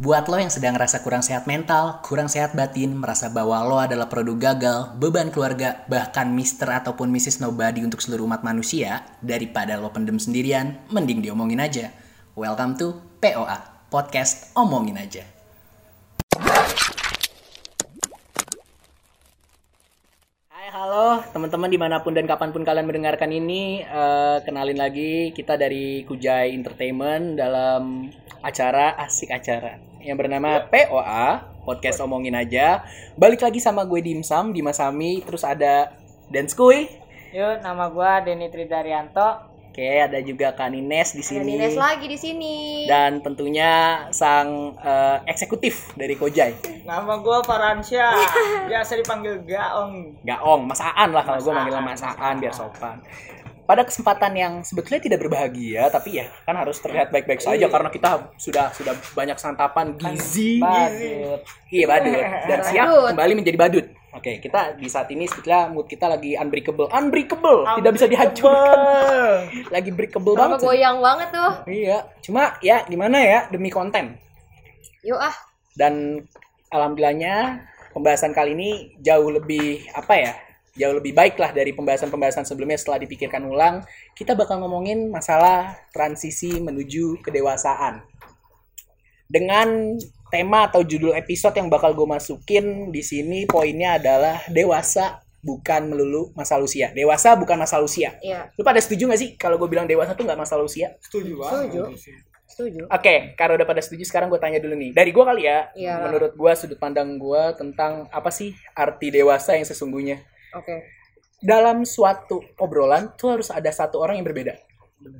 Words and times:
Buat 0.00 0.32
lo 0.32 0.40
yang 0.40 0.48
sedang 0.48 0.80
merasa 0.80 1.04
kurang 1.04 1.20
sehat 1.20 1.44
mental, 1.44 2.00
kurang 2.00 2.24
sehat 2.24 2.56
batin, 2.56 2.96
merasa 2.96 3.28
bahwa 3.28 3.60
lo 3.68 3.76
adalah 3.76 4.08
produk 4.08 4.32
gagal, 4.48 4.96
beban 4.96 5.28
keluarga, 5.28 5.84
bahkan 5.92 6.24
Mr. 6.32 6.80
ataupun 6.80 7.12
Mrs. 7.12 7.44
Nobody 7.44 7.84
untuk 7.84 8.00
seluruh 8.00 8.24
umat 8.24 8.40
manusia, 8.40 9.04
daripada 9.20 9.76
lo 9.76 9.92
pendem 9.92 10.16
sendirian, 10.16 10.80
mending 10.88 11.20
diomongin 11.20 11.60
aja. 11.60 11.92
Welcome 12.32 12.80
to 12.80 12.96
POA, 13.20 13.60
Podcast 13.92 14.56
Omongin 14.56 14.96
Aja. 14.96 15.28
Hai 20.48 20.68
halo 20.72 21.20
teman-teman 21.28 21.68
di 21.68 21.76
mana 21.76 22.00
pun 22.00 22.16
dan 22.16 22.24
kapan 22.24 22.56
pun 22.56 22.64
kalian 22.64 22.88
mendengarkan 22.88 23.28
ini 23.36 23.84
eh, 23.84 24.38
Kenalin 24.48 24.80
lagi 24.80 25.36
kita 25.36 25.60
dari 25.60 26.08
Kujai 26.08 26.56
Entertainment 26.56 27.36
dalam 27.36 28.08
acara 28.40 28.96
asik 29.04 29.30
acara 29.32 29.80
Yang 30.00 30.16
bernama 30.26 30.64
POA 30.68 31.44
Podcast 31.64 32.00
Omongin 32.00 32.36
Aja 32.36 32.84
Balik 33.16 33.44
lagi 33.44 33.60
sama 33.60 33.84
gue 33.84 34.00
Dimsum, 34.00 34.52
Dimas 34.56 34.80
Sami 34.80 35.20
Terus 35.24 35.44
ada 35.44 35.92
Dance 36.32 36.56
Kuy 36.56 37.00
Yuk, 37.30 37.62
nama 37.62 37.86
gua 37.86 38.18
Denny 38.26 38.50
Tridaryanto. 38.50 39.46
Oke 39.70 40.02
ada 40.02 40.18
juga 40.18 40.50
Kak 40.50 40.66
Nines 40.74 41.14
di 41.14 41.22
Ada 41.22 41.30
sini 41.30 41.54
Nines 41.54 41.78
lagi 41.78 42.10
di 42.10 42.18
sini. 42.18 42.56
Dan 42.90 43.22
tentunya 43.22 44.02
sang 44.10 44.74
eh, 44.82 45.22
eksekutif 45.30 45.94
dari 45.94 46.18
Kojai 46.18 46.82
Nama 46.82 47.22
gua 47.22 47.38
Faransya. 47.46 48.10
Biasa 48.70 48.98
dipanggil 48.98 49.46
Gaong. 49.46 50.26
Gaong, 50.26 50.66
masaan 50.66 51.14
lah 51.14 51.22
kalau 51.22 51.38
gue 51.38 51.52
manggilnya 51.54 51.86
masaan 51.86 52.42
biar 52.42 52.50
sopan. 52.50 52.98
Pada 53.70 53.86
kesempatan 53.86 54.34
yang 54.34 54.52
sebetulnya 54.66 54.98
tidak 54.98 55.22
berbahagia, 55.22 55.86
tapi 55.94 56.18
ya 56.18 56.26
kan 56.42 56.58
harus 56.58 56.82
terlihat 56.82 57.14
baik-baik 57.14 57.38
saja 57.38 57.70
karena 57.70 57.86
kita 57.86 58.34
sudah 58.34 58.74
sudah 58.74 58.98
banyak 59.14 59.38
santapan 59.38 59.94
gizi. 59.94 60.58
Badut. 60.58 61.46
Iya 61.70 61.86
badut 61.86 62.24
dan 62.50 62.58
siap 62.66 63.14
kembali 63.14 63.32
menjadi 63.38 63.54
badut. 63.54 63.86
Oke, 64.10 64.42
kita 64.42 64.74
di 64.74 64.90
saat 64.90 65.06
ini 65.14 65.22
sebetulnya 65.30 65.70
mood 65.70 65.86
kita 65.86 66.10
lagi 66.10 66.34
unbreakable, 66.34 66.90
unbreakable, 66.90 67.62
tidak 67.78 67.92
bisa 67.94 68.06
dihancurkan. 68.10 69.46
Lagi 69.74 69.90
breakable 69.94 70.34
Sama 70.34 70.58
banget. 70.58 70.66
goyang 70.66 70.98
banget 70.98 71.28
tuh. 71.30 71.52
Iya, 71.70 71.98
cuma 72.26 72.58
ya 72.58 72.82
gimana 72.90 73.22
ya 73.22 73.46
demi 73.54 73.70
konten. 73.70 74.18
Yuk 75.06 75.14
ah. 75.14 75.30
Dan 75.78 76.26
alhamdulillahnya 76.74 77.62
pembahasan 77.94 78.34
kali 78.34 78.58
ini 78.58 78.70
jauh 78.98 79.30
lebih 79.30 79.86
apa 79.94 80.14
ya? 80.18 80.34
Jauh 80.78 80.94
lebih 80.94 81.10
baik 81.10 81.34
lah 81.34 81.50
dari 81.50 81.74
pembahasan-pembahasan 81.74 82.46
sebelumnya 82.46 82.78
setelah 82.78 83.02
dipikirkan 83.02 83.42
ulang. 83.42 83.82
Kita 84.14 84.38
bakal 84.38 84.62
ngomongin 84.62 85.10
masalah 85.10 85.74
transisi 85.90 86.62
menuju 86.62 87.18
kedewasaan. 87.26 88.06
Dengan 89.30 89.98
tema 90.30 90.70
atau 90.70 90.86
judul 90.86 91.14
episode 91.18 91.58
yang 91.58 91.66
bakal 91.66 91.90
gue 91.94 92.06
masukin 92.06 92.94
di 92.94 93.02
sini 93.02 93.46
poinnya 93.50 93.98
adalah 93.98 94.42
dewasa 94.46 95.22
bukan 95.42 95.90
melulu 95.90 96.30
masalah 96.38 96.62
usia. 96.62 96.94
Dewasa 96.94 97.34
bukan 97.34 97.58
masalah 97.58 97.82
usia. 97.82 98.14
Iya. 98.22 98.54
Lu 98.54 98.62
pada 98.62 98.78
setuju 98.78 99.10
gak 99.10 99.20
sih 99.20 99.30
kalau 99.34 99.58
gue 99.58 99.66
bilang 99.66 99.90
dewasa 99.90 100.14
tuh 100.14 100.22
nggak 100.22 100.38
masalah 100.38 100.62
usia? 100.62 100.94
Setuju 101.02 101.34
Setuju. 101.42 101.82
Setuju. 102.50 102.82
Oke, 102.90 103.38
karena 103.38 103.62
udah 103.62 103.66
pada 103.66 103.78
setuju 103.78 104.02
sekarang 104.02 104.26
gue 104.26 104.40
tanya 104.42 104.58
dulu 104.58 104.74
nih. 104.74 104.90
Dari 104.90 105.10
gue 105.14 105.24
kali 105.24 105.42
ya, 105.46 105.70
Iya. 105.70 106.02
menurut 106.02 106.34
gue 106.34 106.52
sudut 106.58 106.76
pandang 106.82 107.14
gue 107.14 107.42
tentang 107.54 108.10
apa 108.10 108.28
sih 108.34 108.52
arti 108.74 109.14
dewasa 109.14 109.54
yang 109.54 109.62
sesungguhnya. 109.62 110.18
Oke. 110.56 110.74
Dalam 111.40 111.88
suatu 111.88 112.44
obrolan 112.60 113.16
tuh 113.16 113.38
harus 113.38 113.48
ada 113.48 113.72
satu 113.72 113.96
orang 114.02 114.20
yang 114.20 114.26
berbeda. 114.28 114.54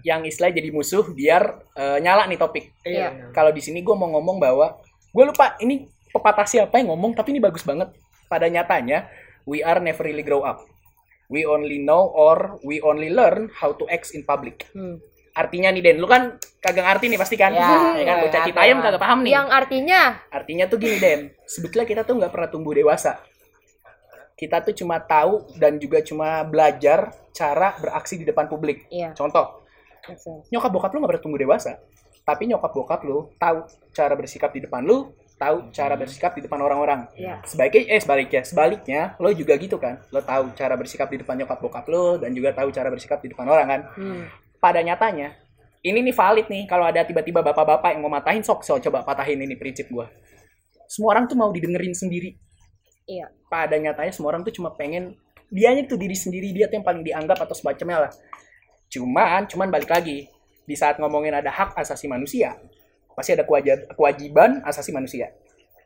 Yang 0.04 0.36
istilah 0.36 0.52
jadi 0.52 0.68
musuh 0.68 1.08
biar 1.16 1.64
eh, 1.72 1.98
nyala 2.04 2.28
nih 2.28 2.36
topik. 2.36 2.76
Iya. 2.84 3.32
Kalau 3.32 3.48
di 3.54 3.64
sini 3.64 3.80
gue 3.80 3.96
mau 3.96 4.12
ngomong 4.12 4.36
bahwa 4.36 4.76
gue 5.10 5.24
lupa 5.24 5.56
ini 5.64 5.88
pepatah 6.12 6.44
siapa 6.44 6.76
yang 6.82 6.92
ngomong 6.92 7.16
tapi 7.16 7.32
ini 7.32 7.40
bagus 7.40 7.64
banget. 7.64 7.88
Pada 8.28 8.46
nyatanya, 8.46 9.10
we 9.48 9.64
are 9.64 9.80
never 9.82 10.04
really 10.06 10.22
grow 10.22 10.44
up. 10.44 10.62
We 11.30 11.46
only 11.46 11.78
know 11.78 12.10
or 12.10 12.58
we 12.66 12.82
only 12.82 13.10
learn 13.10 13.50
how 13.54 13.72
to 13.74 13.86
act 13.86 14.10
in 14.12 14.26
public. 14.26 14.66
Hmm. 14.74 14.98
Artinya 15.30 15.70
nih 15.70 15.82
Den, 15.82 16.02
lu 16.02 16.10
kan 16.10 16.42
kagak 16.58 16.82
ngerti 16.82 17.06
nih 17.06 17.18
pasti 17.18 17.38
kan? 17.38 17.54
Ya, 17.54 17.62
ya 18.02 18.04
kan 18.04 18.16
ya, 18.18 18.22
bocah 18.26 18.40
ngerti 18.42 18.50
Citayam 18.50 18.76
lah. 18.82 18.84
kagak 18.90 19.02
paham 19.02 19.18
nih. 19.22 19.32
Yang 19.38 19.46
artinya 19.54 20.00
Artinya 20.28 20.64
tuh 20.66 20.78
gini 20.82 20.96
Den, 20.98 21.20
sebetulnya 21.46 21.86
kita 21.86 22.02
tuh 22.02 22.18
nggak 22.18 22.32
pernah 22.34 22.48
tumbuh 22.50 22.74
dewasa. 22.74 23.22
Kita 24.40 24.64
tuh 24.64 24.72
cuma 24.72 24.96
tahu 24.96 25.52
dan 25.60 25.76
juga 25.76 26.00
cuma 26.00 26.40
belajar 26.48 27.12
cara 27.36 27.76
beraksi 27.76 28.16
di 28.16 28.24
depan 28.24 28.48
publik. 28.48 28.88
Iya. 28.88 29.12
Contoh, 29.12 29.68
nyokap 30.48 30.70
bokap 30.72 30.90
lu 30.96 31.04
nggak 31.04 31.10
pernah 31.12 31.24
tumbuh 31.28 31.40
dewasa. 31.44 31.76
Tapi 32.24 32.48
nyokap 32.48 32.72
bokap 32.72 33.04
lu 33.04 33.28
tahu 33.36 33.68
cara 33.92 34.16
bersikap 34.16 34.48
di 34.56 34.64
depan 34.64 34.80
lu, 34.80 35.12
tahu 35.36 35.68
cara 35.76 35.92
bersikap 35.92 36.32
di 36.32 36.40
depan 36.40 36.56
orang-orang. 36.56 37.04
Iya. 37.12 37.44
Sebaliknya, 37.44 37.84
eh 37.92 38.00
sebaliknya, 38.00 38.42
sebaliknya 38.48 39.00
lo 39.20 39.28
juga 39.36 39.60
gitu 39.60 39.76
kan. 39.76 40.00
Lo 40.08 40.24
tahu 40.24 40.56
cara 40.56 40.72
bersikap 40.72 41.12
di 41.12 41.20
depan 41.20 41.36
nyokap 41.36 41.60
bokap 41.60 41.84
lo 41.92 42.16
dan 42.16 42.32
juga 42.32 42.56
tahu 42.56 42.72
cara 42.72 42.88
bersikap 42.88 43.20
di 43.20 43.28
depan 43.36 43.44
orang 43.44 43.66
kan. 43.68 43.80
Hmm. 43.92 44.24
Pada 44.56 44.80
nyatanya, 44.80 45.36
ini 45.84 46.00
nih 46.00 46.16
valid 46.16 46.48
nih 46.48 46.64
kalau 46.64 46.88
ada 46.88 47.04
tiba-tiba 47.04 47.44
bapak-bapak 47.44 47.92
yang 47.92 48.04
mau 48.04 48.12
matahin 48.12 48.40
sok, 48.40 48.64
so 48.64 48.80
coba 48.80 49.04
patahin 49.04 49.40
ini 49.40 49.56
prinsip 49.56 49.88
gua. 49.92 50.08
Semua 50.88 51.12
orang 51.12 51.28
tuh 51.28 51.36
mau 51.36 51.52
didengerin 51.52 51.92
sendiri. 51.92 52.36
Iya. 53.10 53.26
Pada 53.50 53.74
nyatanya 53.74 54.14
semua 54.14 54.30
orang 54.30 54.46
tuh 54.46 54.54
cuma 54.54 54.70
pengen 54.70 55.18
dianya 55.50 55.82
tuh 55.84 55.98
diri 55.98 56.14
sendiri 56.14 56.54
dia 56.54 56.70
tuh 56.70 56.78
yang 56.78 56.86
paling 56.86 57.02
dianggap 57.02 57.42
atau 57.42 57.58
semacamnya 57.58 58.06
lah. 58.06 58.12
Cuman, 58.86 59.50
cuman 59.50 59.68
balik 59.70 59.90
lagi 59.90 60.30
di 60.62 60.74
saat 60.78 61.02
ngomongin 61.02 61.34
ada 61.34 61.50
hak 61.50 61.74
asasi 61.74 62.06
manusia, 62.06 62.54
pasti 63.14 63.34
ada 63.34 63.42
kewajib- 63.42 63.90
kewajiban 63.94 64.62
asasi 64.62 64.94
manusia. 64.94 65.34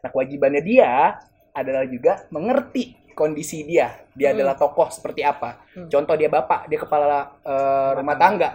Nah, 0.04 0.12
kewajibannya 0.12 0.60
dia 0.60 1.16
adalah 1.56 1.88
juga 1.88 2.28
mengerti 2.28 2.92
kondisi 3.16 3.64
dia. 3.64 4.04
Dia 4.12 4.32
Hmm. 4.32 4.36
adalah 4.36 4.54
tokoh 4.58 4.92
seperti 4.92 5.24
apa. 5.24 5.64
Hmm. 5.72 5.88
Contoh 5.88 6.14
dia 6.18 6.28
bapak, 6.28 6.68
dia 6.68 6.76
kepala 6.76 7.40
eh, 7.40 7.90
rumah 7.96 8.16
tangga. 8.18 8.50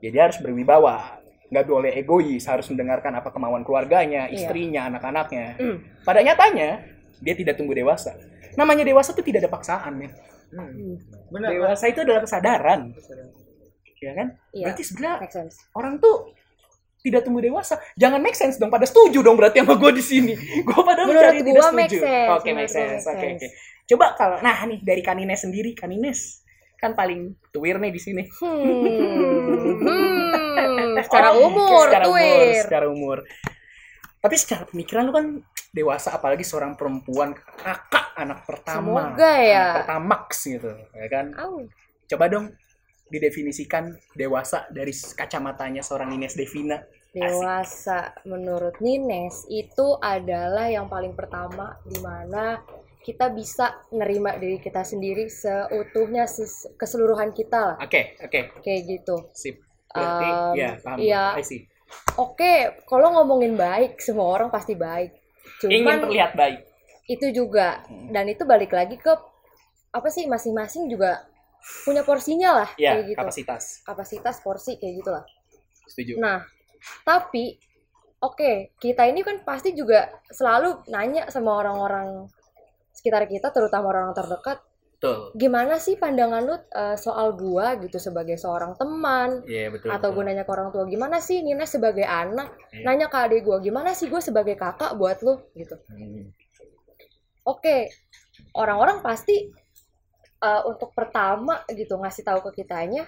Ya 0.00 0.08
dia 0.08 0.22
harus 0.28 0.40
berwibawa. 0.40 1.20
Nggak 1.46 1.64
boleh 1.64 1.92
egois, 1.94 2.42
harus 2.48 2.66
mendengarkan 2.72 3.12
apa 3.14 3.30
kemauan 3.30 3.62
keluarganya, 3.62 4.26
Iya. 4.26 4.34
istrinya, 4.34 4.88
anak-anaknya. 4.88 5.46
Hmm. 5.60 5.76
Pada 6.02 6.20
nyatanya, 6.20 6.82
dia 7.20 7.34
tidak 7.36 7.56
tumbuh 7.56 7.76
dewasa. 7.76 8.16
Namanya 8.56 8.84
dewasa 8.84 9.12
itu 9.12 9.22
tidak 9.24 9.46
ada 9.46 9.50
paksaan, 9.52 9.92
men. 9.96 10.12
Hmm. 10.52 10.96
Benar. 11.32 11.48
Dewasa 11.52 11.84
itu 11.90 12.00
adalah 12.06 12.22
kesadaran, 12.22 12.94
ya 13.98 14.12
kan? 14.14 14.28
Iya. 14.54 14.64
Berarti 14.70 14.82
sebenarnya 14.86 15.50
orang 15.74 15.98
tuh 15.98 16.32
tidak 17.06 17.22
tumbuh 17.22 17.42
dewasa. 17.42 17.78
Jangan 17.94 18.18
make 18.18 18.34
sense 18.34 18.58
dong. 18.58 18.70
Pada 18.70 18.82
setuju 18.82 19.22
dong 19.22 19.38
berarti 19.38 19.62
sama 19.62 19.78
gue 19.78 19.92
di 19.94 20.02
sini. 20.02 20.32
Gue 20.66 20.82
pada 20.82 21.06
mencari 21.06 21.38
tidak 21.46 21.62
setuju. 21.70 21.78
make 21.78 21.94
sense. 21.94 22.30
Oke, 22.34 22.48
make 22.50 22.72
sense. 22.72 23.04
Oke, 23.06 23.26
oke. 23.38 23.48
Coba 23.86 24.06
kalau 24.18 24.42
nah 24.42 24.58
nih 24.66 24.82
dari 24.82 25.02
Kanines 25.06 25.46
sendiri, 25.46 25.70
Kanines 25.78 26.42
kan 26.82 26.98
paling 26.98 27.38
tuir 27.54 27.78
nih 27.78 27.94
di 27.94 28.00
sini. 28.02 28.22
Hmm. 28.42 28.58
Hmm. 29.86 30.94
Secara 30.98 31.30
umur, 31.46 31.86
secara 31.86 32.04
umur, 32.10 32.18
tuir. 32.18 32.62
secara 32.66 32.86
umur. 32.90 33.18
Tapi 34.18 34.34
secara 34.34 34.62
pemikiran 34.66 35.06
lu 35.06 35.14
kan 35.14 35.26
dewasa 35.76 36.16
apalagi 36.16 36.40
seorang 36.40 36.72
perempuan 36.72 37.36
kakak 37.60 38.16
anak 38.16 38.48
pertama. 38.48 39.12
Semoga 39.12 39.32
ya. 39.36 39.60
Anak 39.60 39.76
pertamax 39.84 40.28
gitu, 40.48 40.72
ya 40.96 41.06
kan? 41.12 41.26
Au. 41.36 41.68
Coba 42.08 42.24
dong 42.32 42.56
didefinisikan 43.12 43.94
dewasa 44.16 44.64
dari 44.72 44.90
kacamatanya 44.90 45.84
seorang 45.84 46.16
Ines 46.16 46.34
Devina. 46.34 46.80
Dewasa 47.12 48.12
menurut 48.28 48.76
Nines 48.84 49.48
itu 49.48 49.96
adalah 50.00 50.68
yang 50.68 50.84
paling 50.88 51.16
pertama 51.16 51.80
di 51.88 51.96
mana 52.04 52.60
kita 53.00 53.32
bisa 53.32 53.72
nerima 53.94 54.36
diri 54.36 54.60
kita 54.60 54.84
sendiri 54.84 55.30
seutuhnya 55.30 56.26
keseluruhan 56.76 57.30
kita 57.32 57.56
lah 57.72 57.76
Oke, 57.80 58.18
oke, 58.20 58.60
kayak 58.60 58.82
gitu. 58.84 59.32
sip. 59.32 59.62
Berarti 59.88 60.28
Um, 60.28 60.52
ya 60.58 60.70
paham. 60.82 60.98
see. 61.40 61.64
Oke, 62.20 62.84
kalau 62.84 63.16
ngomongin 63.16 63.56
baik 63.56 63.96
semua 64.02 64.28
orang 64.36 64.52
pasti 64.52 64.76
baik. 64.76 65.25
Ingin 65.64 65.82
Cuman 65.82 65.96
terlihat 66.02 66.32
baik. 66.34 66.60
itu 67.06 67.26
juga 67.30 67.86
Hmm. 67.86 68.10
dan 68.10 68.26
itu 68.26 68.42
balik 68.42 68.70
lagi 68.70 68.96
ke 68.96 69.12
apa 69.90 70.08
sih 70.10 70.26
masing-masing 70.26 70.90
juga 70.90 71.22
punya 71.82 72.02
porsinya 72.02 72.62
lah 72.62 72.70
Ya, 72.74 72.94
kayak 72.94 73.04
gitu. 73.08 73.18
kapasitas. 73.18 73.62
Kapasitas 73.82 74.36
porsi 74.40 74.74
kayak 74.76 74.94
gitulah. 75.00 75.24
Setuju. 75.86 76.18
Nah, 76.18 76.42
tapi 77.02 77.58
oke, 78.18 78.74
kita 78.76 79.06
ini 79.06 79.22
kan 79.22 79.40
pasti 79.40 79.70
juga 79.70 80.10
selalu 80.28 80.82
nanya 80.88 81.26
sama 81.28 81.56
orang-orang 81.56 82.26
sekitar 82.90 83.26
kita, 83.26 83.50
terutama 83.50 83.88
orang 83.88 84.10
terdekat, 84.12 84.58
Betul. 84.96 85.36
gimana 85.36 85.76
sih 85.76 86.00
pandangan 86.00 86.40
lu 86.40 86.56
eh, 86.56 86.96
soal 86.96 87.36
gua 87.36 87.76
gitu 87.76 88.00
sebagai 88.00 88.40
seorang 88.40 88.72
teman 88.80 89.44
Iya, 89.44 89.68
betul. 89.68 89.92
atau 89.92 90.08
betul. 90.08 90.24
nanya 90.24 90.48
ke 90.48 90.52
orang 90.56 90.72
tua 90.72 90.88
gimana 90.88 91.20
sih 91.20 91.44
Nina 91.44 91.68
sebagai 91.68 92.08
anak, 92.08 92.56
Iya. 92.72 92.80
nanya 92.88 93.06
ke 93.12 93.16
adik 93.20 93.44
gua 93.44 93.60
gimana 93.60 93.92
sih 93.92 94.08
gue 94.08 94.24
sebagai 94.24 94.56
kakak 94.56 94.96
buat 94.96 95.20
lu 95.20 95.36
gitu. 95.52 95.76
Hmm. 95.92 96.32
Oke, 97.44 97.92
orang-orang 98.56 99.04
pasti 99.04 99.52
eh, 100.36 100.62
untuk 100.64 100.96
pertama 100.96 101.60
gitu 101.68 102.00
ngasih 102.00 102.24
tahu 102.24 102.40
ke 102.48 102.64
kitanya 102.64 103.04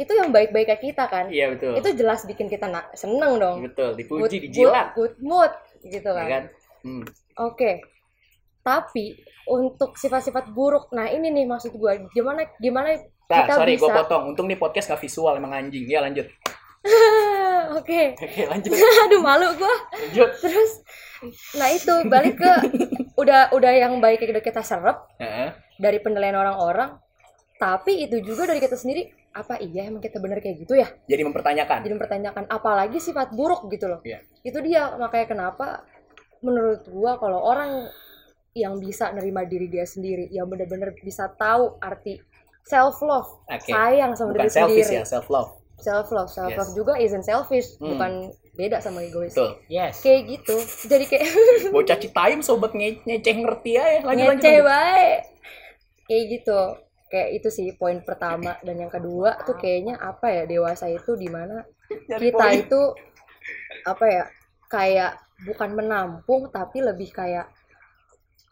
itu 0.00 0.12
yang 0.16 0.32
baik-baik 0.32 0.72
ke 0.72 0.92
kita 0.92 1.04
kan 1.04 1.28
Iya, 1.28 1.52
betul. 1.52 1.76
itu 1.76 1.88
jelas 2.00 2.24
bikin 2.24 2.48
kita 2.48 2.64
seneng 2.96 3.36
dong 3.36 3.68
Betul, 3.68 3.92
good, 3.92 4.00
dipuji, 4.00 4.36
dijilat. 4.48 4.96
good, 4.96 5.12
good 5.12 5.14
mood 5.20 5.52
gitu 5.84 6.08
ya 6.08 6.16
kan. 6.16 6.28
kan? 6.28 6.44
Hmm. 6.80 7.04
Oke. 7.36 7.84
Tapi 8.60 9.16
untuk 9.48 9.96
sifat-sifat 9.96 10.52
buruk, 10.52 10.92
nah 10.92 11.08
ini 11.08 11.32
nih 11.32 11.48
maksud 11.48 11.72
gua 11.74 11.96
gimana 12.12 12.44
gimana 12.60 13.00
Nah, 13.30 13.46
kita 13.46 13.62
sorry, 13.62 13.78
gue 13.78 13.86
bisa 13.86 13.94
potong. 13.94 14.22
Untung 14.34 14.50
nih 14.50 14.58
podcast 14.58 14.90
gak 14.90 14.98
visual, 14.98 15.38
emang 15.38 15.54
anjing. 15.54 15.86
Ya 15.86 16.02
lanjut. 16.02 16.26
Oke. 17.78 18.18
Oke, 18.18 18.42
lanjut. 18.50 18.74
Aduh 19.06 19.22
malu 19.22 19.54
gua. 19.54 19.74
Lanjut. 19.94 20.30
Terus 20.42 20.70
nah 21.54 21.68
itu 21.70 21.94
balik 22.08 22.40
ke 22.40 22.52
udah 23.20 23.52
udah 23.52 23.72
yang 23.76 24.00
baik 24.00 24.24
udah 24.24 24.40
kita 24.40 24.64
serap 24.64 25.04
Heeh. 25.20 25.52
dari 25.78 26.00
penilaian 26.00 26.34
orang-orang, 26.34 26.96
tapi 27.60 28.08
itu 28.08 28.18
juga 28.24 28.48
dari 28.48 28.58
kita 28.58 28.74
sendiri 28.74 29.12
apa 29.30 29.60
iya 29.60 29.86
emang 29.86 30.02
kita 30.02 30.18
bener 30.18 30.42
kayak 30.42 30.66
gitu 30.66 30.74
ya? 30.74 30.90
Jadi 31.06 31.22
mempertanyakan. 31.22 31.86
Jadi 31.86 31.94
mempertanyakan 31.94 32.44
apalagi 32.50 32.98
sifat 32.98 33.30
buruk 33.36 33.70
gitu 33.70 33.86
loh. 33.86 34.00
Iya. 34.02 34.24
Itu 34.42 34.58
dia 34.64 34.96
makanya 34.98 35.26
kenapa 35.30 35.86
menurut 36.40 36.82
gua 36.88 37.20
kalau 37.20 37.38
orang 37.44 37.86
yang 38.52 38.76
bisa 38.76 39.10
nerima 39.10 39.42
diri 39.42 39.66
dia 39.66 39.84
sendiri, 39.84 40.26
yang 40.28 40.46
bener-bener 40.46 40.90
bisa 40.96 41.30
tahu 41.30 41.78
arti 41.78 42.18
self 42.62 42.98
love, 43.00 43.30
Oke. 43.46 43.66
sayang 43.66 44.12
sama 44.12 44.30
Bukan 44.32 44.42
diri 44.42 44.52
selfish 44.52 44.86
sendiri. 44.86 44.98
ya, 44.98 45.04
self 45.04 45.26
love. 45.28 45.50
Self 45.76 46.08
love, 46.10 46.28
self 46.28 46.52
love 46.52 46.68
Yes. 46.68 46.76
juga 46.76 46.92
isn't 46.94 47.24
selfish, 47.24 47.68
Hmm. 47.76 47.94
bukan 47.94 48.12
beda 48.52 48.78
sama 48.78 49.00
egois. 49.00 49.32
Betul. 49.32 49.56
Yes. 49.66 50.00
Kayak 50.00 50.20
gitu. 50.28 50.56
Jadi 50.86 51.04
kayak 51.06 51.26
Bocah 51.74 51.96
Citayam 51.96 52.40
sobat 52.40 52.72
nge 52.72 53.00
ngeceh 53.02 53.36
ngerti 53.38 53.70
ya. 53.72 53.84
Lanjut. 54.02 54.36
ngeceh 54.36 54.56
baik. 54.60 55.18
Kayak 56.04 56.24
gitu. 56.30 56.60
Kayak 57.06 57.28
itu 57.32 57.48
sih 57.48 57.66
poin 57.72 57.98
pertama 58.00 58.54
dan 58.60 58.76
yang 58.76 58.86
kedua 58.88 59.40
tuh 59.42 59.56
kayaknya 59.56 59.96
apa 59.96 60.30
ya 60.30 60.42
dewasa 60.44 60.86
itu 60.86 61.16
di 61.16 61.26
mana 61.26 61.64
Nyari 61.88 62.22
kita 62.28 62.38
poin. 62.38 62.54
itu 62.60 62.80
apa 63.82 64.04
ya 64.06 64.24
kayak 64.68 65.12
bukan 65.42 65.70
menampung 65.72 66.52
tapi 66.52 66.78
lebih 66.78 67.10
kayak 67.10 67.50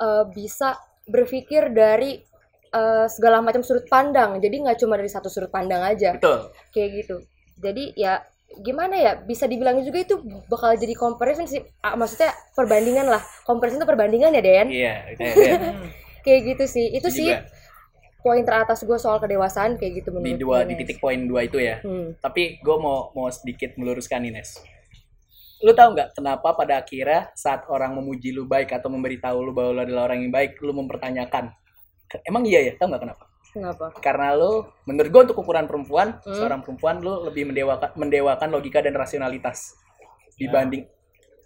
eh, 0.01 0.25
bisa 0.33 0.79
berpikir 1.09 1.73
dari 1.75 2.19
eh, 2.73 3.07
segala 3.11 3.43
macam 3.45 3.61
sudut 3.61 3.85
pandang 3.87 4.39
jadi 4.39 4.57
nggak 4.65 4.79
cuma 4.81 4.97
dari 4.97 5.11
satu 5.11 5.29
sudut 5.31 5.53
pandang 5.53 5.83
aja 5.85 6.17
Betul. 6.17 6.55
kayak 6.73 6.89
gitu 7.05 7.17
jadi 7.59 7.85
ya 7.99 8.13
gimana 8.49 8.97
ya 8.97 9.13
bisa 9.21 9.45
dibilang 9.45 9.77
juga 9.85 10.01
itu 10.01 10.17
bakal 10.49 10.73
jadi 10.73 10.97
comparison 10.97 11.45
sih 11.45 11.61
Ah, 11.85 11.95
maksudnya 12.01 12.33
perbandingan 12.57 13.05
lah 13.05 13.21
comparison 13.45 13.77
itu 13.81 13.89
perbandingan 13.89 14.33
ya 14.33 14.43
Den 14.43 14.69
Iya, 14.73 14.95
iya, 15.21 15.33
iya. 15.37 15.55
kayak 16.25 16.41
gitu 16.57 16.65
sih 16.65 16.87
itu 16.97 17.09
Itu 17.09 17.09
sih 17.13 17.29
juga 17.29 17.45
poin 18.19 18.43
teratas 18.43 18.83
gue 18.83 18.99
soal 18.99 19.23
kedewasaan 19.23 19.79
kayak 19.79 20.03
gitu 20.03 20.09
di 20.11 20.35
menurut 20.35 20.41
dua 20.43 20.57
gue, 20.61 20.69
di 20.69 20.75
titik 20.83 20.99
poin 20.99 21.17
dua 21.25 21.47
itu 21.47 21.63
ya. 21.63 21.79
Hmm. 21.81 22.19
Tapi 22.19 22.59
gue 22.59 22.77
mau 22.77 23.15
mau 23.15 23.31
sedikit 23.31 23.79
meluruskan 23.79 24.27
nih 24.27 24.33
Nes. 24.35 24.59
Lu 25.59 25.75
tahu 25.75 25.89
nggak 25.95 26.15
kenapa 26.15 26.55
pada 26.55 26.79
akhirnya 26.79 27.35
saat 27.35 27.67
orang 27.67 27.99
memuji 27.99 28.31
lu 28.31 28.47
baik 28.47 28.71
atau 28.71 28.87
memberitahu 28.89 29.39
lu 29.43 29.51
bahwa 29.51 29.71
lu 29.75 29.81
adalah 29.83 30.07
orang 30.07 30.23
yang 30.23 30.31
baik, 30.31 30.59
lu 30.63 30.71
mempertanyakan? 30.71 31.51
Emang 32.25 32.47
iya 32.47 32.63
ya? 32.63 32.73
Tahu 32.79 32.89
nggak 32.89 33.03
kenapa? 33.03 33.25
kenapa 33.49 33.87
Karena 33.99 34.37
lu, 34.37 34.61
menurut 34.85 35.09
gue 35.09 35.23
untuk 35.33 35.39
ukuran 35.41 35.65
perempuan, 35.65 36.21
Hmm. 36.21 36.37
seorang 36.37 36.61
perempuan 36.61 37.01
lu 37.01 37.25
lebih 37.27 37.49
mendewakan 37.49 37.91
mendewakan 37.97 38.49
logika 38.53 38.85
dan 38.85 38.93
rasionalitas 38.93 39.73
dibanding 40.37 40.85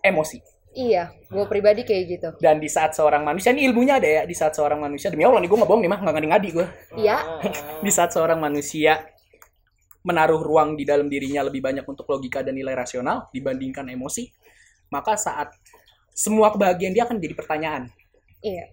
emosi. 0.03 0.43
iya 0.75 1.13
gue 1.29 1.45
pribadi 1.45 1.85
kayak 1.85 2.05
gitu 2.09 2.29
Dan 2.41 2.57
di 2.57 2.65
saat 2.67 2.97
seorang 2.97 3.21
manusia, 3.23 3.53
ini 3.53 3.69
ilmunya 3.69 4.01
ada 4.01 4.09
ya, 4.09 4.23
di 4.25 4.33
saat 4.33 4.57
seorang 4.57 4.81
manusia, 4.81 5.13
demi 5.13 5.21
Allah 5.23 5.37
nih 5.39 5.53
gue 5.53 5.59
nggak 5.61 5.69
bohong 5.69 5.85
nih 5.85 5.91
mah, 5.93 6.01
nggak 6.01 6.15
ngadi-ngadi 6.17 6.49
gue. 6.53 6.67
iya 6.97 7.17
Di 7.85 7.91
saat 7.93 8.11
seorang 8.11 8.41
manusia 8.41 9.05
menaruh 10.03 10.41
ruang 10.43 10.75
di 10.79 10.85
dalam 10.87 11.07
dirinya 11.07 11.43
lebih 11.47 11.63
banyak 11.63 11.87
untuk 11.87 12.07
logika 12.11 12.43
dan 12.43 12.55
nilai 12.59 12.75
rasional 12.75 13.31
dibandingkan 13.35 13.87
emosi, 13.91 14.29
maka 14.95 15.15
saat 15.19 15.55
semua 16.13 16.53
kebahagiaan 16.55 16.95
dia 16.97 17.05
akan 17.09 17.19
jadi 17.23 17.35
pertanyaan. 17.39 17.83
iya 18.43 18.65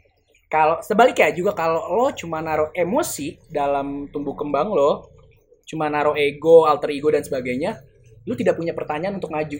Kalau 0.50 0.82
sebaliknya 0.82 1.30
juga 1.30 1.54
kalau 1.54 1.82
lo 1.94 2.10
cuma 2.18 2.42
naruh 2.42 2.74
emosi 2.74 3.38
dalam 3.54 4.10
tumbuh 4.10 4.34
kembang 4.34 4.74
lo, 4.74 5.06
cuma 5.70 5.86
naruh 5.94 6.18
ego, 6.18 6.66
alter 6.66 6.90
ego 6.98 7.10
dan 7.14 7.22
sebagainya, 7.22 7.78
lu 8.26 8.34
tidak 8.34 8.58
punya 8.58 8.74
pertanyaan 8.74 9.22
untuk 9.22 9.30
ngaju. 9.30 9.60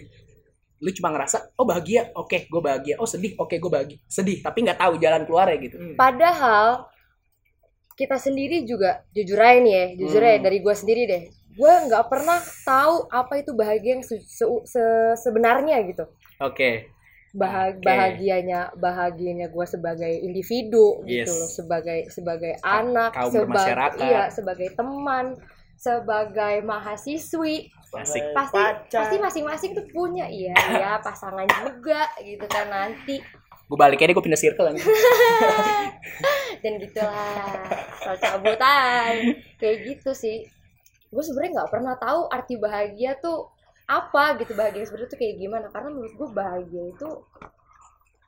Lu 0.84 0.90
cuma 0.96 1.08
ngerasa, 1.14 1.54
oh 1.60 1.66
bahagia, 1.68 2.10
oke, 2.16 2.38
gue 2.52 2.62
bahagia. 2.62 2.94
Oh 3.02 3.06
sedih, 3.06 3.32
oke, 3.38 3.54
gue 3.62 3.70
bahagia. 3.70 3.98
Sedih, 4.10 4.38
tapi 4.42 4.58
nggak 4.66 4.78
tahu 4.82 4.94
jalan 4.98 5.22
keluarnya 5.28 5.58
gitu. 5.62 5.78
Padahal 5.94 6.90
kita 7.98 8.16
sendiri 8.26 8.56
juga 8.70 8.90
jujur 9.14 9.38
aja 9.38 9.58
nih 9.64 9.74
ya, 9.78 9.84
jujur 10.00 10.22
aja 10.24 10.38
Hmm. 10.40 10.44
dari 10.46 10.58
gue 10.64 10.74
sendiri 10.80 11.02
deh. 11.12 11.22
Gue 11.52 11.72
nggak 11.86 12.06
pernah 12.06 12.36
tahu 12.62 13.06
apa 13.06 13.34
itu 13.36 13.50
bahagia 13.52 13.90
yang 13.94 14.02
se- 14.02 14.22
se- 14.22 14.64
se- 14.64 15.16
sebenarnya 15.18 15.82
gitu. 15.84 16.04
Oke, 16.38 16.88
Bahag- 17.30 17.78
Oke. 17.78 17.86
bahagianya 17.86 18.74
bahagianya 18.74 19.46
gue 19.48 19.62
sebagai 19.64 20.10
individu 20.20 20.98
Yes. 21.04 21.26
gitu 21.26 21.32
loh, 21.32 21.48
sebagai 21.48 21.98
sebagai 22.08 22.52
anak, 22.60 23.10
kaum 23.12 23.30
sebagai 23.30 23.70
iya, 24.00 24.26
sebagai 24.28 24.68
teman, 24.72 25.38
sebagai 25.74 26.60
mahasiswi. 26.60 27.70
asik. 27.92 28.22
Pasti 28.30 28.54
Pacar. 28.54 29.00
pasti 29.02 29.16
masing-masing 29.16 29.70
tuh 29.72 29.86
punya 29.90 30.22
iya 30.24 30.54
ya 30.54 30.92
pasangan 31.06 31.42
juga 31.60 32.02
gitu 32.20 32.46
kan 32.46 32.66
nanti 32.66 33.18
Gue 33.66 33.74
baliknya 33.76 34.06
deh, 34.06 34.14
gue 34.14 34.24
pindah 34.24 34.34
circle 34.36 34.66
aja. 34.68 34.82
dan 36.62 36.72
gitulah 36.76 37.62
soal 37.98 38.16
cabutan 38.18 39.14
kayak 39.56 39.76
gitu 39.86 40.10
sih 40.12 40.42
gue 41.10 41.22
sebenarnya 41.22 41.52
nggak 41.60 41.70
pernah 41.70 41.94
tahu 41.98 42.20
arti 42.30 42.54
bahagia 42.56 43.18
tuh 43.18 43.50
apa 43.90 44.38
gitu 44.38 44.54
bahagia 44.54 44.86
sebenarnya 44.86 45.10
tuh 45.10 45.18
kayak 45.18 45.34
gimana 45.36 45.66
karena 45.74 45.88
menurut 45.90 46.14
gue 46.14 46.28
bahagia 46.30 46.82
itu 46.94 47.08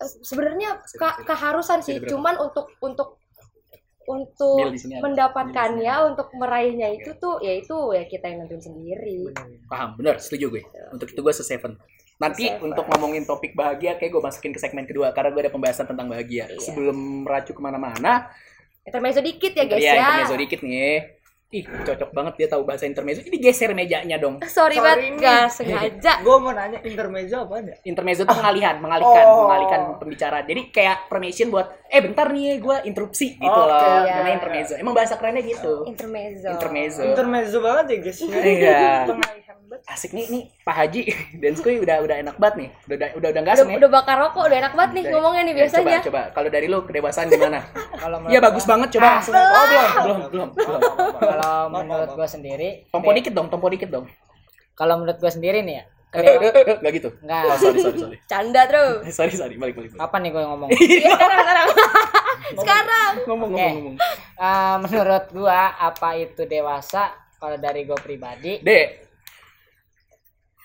eh, 0.02 0.10
sebenarnya 0.26 0.70
ke- 0.82 1.22
keharusan 1.22 1.78
sih 1.80 2.02
cuman 2.02 2.34
untuk 2.42 2.66
untuk 2.82 3.22
untuk 4.02 4.58
mendapatkannya 4.98 5.94
untuk 6.10 6.34
meraihnya 6.34 6.90
itu 6.90 7.14
tuh 7.22 7.38
ya 7.38 7.54
itu 7.54 7.94
ya 7.94 8.02
kita 8.10 8.26
yang 8.26 8.42
nentuin 8.42 8.58
sendiri 8.58 9.30
Paham, 9.70 9.94
bener, 9.96 10.18
setuju 10.18 10.58
gue. 10.58 10.62
Untuk 10.90 11.08
itu 11.08 11.20
gue 11.22 11.32
se-seven. 11.32 11.78
Nanti 12.18 12.44
Se-seven. 12.50 12.66
untuk 12.74 12.84
ngomongin 12.92 13.24
topik 13.24 13.56
bahagia, 13.56 13.96
kayak 13.96 14.12
gue 14.12 14.20
masukin 14.20 14.52
ke 14.52 14.60
segmen 14.60 14.84
kedua. 14.84 15.14
Karena 15.16 15.32
gue 15.32 15.48
ada 15.48 15.52
pembahasan 15.54 15.88
tentang 15.88 16.12
bahagia. 16.12 16.44
Iya. 16.50 16.60
Sebelum 16.60 17.24
meracu 17.24 17.56
ke 17.56 17.62
mana-mana, 17.62 18.28
intermezzo 18.84 19.24
dikit 19.24 19.54
ya 19.56 19.64
guys 19.64 19.80
ya, 19.80 19.94
ya, 19.96 19.96
intermezzo 19.96 20.36
dikit 20.36 20.60
nih. 20.60 21.21
Ih, 21.52 21.68
cocok 21.68 22.16
banget 22.16 22.34
dia 22.40 22.48
tahu 22.48 22.64
bahasa 22.64 22.88
intermezzo. 22.88 23.20
Ini 23.22 23.36
geser 23.36 23.76
mejanya 23.76 24.16
dong. 24.16 24.40
sorry, 24.48 24.72
Sorry 24.72 24.80
banget 24.80 25.20
nggak 25.20 25.44
sengaja 25.52 26.12
Gue 26.24 26.36
mau 26.40 26.48
nanya 26.48 26.80
intermezzo 26.80 27.44
apa 27.44 27.60
ya? 27.60 27.76
Intermezzo 27.84 28.24
tuh 28.24 28.32
pengalihan, 28.32 28.80
mengalihkan, 28.80 29.24
Oh. 29.28 29.44
mengalihkan 29.44 29.80
pembicaraan. 30.00 30.48
Jadi 30.48 30.72
kayak 30.72 31.12
permission 31.12 31.52
buat, 31.52 31.68
eh 31.86 32.00
bentar 32.00 32.32
nih 32.32 32.56
gue 32.56 32.76
interupsi 32.88 33.36
gitu 33.36 33.52
loh. 33.52 33.68
iya. 34.00 34.24
Namanya 34.24 34.36
intermezzo. 34.40 34.74
Emang 34.80 34.96
bahasa 34.96 35.20
kerennya 35.20 35.44
gitu. 35.44 35.84
intermezzo 35.84 36.48
Intermezzo. 36.48 37.00
Intermezzo 37.04 37.58
banget 37.60 37.84
ya 37.84 37.96
guys. 38.00 38.18
Iya. 38.24 38.80
Pengalihan 39.12 39.56
banget. 39.68 39.84
Asik 39.84 40.16
nih, 40.16 40.26
nih 40.32 40.42
Pak 40.62 40.74
Haji 40.76 41.02
dan 41.42 41.52
Skuy 41.52 41.76
udah 41.76 41.96
udah 41.98 42.16
enak 42.18 42.36
banget 42.36 42.54
nih. 42.56 42.68
Udah 42.84 42.94
udah 42.94 43.08
udah, 43.12 43.28
udah 43.30 43.42
gas 43.42 43.56
udah, 43.56 43.66
nih. 43.66 43.76
udah 43.76 43.90
bakar 43.90 44.16
rokok 44.16 44.42
udah 44.46 44.58
enak 44.58 44.72
banget 44.72 44.90
nih 44.92 45.02
Dari- 45.02 45.12
ngomongnya 45.12 45.42
nih 45.42 45.50
Ya, 45.50 45.58
biasanya 45.58 45.82
Coba, 45.82 46.02
coba. 46.02 46.22
Kalau 46.30 46.48
dari 46.48 46.66
lu 46.66 46.78
kedewasaan 46.82 47.26
gimana? 47.28 47.58
Kalau 48.02 48.16
menurut 48.16 48.30
Iya 48.30 48.38
gua- 48.38 48.46
bagus 48.48 48.64
banget 48.64 48.88
coba. 48.90 49.08
Ah, 49.08 49.18
Oh 49.18 49.64
belum, 49.66 49.88
belum, 49.98 50.18
belum, 50.28 50.48
belum. 50.54 50.80
Kalau 51.18 51.54
menurut 51.68 52.10
gue 52.12 52.28
sendiri, 52.28 52.68
Tompo 52.88 53.10
dikit 53.10 53.32
dong, 53.32 53.48
tompo 53.48 53.66
dikit 53.68 53.88
dong. 53.88 54.06
kalau 54.72 54.94
menurut 54.96 55.18
gue 55.18 55.28
sendiri 55.28 55.60
nih 55.60 55.76
ya, 55.76 55.84
Eh, 56.10 56.20
kedewa- 56.22 56.44
eh, 56.46 56.64
eh, 56.66 56.76
Nggak 56.78 56.92
gitu. 56.94 57.08
enggak. 57.18 57.42
Oh, 57.42 57.56
sorry, 57.56 57.78
sorry, 57.78 57.98
sorry. 57.98 58.16
canda 58.24 58.62
terus 58.64 59.00
Sorry, 59.16 59.32
sorry. 59.32 59.54
Balik, 59.56 59.74
balik. 59.74 59.90
balik. 59.90 60.00
Kapan 60.00 60.20
nih 60.20 60.30
gue 60.30 60.42
ngomong? 60.44 60.68
Iya, 60.70 61.08
sekarang 61.10 61.38
sekarang 61.40 61.66
sekarang 62.54 63.12
Ngomong, 63.22 63.50
Oke. 63.50 63.58
ngomong, 63.58 63.76
ngomong. 63.78 63.96
Eh, 64.36 64.76
menurut 64.80 65.24
gua 65.30 65.60
apa 65.74 66.08
itu 66.16 66.42
dewasa? 66.44 67.02
Kalau 67.34 67.56
dari 67.56 67.82
gue 67.82 67.96
pribadi, 67.96 68.60
Dek, 68.60 68.86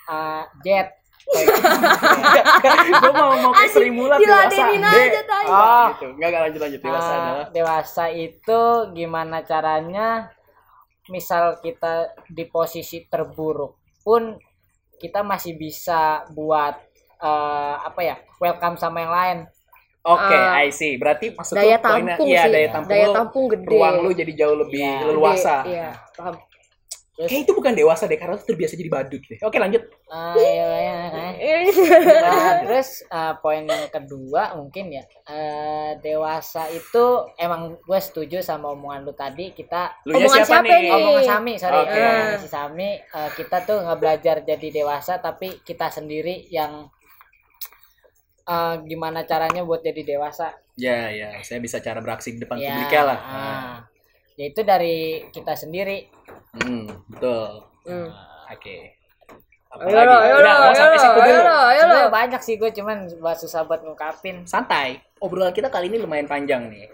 eh, 0.08 0.44
jet. 0.62 0.88
gue 2.88 3.12
mau 3.12 3.36
mau 3.38 3.52
ke 3.52 3.68
Sri 3.68 3.92
Mulat 3.92 4.16
dewasa. 4.18 4.64
aja 4.64 5.22
Oh, 5.48 5.88
Gitu. 5.92 6.08
Nggak, 6.16 6.28
nggak 6.30 6.42
lanjut, 6.48 6.62
lanjut. 6.62 6.80
Dewasa 6.80 7.12
adalah. 7.14 7.46
dewasa 7.52 8.06
itu 8.10 8.62
gimana 8.94 9.38
caranya? 9.44 10.32
Misal 11.08 11.60
kita 11.60 12.12
di 12.28 12.44
posisi 12.46 13.04
terburuk 13.04 13.76
pun 14.02 14.36
kita 14.98 15.20
masih 15.22 15.56
bisa 15.56 16.24
buat 16.32 16.76
eh, 17.18 17.76
apa 17.82 18.00
ya? 18.00 18.16
Welcome 18.38 18.78
sama 18.78 19.02
yang 19.02 19.12
lain. 19.12 19.38
Oke, 20.08 20.32
Ah. 20.32 20.64
I 20.64 20.72
see. 20.72 20.96
Berarti 20.96 21.36
maksud 21.36 21.52
daya 21.52 21.76
lu 21.76 21.84
poinnya, 21.84 22.16
tampung 22.16 22.28
iya, 22.32 22.44
sih 22.48 22.52
daya 22.54 22.68
tampung 22.72 22.92
daya 22.94 23.06
lu, 23.06 23.12
tampung 23.12 23.46
gede 23.52 23.68
ruang 23.68 23.96
lu 24.00 24.10
jadi 24.14 24.32
jauh 24.40 24.56
lebih 24.56 24.80
Iya. 24.80 24.96
Gede, 24.96 25.08
leluasa. 25.12 25.56
iya 25.68 25.90
paham 26.16 26.36
Terus 27.17 27.33
Kayak 27.33 27.43
itu 27.43 27.53
bukan 27.57 27.74
dewasa 27.74 28.05
deh, 28.05 28.13
karena 28.13 28.38
terbiasa 28.38 28.77
jadi 28.77 28.93
badut 28.93 29.25
deh. 29.25 29.41
Oke, 29.41 29.57
lanjut. 29.57 29.89
eh, 29.89 30.33
iya, 30.38 30.65
iya, 30.69 30.95
iya. 31.33 31.57
Nah, 32.21 32.51
terus 32.62 33.01
eh, 33.03 33.33
poin 33.41 33.65
yang 33.65 33.89
kedua 33.89 34.53
mungkin 34.53 34.93
ya 34.93 35.01
eh, 35.25 35.97
dewasa 35.97 36.69
itu 36.69 37.05
emang 37.36 37.74
gue 37.75 38.00
setuju 38.00 38.39
sama 38.39 38.69
omongan 38.69 39.01
lu 39.01 39.13
tadi 39.13 39.50
kita 39.50 39.97
Lu 40.05 40.13
nya 40.13 40.29
Omongan 40.29 40.45
siapa, 40.45 40.62
siapa 40.62 40.77
nih? 40.77 40.91
omongan 40.93 41.24
Sami 41.25 41.53
sorry 41.57 41.79
Oke. 41.81 41.89
omongan 41.91 42.38
si 42.38 42.47
Sami 42.47 42.89
eh, 43.01 43.29
kita 43.33 43.57
tuh 43.65 43.77
nggak 43.81 43.97
belajar 43.97 44.36
jadi 44.45 44.67
dewasa 44.69 45.13
tapi 45.17 45.47
kita 45.65 45.89
sendiri 45.89 46.45
yang 46.47 46.86
eh, 48.45 48.75
gimana 48.86 49.25
caranya 49.25 49.65
buat 49.65 49.81
jadi 49.81 50.17
dewasa 50.17 50.53
Ya, 50.77 51.09
ya, 51.09 51.33
saya 51.41 51.57
bisa 51.57 51.81
cara 51.81 51.97
beraksi 51.97 52.29
di 52.31 52.39
depan 52.39 52.62
ya 52.62 52.69
publiknya 52.69 53.01
lah. 53.03 53.19
ah. 53.19 53.75
ya 54.38 54.45
itu 54.45 54.62
dari 54.62 54.97
kita 55.33 55.57
sendiri 55.57 56.05
Hmm, 56.64 56.86
betul. 57.12 57.50
Hmm. 57.86 58.10
Oke. 58.50 58.78
Ayo 59.78 60.00
lo, 60.10 60.16
ayo 60.24 60.36
lo, 60.40 60.42
Udah, 60.42 60.56
mau 60.58 60.68
ayo 60.72 60.80
sampai 60.80 60.98
situ 60.98 61.20
ayo 61.22 61.36
dulu. 61.38 61.54
ayo 61.54 61.82
lo. 61.84 61.86
sebenarnya 61.86 62.10
banyak 62.10 62.42
sih 62.42 62.56
gue 62.56 62.70
cuman 62.72 62.98
buat 63.20 63.38
susah 63.38 63.62
buat 63.68 63.84
ngungkapin 63.84 64.48
Santai. 64.48 64.98
Obrolan 65.20 65.54
kita 65.54 65.68
kali 65.68 65.92
ini 65.92 66.00
lumayan 66.02 66.26
panjang 66.26 66.66
nih. 66.72 66.88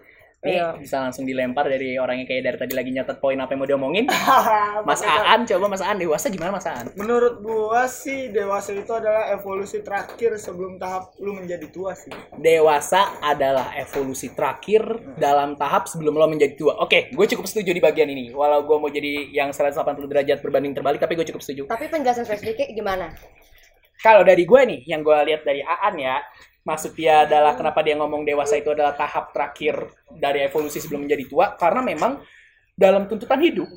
Nih 0.44 0.60
Iya. 0.60 0.76
bisa 0.76 1.00
langsung 1.00 1.24
dilempar 1.24 1.72
dari 1.72 1.96
orang 1.96 2.20
yang 2.20 2.28
kayak 2.28 2.44
dari 2.44 2.58
tadi 2.60 2.74
lagi 2.76 2.92
nyatet 2.92 3.18
poin 3.24 3.40
apa 3.40 3.56
yang 3.56 3.64
mau 3.64 3.70
diomongin. 3.72 4.06
Mas 4.88 5.00
Aan, 5.00 5.48
coba 5.48 5.72
Mas 5.72 5.80
Aan 5.80 5.96
dewasa 5.96 6.28
gimana 6.28 6.52
Mas 6.60 6.68
Aan? 6.68 6.92
Menurut 7.00 7.40
gua 7.40 7.88
sih 7.88 8.28
dewasa 8.28 8.76
itu 8.76 8.92
adalah 8.92 9.32
evolusi 9.32 9.80
terakhir 9.80 10.36
sebelum 10.36 10.76
tahap 10.76 11.16
lu 11.24 11.40
menjadi 11.40 11.72
tua 11.72 11.96
sih. 11.96 12.12
Dewasa 12.36 13.24
adalah 13.24 13.72
evolusi 13.80 14.36
terakhir 14.36 14.84
dalam 15.16 15.56
tahap 15.56 15.88
sebelum 15.88 16.12
lo 16.20 16.28
menjadi 16.28 16.60
tua. 16.60 16.76
Oke, 16.84 17.08
gue 17.16 17.26
cukup 17.32 17.48
setuju 17.48 17.72
di 17.72 17.80
bagian 17.80 18.12
ini. 18.12 18.36
Walau 18.36 18.68
gue 18.68 18.76
mau 18.76 18.92
jadi 18.92 19.32
yang 19.32 19.56
180 19.56 19.80
derajat 20.12 20.44
berbanding 20.44 20.76
terbalik, 20.76 21.00
tapi 21.00 21.16
gue 21.16 21.24
cukup 21.24 21.40
setuju. 21.40 21.64
Tapi 21.72 21.88
penjelasan 21.88 22.28
spesifiknya 22.28 22.68
gimana? 22.76 23.16
Kalau 24.04 24.28
dari 24.28 24.44
gue 24.44 24.62
nih, 24.68 24.80
yang 24.92 25.00
gue 25.00 25.16
lihat 25.16 25.48
dari 25.48 25.64
Aan 25.64 25.96
ya, 25.96 26.20
maksud 26.64 26.96
dia 26.96 27.28
adalah 27.28 27.54
kenapa 27.56 27.84
dia 27.84 27.96
ngomong 28.00 28.24
dewasa 28.24 28.56
itu 28.60 28.72
adalah 28.72 28.96
tahap 28.96 29.36
terakhir 29.36 29.92
dari 30.10 30.44
evolusi 30.48 30.80
sebelum 30.80 31.06
menjadi 31.08 31.28
tua, 31.28 31.46
karena 31.60 31.84
memang 31.84 32.24
dalam 32.74 33.06
tuntutan 33.06 33.38
hidup, 33.44 33.68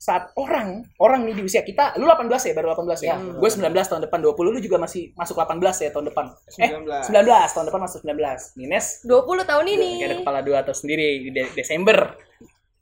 saat 0.00 0.32
orang, 0.40 0.80
orang 0.96 1.28
nih 1.28 1.36
di 1.36 1.42
usia 1.44 1.60
kita, 1.60 1.92
lu 2.00 2.08
18 2.08 2.32
ya, 2.48 2.52
baru 2.56 2.72
18 2.72 3.04
ya? 3.04 3.20
Ya. 3.20 3.36
Gue 3.36 3.50
19 3.52 3.68
tahun 3.84 4.02
depan, 4.08 4.18
20 4.24 4.56
lu 4.56 4.60
juga 4.64 4.80
masih 4.80 5.12
masuk 5.12 5.36
18 5.36 5.60
ya 5.84 5.92
tahun 5.92 6.08
depan? 6.08 6.26
Eh, 6.56 6.72
19. 6.72 7.04
19, 7.12 7.52
tahun 7.52 7.66
depan 7.68 7.80
masuk 7.84 8.00
19. 8.08 8.56
Nines 8.56 8.86
20 9.04 9.44
tahun 9.44 9.66
ini. 9.68 9.90
Kayak 10.00 10.08
ada 10.08 10.16
kepala 10.24 10.40
dua 10.40 10.56
atau 10.64 10.72
sendiri 10.72 11.28
di 11.28 11.30
De- 11.36 11.52
Desember. 11.52 12.16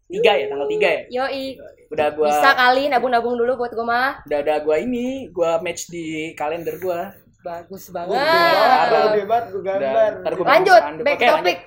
Tiga 0.09 0.33
ya, 0.39 0.47
tanggal 0.47 0.69
tiga 0.71 0.89
ya. 0.89 1.03
Yoi. 1.11 1.59
Udah 1.91 2.09
gua 2.15 2.29
Bisa 2.31 2.51
kali 2.55 2.87
nabung-nabung 2.87 3.35
dulu 3.35 3.61
buat 3.61 3.75
gue 3.75 3.83
mah. 3.85 4.23
udah 4.23 4.39
ada 4.39 4.55
gua 4.63 4.77
ini, 4.79 5.27
gua 5.35 5.59
match 5.59 5.91
di 5.91 6.33
kalender 6.39 6.79
gua. 6.79 7.13
Bagus 7.49 7.85
banget. 7.89 8.13
Kalau 8.13 9.09
Udah. 9.09 9.15
debat 9.17 9.45
gua 9.49 9.61
Udah, 9.65 9.77
gambar. 9.81 10.13
Lanjut, 10.45 10.83
back 11.01 11.17
Oke, 11.17 11.25
to 11.25 11.33
lanjut. 11.33 11.41
topic. 11.41 11.59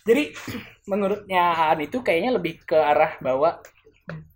Jadi 0.00 0.22
menurutnya 0.88 1.42
Aan 1.56 1.80
itu 1.80 1.98
kayaknya 2.04 2.30
lebih 2.36 2.60
ke 2.64 2.76
arah 2.76 3.16
bahwa 3.24 3.60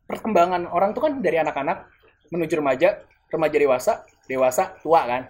perkembangan 0.09 0.69
orang 0.69 0.93
tuh 0.97 1.09
kan 1.09 1.13
dari 1.21 1.41
anak-anak 1.41 1.89
menuju 2.33 2.61
remaja, 2.61 3.05
remaja 3.29 3.57
dewasa, 3.57 3.93
dewasa 4.29 4.77
tua 4.81 5.05
kan. 5.05 5.23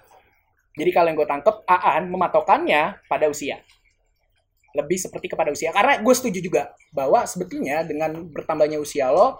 Jadi 0.74 0.90
kalau 0.90 1.06
yang 1.10 1.18
gue 1.18 1.28
tangkep, 1.30 1.56
Aan 1.66 2.10
mematokannya 2.10 3.02
pada 3.06 3.26
usia. 3.30 3.62
Lebih 4.74 4.98
seperti 4.98 5.30
kepada 5.30 5.54
usia. 5.54 5.70
Karena 5.70 6.02
gue 6.02 6.14
setuju 6.14 6.38
juga 6.42 6.74
bahwa 6.90 7.22
sebetulnya 7.30 7.86
dengan 7.86 8.26
bertambahnya 8.30 8.82
usia 8.82 9.10
lo, 9.14 9.38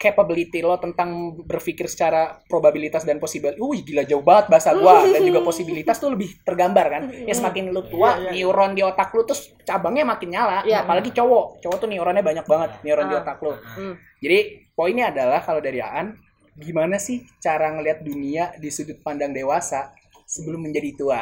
capability 0.00 0.64
lo 0.64 0.80
tentang 0.80 1.36
berpikir 1.44 1.84
secara 1.84 2.40
probabilitas 2.48 3.04
dan 3.04 3.20
possible, 3.20 3.52
wih 3.60 3.84
gila 3.84 4.08
jauh 4.08 4.24
banget 4.24 4.48
bahasa 4.48 4.72
gua 4.72 5.04
dan 5.12 5.20
juga 5.20 5.44
posibilitas 5.44 6.00
tuh 6.00 6.16
lebih 6.16 6.40
tergambar 6.40 6.86
kan. 6.88 7.02
Ya 7.28 7.36
semakin 7.36 7.68
lu 7.68 7.84
tua, 7.84 8.16
Iya, 8.16 8.32
iya. 8.32 8.48
neuron 8.48 8.72
di 8.72 8.80
otak 8.80 9.12
lu 9.12 9.28
terus 9.28 9.52
cabangnya 9.60 10.08
makin 10.08 10.32
nyala. 10.32 10.64
Iya. 10.64 10.88
Apalagi 10.88 11.12
cowok, 11.12 11.60
cowok 11.60 11.76
tuh 11.84 11.88
neuronnya 11.92 12.24
banyak 12.24 12.46
banget 12.48 12.70
neuron 12.80 13.12
di 13.12 13.14
Ah. 13.14 13.20
otak 13.20 13.38
lu. 13.44 13.52
Hmm. 13.52 13.94
Jadi 14.24 14.38
poinnya 14.72 15.12
adalah 15.12 15.44
kalau 15.44 15.60
dari 15.60 15.84
Aan, 15.84 16.16
gimana 16.56 16.96
sih 16.96 17.20
cara 17.36 17.68
ngelihat 17.76 18.00
dunia 18.00 18.56
di 18.56 18.72
sudut 18.72 19.04
pandang 19.04 19.36
dewasa 19.36 19.92
sebelum 20.24 20.64
menjadi 20.64 20.96
tua? 20.96 21.20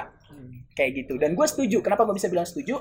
Kayak 0.79 1.03
gitu. 1.03 1.19
Dan 1.19 1.35
gue 1.35 1.47
setuju. 1.51 1.83
Kenapa 1.83 2.07
gue 2.07 2.15
bisa 2.15 2.31
bilang 2.31 2.47
setuju? 2.47 2.79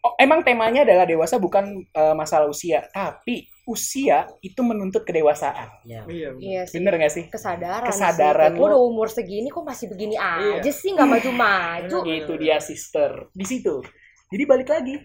Oh, 0.00 0.14
emang 0.16 0.40
temanya 0.40 0.88
adalah 0.88 1.04
dewasa 1.04 1.36
bukan 1.36 1.84
eh, 1.84 2.14
masalah 2.16 2.48
usia, 2.48 2.86
tapi 2.94 3.44
usia 3.66 4.30
itu 4.40 4.62
menuntut 4.62 5.02
kedewasaan. 5.02 5.82
ya 5.82 6.06
Iya. 6.06 6.38
Iya 6.38 6.62
sih. 6.64 6.78
Bener 6.78 6.94
gak 6.96 7.10
sih? 7.10 7.24
Kesadaran, 7.26 7.90
Kesadaran 7.90 8.54
sih. 8.54 8.58
Lo. 8.58 8.64
udah 8.64 8.80
umur 8.80 9.10
segini 9.10 9.50
kok 9.50 9.60
masih 9.60 9.90
begini 9.90 10.14
Iya. 10.14 10.62
aja 10.62 10.70
sih 10.70 10.94
nggak 10.94 11.08
maju-maju. 11.10 11.98
Itu 12.04 12.32
dia 12.36 12.56
sister. 12.58 13.26
Di 13.30 13.42
situ. 13.42 13.82
Jadi 14.30 14.42
balik 14.46 14.70
lagi. 14.70 15.02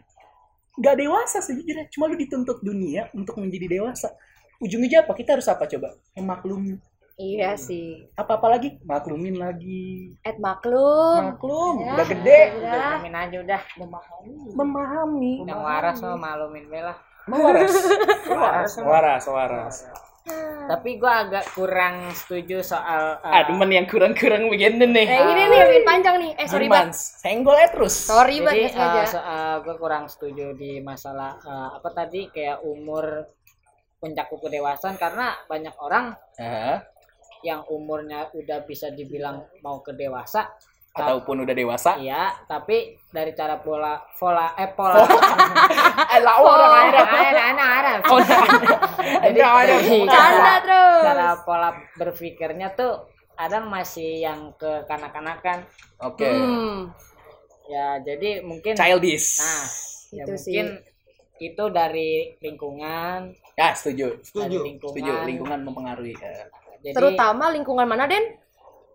Gak 0.77 0.96
dewasa 0.96 1.41
sejujurnya. 1.41 1.89
Cuma 1.89 2.06
lu 2.06 2.15
dituntut 2.15 2.62
dunia 2.62 3.10
untuk 3.12 3.36
menjadi 3.36 3.65
dewasa. 3.68 4.13
Ujung-ujungnya 4.58 5.03
apa? 5.03 5.13
Kita 5.13 5.34
harus 5.34 5.50
apa 5.50 5.65
coba? 5.65 5.98
Memaklumi. 6.13 6.77
Iya 7.18 7.53
sih. 7.53 8.08
Apa-apa 8.13 8.46
lagi? 8.48 8.77
Maklumin 8.82 9.36
lagi. 9.36 10.15
Ed 10.22 10.38
maklum. 10.38 11.34
Maklum. 11.34 11.75
Ya, 11.82 11.94
Udah 11.94 12.08
gede. 12.08 12.41
udah. 12.56 12.72
Maklumin 12.72 13.13
aja 13.15 13.38
udah 13.41 13.62
Memahami. 14.53 15.34
yang 15.46 15.62
waras 15.62 15.98
mah 16.00 16.13
maklumin 16.15 16.65
bela 16.65 16.94
Waras. 17.42 17.76
Waras. 18.28 18.72
Waras. 18.78 19.26
Waras. 19.26 19.76
tapi 20.64 20.96
gua 20.96 21.26
agak 21.26 21.50
kurang 21.52 22.14
setuju 22.14 22.62
soal 22.62 23.18
eh, 23.20 23.34
Ah, 23.34 23.44
demen 23.44 23.68
yang 23.68 23.84
kurang-kurang 23.84 24.48
begini 24.48 24.86
nih. 24.86 25.04
Eh 25.04 25.20
ini 25.26 25.44
nih 25.44 25.58
yang 25.58 25.84
panjang 25.84 26.16
nih. 26.18 26.32
Eh 26.36 26.46
sorry 26.46 26.68
banget. 26.68 26.94
Senggol 26.94 27.58
aja 27.58 27.70
terus. 27.74 27.96
Sorry 28.06 28.38
jadi 28.38 28.46
banget 28.46 28.70
sengaja. 28.72 29.00
eh, 29.00 29.08
so- 29.08 29.26
eh, 29.26 29.56
gua 29.60 29.76
kurang 29.76 30.04
setuju 30.06 30.54
di 30.54 30.78
masalah 30.80 31.36
eh, 31.36 31.70
apa 31.74 31.90
tadi 31.92 32.30
kayak 32.30 32.62
umur 32.62 33.26
mencakup 34.00 34.40
kedewasaan 34.40 34.96
karena 34.96 35.34
banyak 35.46 35.74
orang 35.76 36.14
Ah, 36.38 36.86
yang 37.42 37.66
umurnya 37.68 38.30
udah 38.32 38.62
bisa 38.62 38.90
dibilang 38.90 39.42
mau 39.60 39.82
ke 39.82 39.92
dewasa 39.92 40.54
ataupun 40.94 41.36
udah 41.42 41.54
dewasa. 41.54 41.96
iya 41.98 42.36
tapi 42.46 43.00
dari 43.08 43.32
cara 43.32 43.56
pola 43.58 43.96
pola 44.12 44.52
eh 44.54 44.68
pola 44.70 45.00
Eh, 46.12 46.20
lah 46.20 46.36
orang 46.38 46.72
ada. 46.86 47.00
ada 47.02 47.42
ada 47.48 47.66
ada 47.72 47.92
Oh, 48.06 48.20
Jadi 49.24 49.40
ada 49.40 49.56
ada. 49.58 49.76
dari 49.80 50.00
cara, 50.06 50.54
terus. 50.60 51.02
cara 51.02 51.28
pola 51.40 51.70
berpikirnya 51.96 52.68
tuh 52.72 53.08
ada 53.34 53.58
masih 53.60 54.20
yang 54.20 54.52
ke 54.54 54.84
kanak-kanakan 54.84 55.64
Oke. 56.02 56.28
Hmm. 56.28 56.92
ya 57.66 57.96
jadi 58.02 58.44
mungkin 58.44 58.76
Childish. 58.76 59.40
nah 59.40 59.64
ya 60.12 60.24
Itu 60.24 60.34
sih. 60.36 60.52
mungkin 60.52 60.68
itu 61.40 61.64
dari 61.70 62.12
lingkungan 62.38 63.32
Ya, 63.54 63.72
setuju. 63.72 64.12
dari 64.12 64.26
Setuju. 64.26 64.58
lingkungan, 64.60 64.94
Setuju. 64.94 65.12
Lingkungan 65.24 65.60
mempengaruhi. 65.62 66.14
Eh, 66.14 66.46
jadi 66.82 66.94
Terutama 66.94 67.50
lingkungan 67.50 67.86
mana 67.86 68.04
Den? 68.06 68.41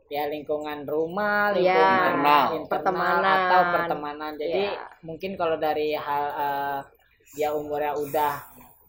Ya 0.07 0.31
lingkungan 0.31 0.87
rumah, 0.87 1.51
Iya. 1.51 1.57
lingkungan 1.57 1.83
Internal. 1.83 2.45
internal 2.55 2.71
Pertemanan. 2.71 3.25
atau 3.27 3.61
pertemanan. 3.75 4.33
Jadi 4.39 4.63
Iya. 4.71 4.85
mungkin 5.03 5.31
kalau 5.35 5.57
dari 5.59 5.95
hal 5.95 6.25
eh, 6.33 6.79
dia 7.35 7.51
umurnya 7.53 7.93
udah 7.95 8.35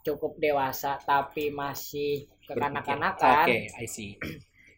cukup 0.06 0.38
dewasa 0.38 0.96
tapi 1.02 1.52
masih 1.52 2.30
kekanak-kanakan, 2.48 3.44
Oke, 3.44 3.58
I 3.68 3.88
see. 3.90 4.16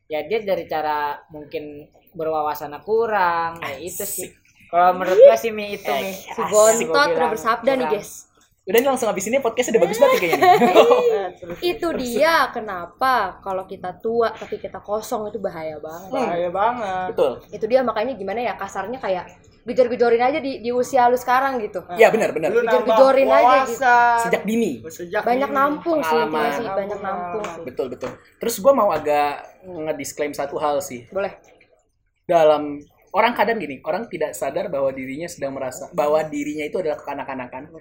ya 0.09 0.25
dia 0.25 0.41
dari 0.41 0.65
cara 0.65 1.21
mungkin 1.29 1.85
berwawasan 2.11 2.73
kurang, 2.81 3.61
ya 3.61 3.77
itu 3.77 4.01
sih. 4.01 4.29
Kalau 4.69 4.97
menurut 4.97 5.17
gua 5.17 5.37
sih 5.37 5.49
mi 5.49 5.73
itu 5.73 5.85
mi. 5.85 6.13
Si 6.13 6.41
Gontot 6.45 7.13
udah 7.13 7.29
bersabda 7.29 7.71
nih 7.73 7.87
guys. 7.89 8.28
Udah 8.69 8.79
nih 8.85 8.89
langsung 8.93 9.09
habis 9.09 9.25
ini 9.25 9.41
podcast 9.41 9.73
udah 9.73 9.81
bagus 9.81 9.97
banget 9.97 10.13
nih 10.13 10.21
kayaknya. 10.21 10.45
nih. 10.45 10.61
Eh, 10.69 11.27
terus 11.41 11.57
Itu 11.57 11.87
dia 11.97 12.53
kenapa 12.53 13.41
kalau 13.41 13.65
kita 13.65 13.97
tua 13.97 14.29
tapi 14.29 14.61
kita 14.61 14.77
kosong 14.85 15.33
itu 15.33 15.41
bahaya 15.41 15.81
banget. 15.81 16.13
bahaya 16.13 16.49
banget. 16.53 17.07
Betul. 17.17 17.31
Itu 17.49 17.65
dia 17.65 17.81
makanya 17.81 18.13
gimana 18.13 18.45
ya 18.45 18.53
kasarnya 18.53 19.01
kayak 19.01 19.25
gejor-gejorin 19.65 20.21
aja 20.21 20.37
di, 20.37 20.61
di 20.61 20.69
usia 20.69 21.09
lu 21.09 21.17
sekarang 21.17 21.57
gitu. 21.65 21.81
Iya, 21.97 22.13
benar, 22.13 22.29
benar. 22.29 22.53
Gejor-gejorin 22.53 23.29
aja 23.29 23.57
gitu. 23.65 23.93
Sejak 24.29 24.43
dini. 24.45 24.85
Sejak 24.85 25.21
Banyak 25.25 25.49
dini. 25.49 25.57
nampung 25.57 25.99
sih 26.05 26.19
sih, 26.61 26.67
banyak 26.69 26.99
nampung 27.01 27.43
sih. 27.49 27.61
Betul, 27.65 27.87
betul. 27.89 28.11
Terus 28.37 28.55
gue 28.61 28.73
mau 28.73 28.93
agak 28.93 29.49
ngedisclaim 29.65 30.33
satu 30.37 30.61
hal 30.61 30.77
sih. 30.81 31.09
Boleh. 31.09 31.41
Dalam 32.29 32.77
orang 33.17 33.33
kadang 33.33 33.57
gini, 33.57 33.81
orang 33.81 34.05
tidak 34.05 34.37
sadar 34.37 34.69
bahwa 34.69 34.93
dirinya 34.93 35.25
sedang 35.25 35.57
merasa 35.57 35.89
bahwa 35.97 36.21
dirinya 36.21 36.65
itu 36.65 36.77
adalah 36.77 36.97
kekanak-kanakan. 37.01 37.73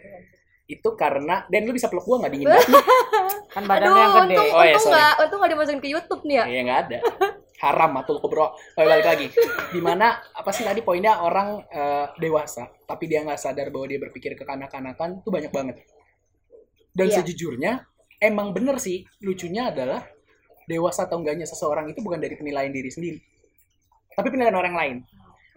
Itu 0.68 0.92
karena 0.94 1.48
dan 1.48 1.64
lu 1.64 1.72
bisa 1.72 1.88
peluk 1.88 2.04
gua 2.04 2.20
nggak 2.20 2.32
dingin 2.32 2.46
banget? 2.46 2.68
Kan 3.56 3.64
Aduh, 3.64 3.70
badannya 3.72 3.96
yang 3.98 4.12
gede. 4.12 4.20
untung, 4.37 4.48
Oh, 4.52 4.60
ya, 4.60 4.68
untung 4.68 4.84
sorry. 4.84 4.94
nggak, 4.94 5.12
untung 5.18 5.38
nggak 5.40 5.50
dimasukin 5.50 5.80
ke 5.80 5.88
YouTube 5.88 6.22
nih 6.22 6.37
ya. 6.37 6.44
Iya 6.44 6.60
nggak 6.62 6.80
ada. 6.84 6.98
Haram 7.58 7.90
matul 7.90 8.16
kubro. 8.20 8.52
Oh, 8.52 8.54
balik 8.78 9.02
lagi. 9.02 9.26
Di 9.75 9.80
mana 9.80 10.06
apa 10.30 10.50
sih 10.52 10.62
tadi 10.62 10.78
poinnya 10.78 11.18
orang 11.18 11.64
eh, 11.66 12.06
dewasa, 12.16 12.68
tapi 12.84 13.08
dia 13.08 13.25
nggak 13.25 13.40
sadar 13.40 13.72
bahwa 13.72 13.88
dia 13.88 13.98
berpikir 13.98 14.37
kekanak-kanakan 14.37 15.18
itu 15.18 15.28
banyak 15.28 15.50
banget. 15.50 15.76
Dan 16.92 17.08
Iya. 17.08 17.16
sejujurnya 17.18 17.72
emang 18.18 18.52
bener 18.52 18.76
sih 18.76 19.02
lucunya 19.22 19.70
adalah 19.70 20.04
dewasa 20.66 21.08
atau 21.08 21.16
enggaknya 21.16 21.48
seseorang 21.48 21.88
itu 21.88 21.98
bukan 21.98 22.20
dari 22.20 22.37
penilaian 22.37 22.68
diri 22.68 22.92
sendiri, 22.92 23.18
tapi 24.12 24.28
penilaian 24.28 24.52
orang 24.54 24.75
lain. 24.76 24.96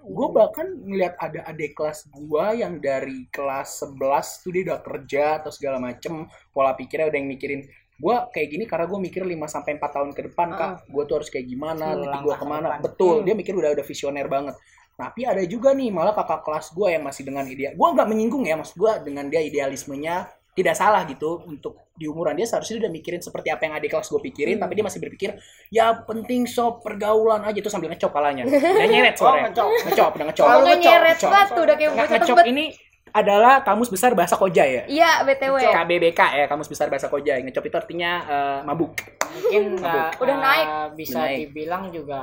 Gue 0.01 0.27
bahkan 0.34 0.65
ngeliat 0.81 1.13
ada 1.22 1.46
adik 1.46 1.77
kelas 1.77 2.10
gua 2.10 2.51
yang 2.58 2.81
dari 2.81 3.29
kelas 3.29 3.86
11 3.86 4.41
tuh 4.41 4.50
dia 4.50 4.62
udah 4.74 4.79
kerja 4.81 5.24
atau 5.39 5.51
segala 5.53 5.77
macem 5.77 6.25
pola 6.50 6.74
pikirnya 6.74 7.08
udah 7.08 7.20
yang 7.22 7.29
mikirin 7.29 7.62
gua 8.01 8.25
kayak 8.34 8.50
gini 8.50 8.65
karena 8.65 8.89
gue 8.89 8.98
mikir 8.98 9.22
5 9.22 9.38
sampai 9.46 9.77
4 9.77 9.93
tahun 9.93 10.10
ke 10.17 10.22
depan 10.34 10.50
kak 10.58 10.72
gue 10.89 11.03
tuh 11.05 11.15
harus 11.22 11.29
kayak 11.29 11.46
gimana 11.46 11.93
nanti 11.93 12.17
gue 12.17 12.34
ke 12.34 12.39
ke 12.41 12.46
mana 12.50 12.81
betul 12.81 13.22
Hmm. 13.22 13.25
dia 13.29 13.36
mikir 13.38 13.53
udah 13.53 13.77
udah 13.77 13.86
visioner 13.86 14.25
banget 14.25 14.58
Tapi 14.91 15.25
ada 15.25 15.41
juga 15.50 15.74
nih 15.74 15.89
malah 15.89 16.13
kakak 16.13 16.46
kelas 16.46 16.77
gue 16.77 16.93
yang 16.93 17.01
masih 17.01 17.25
dengan 17.25 17.41
ideal. 17.50 17.74
Gue 17.74 17.89
nggak 17.89 18.05
menyinggung 18.05 18.46
ya, 18.46 18.53
maksud 18.53 18.77
gue 18.77 18.91
dengan 19.01 19.25
dia 19.34 19.41
idealismenya 19.41 20.29
tidak 20.51 20.74
salah 20.74 21.03
gitu 21.03 21.39
untuk 21.43 21.74
di 21.91 22.05
umuran 22.05 22.34
dia 22.34 22.43
seharusnya 22.43 22.75
dia 22.75 22.84
udah 22.84 22.93
mikirin 22.93 23.20
seperti 23.20 23.48
apa 23.48 23.62
yang 23.62 23.74
adik 23.74 23.89
kelas 23.89 24.05
gue 24.05 24.22
pikirin 24.22 24.58
tapi 24.58 24.74
dia 24.74 24.84
masih 24.84 25.00
berpikir 25.00 25.29
ya 25.70 25.96
penting 26.01 26.43
sob 26.43 26.79
pergaulan 26.79 27.39
aja 27.41 27.58
tuh 27.58 27.70
sambil 27.70 27.88
ngecop 27.88 28.10
palanya 28.10 28.43
udah 28.50 28.60
nyeret 28.86 29.15
Oh, 29.15 29.20
suaranya 29.22 29.48
ngecop. 29.50 29.67
ngecop 29.86 30.12
udah 30.12 30.25
ngecop 30.27 30.46
Kalau 30.46 30.62
ngecop, 30.62 30.84
nyeret 30.84 31.15
ngecop. 31.15 31.29
banget 31.29 31.48
tuh 31.50 31.63
udah 31.63 31.75
kayak 31.75 31.91
bocah 31.91 32.08
ngecop 32.12 32.38
tebet. 32.38 32.48
ini 32.50 32.65
adalah 33.12 33.60
kamus 33.62 33.89
besar 33.89 34.12
bahasa 34.12 34.36
koja 34.36 34.63
ya 34.63 34.84
Iya, 34.88 35.12
BTW. 35.22 35.55
KBBK 35.60 36.20
ya 36.34 36.46
kamus 36.48 36.67
besar 36.67 36.88
bahasa 36.88 37.08
koja 37.08 37.34
ngecop 37.38 37.63
itu 37.65 37.75
artinya 37.77 38.12
eh, 38.24 38.60
mabuk 38.63 38.91
mungkin 39.29 39.63
nggak, 39.77 40.10
Udah 40.17 40.31
eh, 40.34 40.41
naik. 40.41 40.67
bisa 40.96 41.12
Udah 41.13 41.24
naik. 41.25 41.38
dibilang 41.46 41.84
juga 41.89 42.20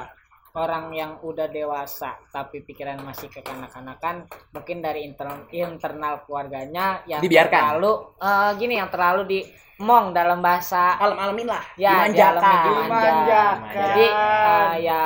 orang 0.57 0.89
yang 0.97 1.21
udah 1.21 1.51
dewasa 1.53 2.17
tapi 2.33 2.65
pikiran 2.65 3.01
masih 3.05 3.29
kekanak-kanakan 3.29 4.25
mungkin 4.55 4.81
dari 4.81 5.05
internal 5.05 5.45
internal 5.53 6.25
keluarganya 6.25 7.05
yang 7.05 7.21
Dibiarkan. 7.21 7.77
terlalu 7.77 7.93
eh, 8.23 8.51
gini 8.57 8.75
yang 8.81 8.89
terlalu 8.89 9.23
dimong 9.29 10.17
dalam 10.17 10.41
bahasa 10.41 10.97
alam-alamin 10.97 11.49
lah 11.53 11.65
ya 11.77 12.09
dimanjakan 12.09 12.41
dimanjakan. 12.41 12.65
Dimanjakan. 12.65 13.57
jadi 13.77 14.07
eh, 14.09 14.73
ya 14.89 15.03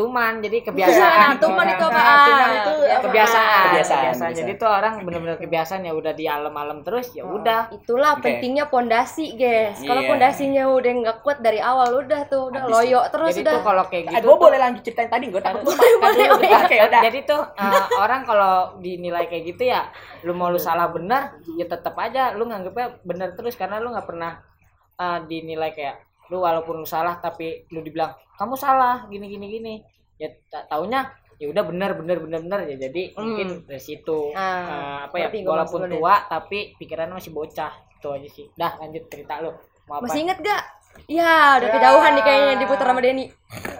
tuman 0.00 0.32
jadi 0.40 0.56
Nah, 0.56 0.64
kebiasaan 0.66 1.28
tuman 1.38 1.66
itu 1.66 1.82
Nah, 1.82 1.92
apaan? 1.92 2.26
tuman 2.26 2.50
itu 2.50 2.72
Ya, 2.80 2.90
apa? 2.90 3.02
kebiasaan 3.04 3.64
Kebiasaan, 3.66 4.00
kebiasaan 4.00 4.32
jadi 4.32 4.52
tuh 4.56 4.70
orang 4.70 4.94
bener-bener 5.00 5.36
kebiasaan 5.36 5.80
ya 5.82 5.92
udah 5.92 6.12
di 6.12 6.24
alam-alam 6.26 6.78
terus 6.80 7.12
ya 7.12 7.22
Oh. 7.22 7.36
udah 7.36 7.60
Itulah 7.70 8.16
pentingnya 8.16 8.64
pondasi, 8.66 9.34
guys. 9.34 9.76
Kalau 9.78 10.00
Iya. 10.00 10.08
pondasinya 10.08 10.64
udah 10.66 10.92
nggak 10.96 11.16
kuat 11.20 11.38
dari 11.38 11.60
awal, 11.60 12.00
udah 12.00 12.20
tuh 12.24 12.48
udah 12.48 12.62
loyo 12.64 13.00
terus 13.06 13.32
jadi 13.32 13.42
udah. 13.42 13.52
tuh 13.52 13.62
kalau 13.62 13.84
kayak 13.84 14.02
Eh, 14.02 14.12
gitu 14.12 14.24
gue 14.24 14.36
boleh 14.38 14.58
lanjut 14.58 14.82
ceritain 14.82 15.08
tadi 15.08 15.24
gue 15.26 15.38
takut 15.38 15.62
boleh, 15.62 15.90
Aduh, 16.00 16.26
boleh. 16.32 16.50
oke 16.56 16.76
udah 16.80 17.00
jadi 17.02 17.18
tuh 17.22 17.42
eh, 17.52 17.84
orang 17.94 18.20
kalau 18.22 18.54
dinilai 18.78 19.24
kayak 19.24 19.44
gitu 19.46 19.62
ya 19.66 19.84
lu 20.22 20.32
mau 20.32 20.48
lu 20.48 20.58
salah 20.58 20.88
benar 20.88 21.22
ya 21.50 21.64
tetap 21.64 21.92
aja 21.96 22.32
lu 22.32 22.44
nganggapnya 22.44 23.02
benar 23.02 23.28
terus 23.32 23.52
karena 23.52 23.76
lu 23.76 23.90
nggak 23.90 24.06
pernah 24.06 24.40
eh, 24.96 25.18
dinilai 25.24 25.70
kayak 25.70 25.96
lu 26.30 26.38
walaupun 26.38 26.78
lu 26.78 26.86
salah 26.86 27.18
tapi 27.18 27.66
lu 27.68 27.80
dibilang 27.80 28.10
kamu 28.34 28.54
salah 28.54 29.04
gini 29.06 29.26
gini 29.26 29.46
gini 29.50 29.74
ya 30.14 30.30
ta- 30.46 30.64
taunya 30.64 31.10
ya 31.36 31.48
udah 31.48 31.64
benar 31.64 31.90
benar 31.94 32.20
benar 32.20 32.40
benar 32.40 32.60
ya 32.64 32.76
jadi 32.78 33.12
Hmm. 33.12 33.22
mungkin 33.26 33.48
dari 33.64 33.80
situ 33.80 34.30
Ah, 34.30 34.62
eh, 34.62 34.98
apa 35.08 35.16
ya 35.16 35.26
gua 35.40 35.52
walaupun 35.58 35.90
tua 35.90 36.14
tapi 36.24 36.76
pikirannya 36.76 37.16
masih 37.16 37.30
bocah 37.30 37.68
itu 37.90 38.08
aja 38.08 38.28
sih 38.30 38.46
dah 38.52 38.76
lanjut 38.76 39.04
cerita 39.06 39.40
lu 39.40 39.50
mau 39.84 39.98
apa 39.98 40.06
Masih 40.06 40.22
inget 40.22 40.38
gak? 40.38 40.62
Ya, 41.06 41.54
udah 41.56 41.70
kejauhan 41.70 42.12
nih 42.12 42.24
kayaknya 42.24 42.54
diputar 42.58 42.82
sama 42.84 42.98
Denny. 42.98 43.30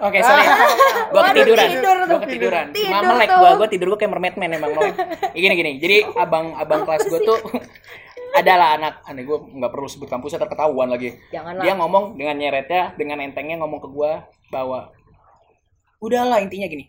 Oke, 0.01 0.23
sorry. 0.23 0.47
Gua 1.13 1.21
Waduh, 1.21 1.31
ketiduran. 1.35 1.67
tidur 1.69 1.97
tuh. 1.97 2.07
Gua 2.09 2.21
ketiduran. 2.23 2.65
Tidur 2.71 2.87
Cuma 2.87 2.99
melek 3.05 3.29
tuh. 3.29 3.37
gua, 3.37 3.51
gua 3.53 3.69
tidur 3.69 3.87
gua 3.89 3.99
kayak 3.99 4.13
mermaid 4.15 4.35
man 4.37 4.51
emang. 4.53 4.71
Nom. 4.71 4.91
Gini 5.35 5.55
gini. 5.55 5.73
Jadi 5.77 5.97
abang-abang 6.09 6.87
kelas 6.87 7.03
gua 7.07 7.19
tuh 7.21 7.39
adalah 8.37 8.79
anak 8.79 8.95
aneh 9.07 9.27
gua 9.27 9.43
nggak 9.43 9.73
perlu 9.73 9.89
sebut 9.91 10.09
kampusnya 10.09 10.41
terketahuan 10.43 10.91
lagi. 10.91 11.19
Janganlah. 11.35 11.63
Dia 11.63 11.73
ngomong 11.75 12.05
dengan 12.15 12.37
nyeretnya, 12.39 12.95
dengan 12.95 13.19
entengnya 13.25 13.59
ngomong 13.59 13.81
ke 13.83 13.89
gua 13.91 14.29
bahwa 14.53 14.91
udahlah 16.01 16.41
intinya 16.41 16.67
gini. 16.71 16.89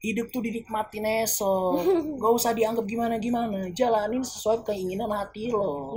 Hidup 0.00 0.32
tuh 0.32 0.40
dinikmatin 0.40 1.04
eso, 1.28 1.76
gak 2.20 2.32
usah 2.32 2.56
dianggap 2.56 2.88
gimana-gimana, 2.88 3.68
jalanin 3.70 4.24
sesuai 4.24 4.64
keinginan 4.64 5.12
hati 5.12 5.52
lo. 5.52 5.92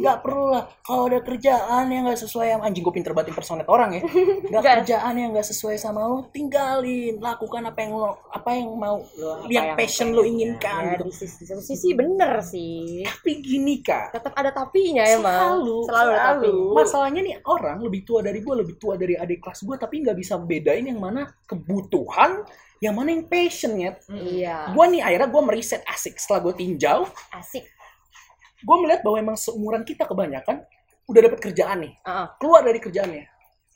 Gak 0.00 0.24
perlu 0.24 0.56
lah, 0.56 0.64
kalau 0.80 1.12
ada 1.12 1.20
kerjaan 1.20 1.92
yang 1.92 2.08
gak 2.08 2.16
sesuai 2.16 2.56
sama 2.56 2.64
anjing 2.64 2.80
gue 2.80 2.94
pinter 2.96 3.12
banget 3.12 3.36
impersonate 3.36 3.68
orang 3.68 3.92
ya. 3.92 4.02
Gak 4.08 4.48
Nggak. 4.48 4.64
kerjaan 4.64 5.14
yang 5.14 5.30
gak 5.30 5.44
sesuai 5.44 5.76
sama 5.76 6.00
lo, 6.02 6.32
tinggalin, 6.32 7.20
lakukan 7.20 7.60
apa 7.62 7.78
yang 7.78 7.92
lo, 7.92 8.24
apa 8.32 8.50
yang 8.56 8.72
mau, 8.72 9.04
Lo 9.20 9.28
apa 9.36 9.44
yang 9.44 9.52
yang 9.52 9.76
passion 9.76 10.08
lo 10.10 10.24
inginkan. 10.24 10.82
Ya, 10.82 10.92
gitu. 10.96 11.04
di 11.06 11.12
sisi, 11.12 11.40
di 11.44 11.60
sisi 11.60 11.88
bener 11.92 12.40
sih. 12.40 13.04
Tapi 13.04 13.32
gini 13.38 13.84
kak, 13.84 14.16
Tetap 14.16 14.32
ada 14.32 14.48
tapinya 14.48 15.04
emang. 15.04 15.60
Selalu, 15.60 15.76
Selalu 15.84 16.08
ada 16.08 16.16
selalu. 16.16 16.40
tapinya. 16.40 16.72
masalahnya 16.72 17.20
nih 17.20 17.36
orang 17.44 17.78
lebih 17.84 18.00
tua 18.02 18.24
dari 18.24 18.40
gue, 18.40 18.54
lebih 18.56 18.74
tua 18.80 18.96
dari 18.96 19.12
adik 19.12 19.44
kelas 19.44 19.60
gue, 19.60 19.76
tapi 19.76 19.94
nggak 20.00 20.16
bisa 20.16 20.40
bedain 20.40 20.88
yang 20.88 20.96
mana 20.96 21.28
kebutuhan, 21.44 22.40
yang 22.82 22.98
mana 22.98 23.14
yang 23.14 23.30
passionnya. 23.30 23.94
Iya. 24.10 24.74
Gue 24.74 24.84
nih 24.90 25.00
akhirnya 25.06 25.28
gue 25.30 25.42
meriset 25.46 25.82
asik 25.86 26.18
setelah 26.18 26.50
gue 26.50 26.54
tinjau, 26.58 27.06
Asik. 27.30 27.62
gue 28.62 28.76
melihat 28.82 29.06
bahwa 29.06 29.16
emang 29.22 29.36
seumuran 29.38 29.86
kita 29.86 30.02
kebanyakan 30.02 30.66
udah 31.06 31.20
dapat 31.22 31.38
kerjaan 31.38 31.86
nih, 31.86 31.94
Heeh. 32.02 32.26
keluar 32.42 32.66
dari 32.66 32.82
kerjaannya. 32.82 33.30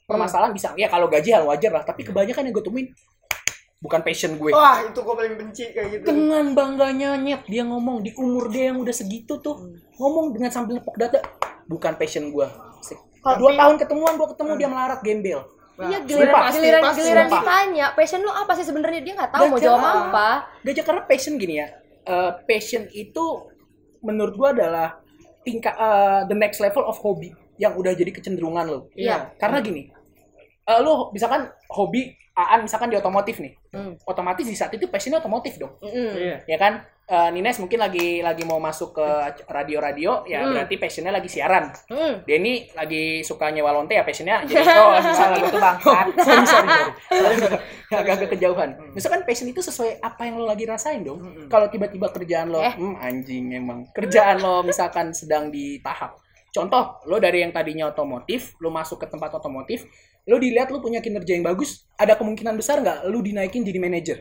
Permasalahan 0.07 0.51
bisa, 0.55 0.75
ya 0.79 0.91
kalau 0.91 1.07
gaji 1.07 1.35
hal 1.35 1.47
wajar 1.47 1.71
lah, 1.71 1.83
tapi 1.87 2.07
kebanyakan 2.07 2.51
yang 2.51 2.55
gue 2.55 2.65
temuin 2.67 2.87
bukan 3.83 4.01
passion 4.03 4.35
gue. 4.39 4.51
Wah, 4.51 4.83
itu 4.83 4.99
gue 4.99 5.15
paling 5.15 5.35
benci 5.39 5.65
kayak 5.71 5.89
gitu. 5.91 6.05
Dengan 6.11 6.55
bangganya 6.55 7.15
nyet 7.15 7.47
dia 7.47 7.63
ngomong 7.63 8.03
di 8.03 8.11
umur 8.19 8.51
dia 8.51 8.75
yang 8.75 8.83
udah 8.83 8.95
segitu 8.95 9.39
tuh 9.39 9.79
ngomong 10.03 10.35
dengan 10.35 10.51
sambil 10.51 10.83
nepok 10.83 10.99
dada 10.99 11.23
bukan 11.71 11.95
passion 11.95 12.35
gue. 12.35 12.47
Dua 13.27 13.59
tahun 13.59 13.75
ketemuan 13.83 14.15
gue 14.15 14.29
ketemu 14.35 14.53
dia 14.55 14.69
melarat 14.71 15.01
gembel. 15.03 15.41
Iya, 15.77 15.99
giliran 16.09 16.33
pasti, 16.33 16.57
giliran 16.65 16.83
pasti, 16.83 17.01
giliran 17.05 17.29
ditanya, 17.29 17.87
passion 17.93 18.21
lu 18.25 18.33
apa 18.33 18.53
sih 18.57 18.65
sebenarnya 18.65 19.01
dia 19.05 19.13
nggak 19.13 19.29
tahu 19.29 19.43
Gak 19.45 19.53
mau 19.53 19.61
jawab 19.61 19.83
apa. 20.09 20.29
Gajah 20.65 20.85
karena 20.89 21.03
passion 21.05 21.35
gini 21.37 21.55
ya. 21.61 21.69
eh, 22.07 22.31
passion 22.47 22.87
itu 22.95 23.25
menurut 24.01 24.35
gue 24.39 24.49
adalah 24.63 24.97
tingkat 25.43 25.75
eh, 25.75 26.21
the 26.31 26.37
next 26.39 26.63
level 26.63 26.87
of 26.87 26.97
hobi 27.03 27.35
yang 27.59 27.75
udah 27.77 27.93
jadi 27.93 28.09
kecenderungan 28.13 28.65
lo. 28.69 28.81
Iya. 28.95 29.33
Karena 29.37 29.59
gini, 29.61 29.91
eh, 30.67 30.81
lo 30.81 31.09
misalkan 31.11 31.47
hobi 31.71 32.13
Aan 32.37 32.69
misalkan 32.69 32.93
di 32.93 33.01
otomotif 33.01 33.41
nih, 33.41 33.57
Hmm. 33.73 33.97
otomatis 34.05 34.45
di 34.45 34.53
saat 34.53 34.69
itu 34.71 34.93
passionnya 34.93 35.25
otomotif 35.25 35.57
dong. 35.57 35.73
Mm-mm. 35.81 36.13
Iya. 36.15 36.37
ya 36.45 36.59
kan 36.59 36.75
Eh, 37.07 37.31
Nines 37.31 37.63
mungkin 37.63 37.79
lagi 37.79 38.19
lagi 38.19 38.43
mau 38.43 38.59
masuk 38.59 38.91
ke 38.93 39.07
radio-radio 39.47 40.27
ya 40.27 40.43
Hmm. 40.43 40.53
berarti 40.53 40.75
passionnya 40.75 41.15
lagi 41.15 41.31
siaran 41.31 41.71
Mm. 41.87 42.27
Denny 42.27 42.67
lagi 42.75 43.23
suka 43.23 43.47
nyewa 43.49 43.71
lonte 43.71 43.95
ya 43.95 44.03
passionnya 44.03 44.43
jadi 44.43 44.59
oh 44.83 44.99
misalnya 44.99 45.39
gitu 45.41 45.55
bang 45.57 45.77
sorry 45.79 46.11
sorry 46.19 46.45
sorry 46.45 46.69
Sorry, 47.15 47.37
sorry. 47.39 47.59
agak-agak 47.95 48.29
kejauhan 48.35 48.71
misalkan 48.91 49.23
passion 49.23 49.47
itu 49.47 49.63
sesuai 49.63 50.03
apa 50.03 50.27
yang 50.27 50.35
lo 50.37 50.45
lagi 50.45 50.67
rasain 50.67 51.01
dong 51.01 51.23
kalau 51.47 51.71
tiba-tiba 51.71 52.11
kerjaan 52.11 52.51
lo 52.51 52.59
Eh. 52.59 52.75
hmm, 52.75 52.99
anjing 52.99 53.55
emang 53.55 53.87
kerjaan 53.93 54.43
lo 54.43 54.61
misalkan 54.61 55.15
sedang 55.15 55.49
di 55.49 55.79
tahap 55.79 56.19
contoh 56.51 57.07
lo 57.07 57.17
dari 57.17 57.39
yang 57.39 57.55
tadinya 57.55 57.87
otomotif 57.87 58.59
lo 58.59 58.69
masuk 58.69 58.99
ke 58.99 59.07
tempat 59.07 59.31
otomotif 59.33 59.87
lo 60.27 60.37
dilihat 60.37 60.69
lo 60.69 60.79
punya 60.79 60.99
kinerja 60.99 61.33
yang 61.33 61.43
bagus 61.43 61.87
ada 61.95 62.15
kemungkinan 62.15 62.55
besar 62.55 62.79
nggak 62.79 63.07
lo 63.07 63.19
dinaikin 63.19 63.63
jadi 63.63 63.79
manajer 63.79 64.19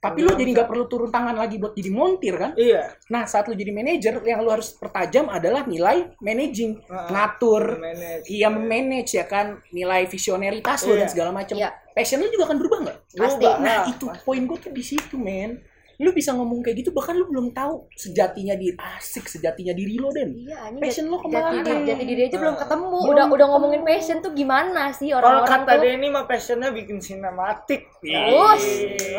tapi 0.00 0.24
lo 0.24 0.32
jadi 0.32 0.48
nggak 0.50 0.64
perlu 0.64 0.88
turun 0.88 1.12
tangan 1.12 1.36
lagi 1.36 1.60
buat 1.60 1.76
jadi 1.76 1.92
montir 1.92 2.32
kan 2.34 2.56
Iya. 2.56 2.96
Nah, 3.12 3.28
saat 3.28 3.44
lu 3.44 3.52
jadi 3.52 3.68
manajer, 3.68 4.16
yang 4.24 4.40
lu 4.40 4.48
harus 4.48 4.72
pertajam 4.72 5.28
adalah 5.28 5.68
nilai 5.68 6.16
managing, 6.18 6.80
Heeh. 6.80 7.08
ngatur, 7.12 7.76
Manage. 7.76 8.24
iya 8.24 8.48
memanage 8.48 9.12
ya 9.12 9.28
kan, 9.28 9.60
nilai 9.68 10.08
visioneritas 10.08 10.88
lu 10.88 10.96
Iya. 10.96 11.04
dan 11.04 11.08
segala 11.12 11.30
macam. 11.36 11.52
Iya. 11.52 11.76
Passion 11.92 12.16
lu 12.16 12.32
juga 12.32 12.48
akan 12.48 12.56
berubah 12.56 12.78
nggak? 12.80 12.98
Pasti. 13.12 13.44
Berubah 13.44 13.52
Nah, 13.60 13.76
lah, 13.84 13.92
itu 13.92 14.04
pasti. 14.08 14.24
poin 14.24 14.40
gue 14.40 14.58
tuh 14.58 14.72
di 14.72 14.80
situ, 14.80 15.14
men. 15.20 15.60
Lu 16.00 16.16
bisa 16.16 16.32
ngomong 16.32 16.64
kayak 16.64 16.80
gitu, 16.80 16.96
bahkan 16.96 17.12
lu 17.12 17.28
belum 17.28 17.52
tahu 17.52 17.84
sejatinya 17.92 18.56
diri 18.56 18.72
asik, 18.72 19.28
sejatinya 19.28 19.76
diri 19.76 20.00
lo 20.00 20.08
den. 20.08 20.32
Iya, 20.32 20.56
anjing. 20.64 20.80
Passion 20.80 21.06
lo 21.12 21.20
ke 21.20 21.28
mana? 21.28 21.60
jati, 21.60 21.84
jati 21.84 22.04
diri 22.08 22.22
aja 22.24 22.36
belum 22.40 22.56
ketemu. 22.56 22.88
Belum 22.88 23.12
udah 23.12 23.24
udah 23.28 23.46
ngomongin 23.52 23.82
passion 23.84 24.24
tuh 24.24 24.32
gimana 24.32 24.96
sih 24.96 25.12
Kalau 25.12 25.44
orang-orang 25.44 25.60
kata 25.60 25.72
tuh? 25.76 25.82
Denny 25.84 26.08
mah 26.08 26.24
passionnya 26.24 26.72
bikin 26.72 27.04
sinematik. 27.04 27.84
Us, 28.00 28.64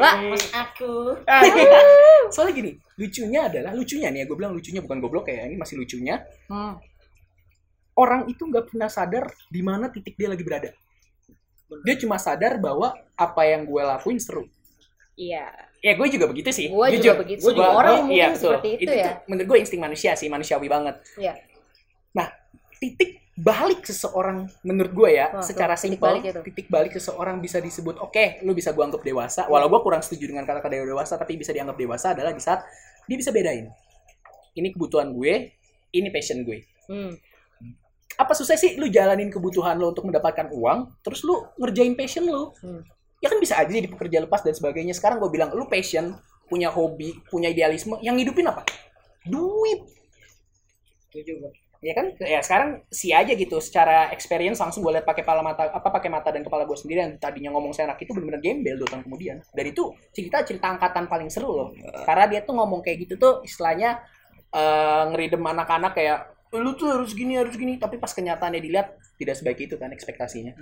lah. 0.01 0.15
aku 0.57 1.21
Ah, 1.29 1.45
Soalnya 2.33 2.53
gini, 2.57 2.71
lucunya 2.97 3.45
adalah 3.45 3.71
lucunya 3.77 4.09
nih 4.09 4.19
ya, 4.21 4.25
gue 4.25 4.37
bilang 4.41 4.53
lucunya 4.57 4.81
bukan 4.81 4.97
goblok 4.97 5.29
ya, 5.29 5.45
ini 5.45 5.61
masih 5.61 5.77
lucunya. 5.77 6.25
Hmm. 6.49 6.81
Orang 7.93 8.25
itu 8.25 8.41
nggak 8.41 8.73
pernah 8.73 8.89
sadar 8.89 9.29
di 9.53 9.61
mana 9.61 9.93
titik 9.93 10.17
dia 10.17 10.33
lagi 10.33 10.41
berada. 10.41 10.73
Dia 11.85 11.95
cuma 12.01 12.17
sadar 12.17 12.57
bahwa 12.57 12.97
apa 13.13 13.41
yang 13.45 13.69
gue 13.69 13.81
lakuin 13.85 14.17
seru. 14.17 14.49
Iya. 15.15 15.45
Ya 15.81 15.91
gue 15.93 16.07
juga 16.07 16.25
begitu 16.29 16.49
sih. 16.49 16.67
Jujur. 16.69 17.13
juga 17.13 17.15
begitu. 17.25 17.41
Gua 17.41 17.53
juga- 17.53 17.73
Orang 17.73 17.93
gua- 17.93 18.03
mungkin 18.05 18.17
iya, 18.17 18.27
seperti 18.33 18.69
itu 18.75 18.91
ya. 18.91 19.05
tuh 19.05 19.13
menurut 19.27 19.47
gue 19.47 19.57
insting 19.59 19.81
manusia 19.81 20.11
sih, 20.13 20.27
manusiawi 20.27 20.67
banget. 20.67 20.95
Iya. 21.17 21.33
Nah, 22.13 22.27
titik 22.77 23.11
balik 23.33 23.81
seseorang 23.81 24.45
menurut 24.61 24.91
gue 24.91 25.09
ya, 25.15 25.31
Wah, 25.31 25.41
secara 25.41 25.73
tuh, 25.73 25.87
titik 25.87 25.97
simpel, 25.97 26.07
balik 26.13 26.23
itu. 26.27 26.41
titik 26.45 26.67
balik 26.69 26.91
seseorang 26.93 27.37
bisa 27.39 27.57
disebut 27.57 27.97
oke, 27.97 28.43
lu 28.43 28.53
bisa 28.53 28.69
gue 28.69 28.83
anggap 28.83 29.01
dewasa. 29.01 29.47
Walau 29.47 29.65
gue 29.67 29.81
kurang 29.81 30.01
setuju 30.01 30.29
dengan 30.29 30.45
kata-kata 30.45 30.77
dewasa, 30.77 31.15
tapi 31.15 31.35
bisa 31.35 31.49
dianggap 31.49 31.73
dewasa 31.75 32.13
adalah 32.13 32.29
di 32.29 32.39
saat 32.39 32.61
dia 33.03 33.17
bisa 33.17 33.31
bedain. 33.31 33.71
Ini 34.53 34.67
kebutuhan 34.69 35.09
gue, 35.11 35.33
ini 35.91 36.07
passion 36.11 36.43
gue. 36.43 36.61
Hmm. 36.85 37.15
Apa 38.13 38.35
susah 38.35 38.53
sih 38.53 38.77
lu 38.77 38.85
jalanin 38.85 39.31
kebutuhan 39.31 39.79
lo 39.79 39.89
untuk 39.89 40.05
mendapatkan 40.05 40.51
uang, 40.51 41.01
terus 41.01 41.23
lu 41.23 41.33
ngerjain 41.57 41.95
passion 41.95 42.27
lu? 42.27 42.51
Hmm. 42.61 42.83
Ya 43.21 43.29
kan 43.29 43.37
bisa 43.37 43.53
aja 43.61 43.69
jadi 43.69 43.85
pekerja 43.85 44.17
lepas 44.25 44.41
dan 44.41 44.57
sebagainya. 44.57 44.97
Sekarang 44.97 45.21
gue 45.21 45.29
bilang, 45.29 45.53
lu 45.53 45.69
passion, 45.69 46.17
punya 46.49 46.73
hobi, 46.73 47.15
punya 47.29 47.53
idealisme, 47.53 48.01
yang 48.01 48.17
hidupin 48.17 48.49
apa? 48.49 48.65
Duit. 49.23 49.85
setuju 51.07 51.43
gua. 51.43 51.51
Ya 51.81 51.97
kan? 51.97 52.13
Ya 52.21 52.39
sekarang 52.45 52.85
si 52.93 53.09
aja 53.09 53.33
gitu. 53.33 53.57
Secara 53.57 54.13
experience 54.13 54.61
langsung 54.61 54.85
gue 54.85 54.93
lihat 54.93 55.05
pakai 55.05 55.25
kepala 55.25 55.41
mata 55.41 55.65
apa 55.65 55.89
pakai 55.89 56.13
mata 56.13 56.29
dan 56.29 56.45
kepala 56.45 56.63
gue 56.69 56.77
sendiri 56.77 57.01
yang 57.01 57.13
tadinya 57.17 57.49
ngomong 57.57 57.73
seenak 57.73 57.97
itu 57.97 58.13
benar-benar 58.13 58.37
gembel 58.37 58.77
dua 58.77 58.89
tahun 58.93 59.03
kemudian. 59.09 59.37
Dan 59.49 59.65
itu 59.65 59.89
cerita 60.13 60.45
cerita 60.45 60.69
angkatan 60.69 61.09
paling 61.09 61.33
seru 61.33 61.49
loh. 61.51 61.69
Karena 62.05 62.29
dia 62.29 62.45
tuh 62.45 62.53
ngomong 62.53 62.85
kayak 62.85 63.09
gitu 63.09 63.13
tuh 63.17 63.33
istilahnya 63.41 63.97
eh 64.53 65.03
ngeridem 65.09 65.41
anak-anak 65.41 65.91
kayak 65.97 66.19
lu 66.53 66.77
tuh 66.77 67.01
harus 67.01 67.17
gini 67.17 67.33
harus 67.41 67.57
gini. 67.57 67.81
Tapi 67.81 67.97
pas 67.97 68.13
kenyataannya 68.13 68.61
dilihat 68.61 69.01
tidak 69.17 69.41
sebaik 69.41 69.65
itu 69.65 69.75
kan 69.81 69.89
ekspektasinya 69.89 70.53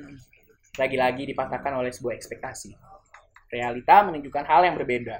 lagi-lagi 0.78 1.24
dipatahkan 1.30 1.74
oleh 1.80 1.90
sebuah 1.90 2.14
ekspektasi. 2.14 2.76
Realita 3.50 4.06
menunjukkan 4.06 4.44
hal 4.46 4.62
yang 4.68 4.76
berbeda. 4.78 5.18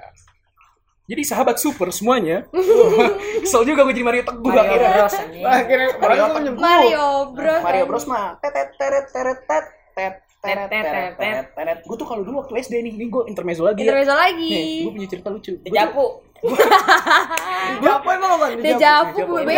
Jadi 1.10 1.26
sahabat 1.26 1.58
super 1.58 1.90
semuanya 1.90 2.46
kesel 3.42 3.66
juga 3.66 3.82
gue 3.82 3.98
jadi 3.98 4.06
Mario 4.06 4.22
Teguh 4.22 4.46
Mario 4.46 4.62
akhirnya. 4.62 4.90
Bros 4.94 5.14
akhirnya 5.42 5.90
Mario 5.98 6.22
Mario 6.30 6.52
Mario 6.54 7.06
Bros 7.34 7.62
Mario 7.66 7.84
Bros 7.90 8.04
mah 8.06 8.38
tetet 8.38 8.78
teret 8.78 9.10
teret 9.10 9.38
tet 9.42 9.66
tet 9.98 10.14
teret 10.38 10.70
teret 11.18 11.46
teret 11.50 11.78
gue 11.82 11.96
tuh 11.98 12.06
kalau 12.06 12.22
dulu 12.22 12.46
waktu 12.46 12.62
SD 12.62 12.86
nih 12.86 12.94
ini 12.94 13.10
gue 13.10 13.26
intermezzo 13.26 13.66
lagi 13.66 13.82
ya. 13.82 13.90
Intermezzo 13.90 14.14
lagi. 14.14 14.50
Nih 14.54 14.86
gue 14.86 14.92
punya 14.94 15.08
cerita 15.10 15.28
lucu. 15.34 15.52
Gua 15.66 16.06
Dejavu 17.76 18.08
emang 18.08 18.30
apa? 18.34 18.46
Dejavu 18.56 19.06
beda? 19.42 19.52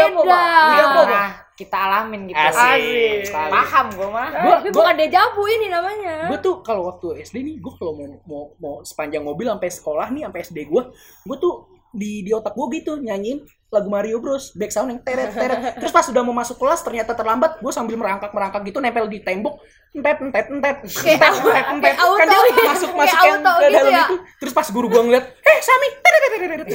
Nah, 1.08 1.28
kita 1.52 1.76
alamin 1.78 2.20
gitu. 2.26 2.38
Asik. 2.40 3.18
Paham 3.52 3.86
gue 3.92 4.08
mah. 4.08 4.28
Gua- 4.32 4.56
tapi 4.56 4.68
gua- 4.68 4.74
bukan 4.74 4.96
dejavu 4.96 5.42
ini 5.48 5.66
namanya 5.68 6.12
gue 6.24 6.38
tuh 6.38 6.54
kalau 6.60 6.82
waktu 6.86 7.06
SD 7.20 7.36
nih 7.40 7.56
gue 7.56 7.72
kalau 7.72 7.92
mau, 7.92 8.06
mau 8.24 8.42
mau 8.56 8.74
sepanjang 8.82 9.20
mobil 9.20 9.46
sampai 9.46 9.68
sekolah 9.68 10.06
nih 10.10 10.22
sampai 10.24 10.40
SD 10.42 10.58
gue 10.64 10.82
gue 11.22 11.36
tuh 11.38 11.54
di 11.92 12.22
di 12.22 12.30
otak 12.30 12.52
gue 12.52 12.66
gitu 12.74 12.96
nyanyiin 12.96 13.44
lagu 13.72 13.88
Mario 13.88 14.20
Bros. 14.20 14.52
Back 14.52 14.68
sound 14.68 14.92
yang 14.92 15.00
teret 15.00 15.32
teret. 15.32 15.58
Terus 15.80 15.88
pas 15.90 16.04
udah 16.04 16.20
mau 16.20 16.36
masuk 16.36 16.60
kelas 16.60 16.80
ternyata 16.80 17.12
terlambat 17.12 17.56
gue 17.56 17.72
sambil 17.72 17.96
merangkak 17.96 18.28
merangkak 18.30 18.60
gitu 18.62 18.78
nempel 18.78 19.08
di 19.08 19.18
tembok. 19.18 19.64
Entet 19.92 20.20
entet 20.20 20.46
entet 20.48 20.76
entet 21.04 21.64
entet 21.68 21.94
kan 22.00 22.24
dia 22.24 22.40
gitu. 22.46 22.62
masuk 22.64 22.90
masuk 22.92 23.18
yang 23.18 23.40
ke 23.40 23.52
gitu 23.58 23.72
dalam 23.72 23.92
ya. 23.92 24.04
itu. 24.06 24.16
Terus 24.38 24.52
pas 24.52 24.64
guru 24.66 24.86
gue 24.88 25.02
ngeliat 25.02 25.24
eh 25.36 25.58
Sami 25.60 25.88
teret 25.98 26.20
teret 26.22 26.40
teret 26.42 26.66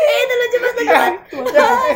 eh 0.00 0.18
itu 0.20 0.34
lucu 0.34 0.58
banget 0.58 1.14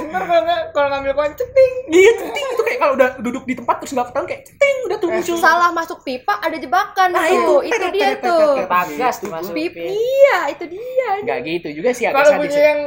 Ntar 0.04 0.22
kalau 0.24 0.40
nggak 0.40 0.60
kalau 0.70 0.88
ngambil 0.88 1.12
konsep 1.14 1.48
ting. 1.50 1.72
iya 1.90 2.12
ting 2.14 2.46
itu 2.48 2.62
kayak 2.62 2.78
kalau 2.78 2.92
udah 2.94 3.08
duduk 3.18 3.42
di 3.42 3.54
tempat 3.54 3.76
terus 3.78 3.92
nggak 3.92 4.06
ketahuan 4.10 4.28
kayak 4.28 4.42
ting 4.48 4.76
udah 4.84 4.96
tuh 4.96 5.08
muncul. 5.08 5.36
Salah 5.36 5.70
masuk 5.72 5.98
pipa 6.02 6.34
ada 6.38 6.54
jebakan 6.54 7.08
Nah, 7.10 7.22
tuh 7.24 7.34
itu. 7.34 7.54
itu 7.68 7.86
dia 7.90 7.90
Teret, 7.90 7.94
teret, 7.94 8.18
tuh. 8.22 8.54
teret, 8.56 8.68
Bagas 8.68 9.14
Gitu. 9.14 9.24
dimasukin. 9.24 9.54
Pip, 9.56 9.72
iya 9.82 10.38
itu 10.48 10.64
dia. 10.68 11.08
Nggak 11.22 11.38
gitu 11.44 11.68
juga 11.72 11.90
sih 11.90 12.04
Kalau 12.06 12.30
punya 12.38 12.60
yang 12.60 12.80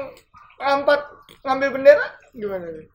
empat 0.57 0.99
ngambil 1.45 1.69
bendera? 1.73 2.05
Gimana? 2.33 2.65
Nih? 2.73 2.87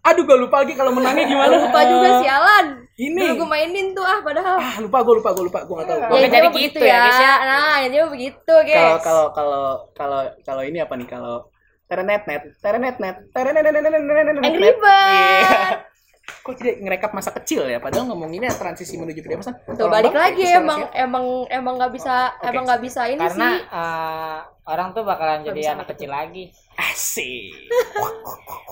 aduh 0.00 0.24
gue 0.24 0.38
lupa 0.40 0.64
lagi 0.64 0.72
kalau 0.72 0.96
menangnya 0.96 1.28
gimana. 1.28 1.52
Lupa 1.60 1.80
juga 1.84 2.08
sialan 2.24 2.66
ini. 2.96 3.20
Dulu 3.20 3.44
gue 3.44 3.48
mainin 3.52 3.86
tuh 3.92 4.04
ah 4.04 4.18
padahal. 4.24 4.56
Ah 4.56 4.76
lupa 4.80 4.98
gue 5.04 5.14
lupa 5.20 5.30
gue 5.36 5.44
lupa 5.44 5.60
gue 5.60 5.74
nggak 5.76 5.88
tahu. 5.88 6.00
Ya 6.00 6.08
intinya 6.08 6.28
jadi 6.32 6.48
begitu 6.48 6.76
gitu 6.80 6.84
ya, 6.84 6.88
ya, 6.88 7.00
guys, 7.04 7.20
ya. 7.20 7.34
nah 7.44 7.76
intinya 7.84 8.06
begitu 8.08 8.40
kalau 8.48 8.64
guys. 8.64 9.02
Kalau 9.04 9.26
kalau 9.36 9.64
kalau 9.92 10.20
kalau 10.40 10.62
ini 10.64 10.78
apa 10.80 10.96
nih? 10.96 11.04
Kalau 11.04 11.52
terenet 11.84 12.22
net 12.24 12.42
terenet 12.64 12.96
net 12.96 13.16
terenet 13.36 13.60
net 13.60 14.40
Angry 14.40 14.72
Bird. 14.80 15.78
kok 16.30 16.54
tidak 16.56 16.78
ngerekap 16.80 17.10
masa 17.12 17.30
kecil 17.36 17.68
ya? 17.68 17.82
Padahal 17.82 18.08
ngomonginnya 18.08 18.54
transisi 18.54 18.96
menuju 18.96 19.20
ke 19.20 19.28
dewasa 19.34 19.52
tuh 19.76 19.90
balik 19.92 20.14
lagi 20.14 20.46
emang 20.48 20.88
emang 20.96 21.44
emang 21.52 21.74
nggak 21.76 21.92
bisa 21.92 22.32
emang 22.40 22.64
nggak 22.64 22.82
bisa 22.86 23.02
ini 23.10 23.20
Karena 23.20 23.48
sih. 23.52 23.66
eh, 23.66 24.38
orang 24.70 24.88
tuh 24.90 25.02
bakalan 25.02 25.42
jadi 25.42 25.74
anak 25.74 25.90
kecil 25.90 26.08
lagi. 26.08 26.48
asik 26.78 27.52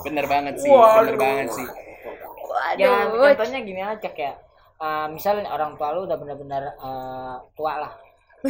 bener 0.01 0.25
banget 0.25 0.55
sih 0.57 0.71
Waduh. 0.71 1.03
bener 1.05 1.17
banget 1.17 1.47
sih 1.53 1.67
Ya 2.75 2.89
waduh 2.89 3.29
contohnya 3.29 3.59
gini 3.61 3.79
aja 3.79 4.09
kayak 4.09 4.35
eh, 4.77 5.07
misalnya 5.07 5.47
orang 5.47 5.75
tua 5.75 5.91
lu 5.91 6.03
udah 6.03 6.17
benar-benar 6.17 6.63
eh, 6.73 7.35
tua 7.53 7.73
lah. 7.77 7.93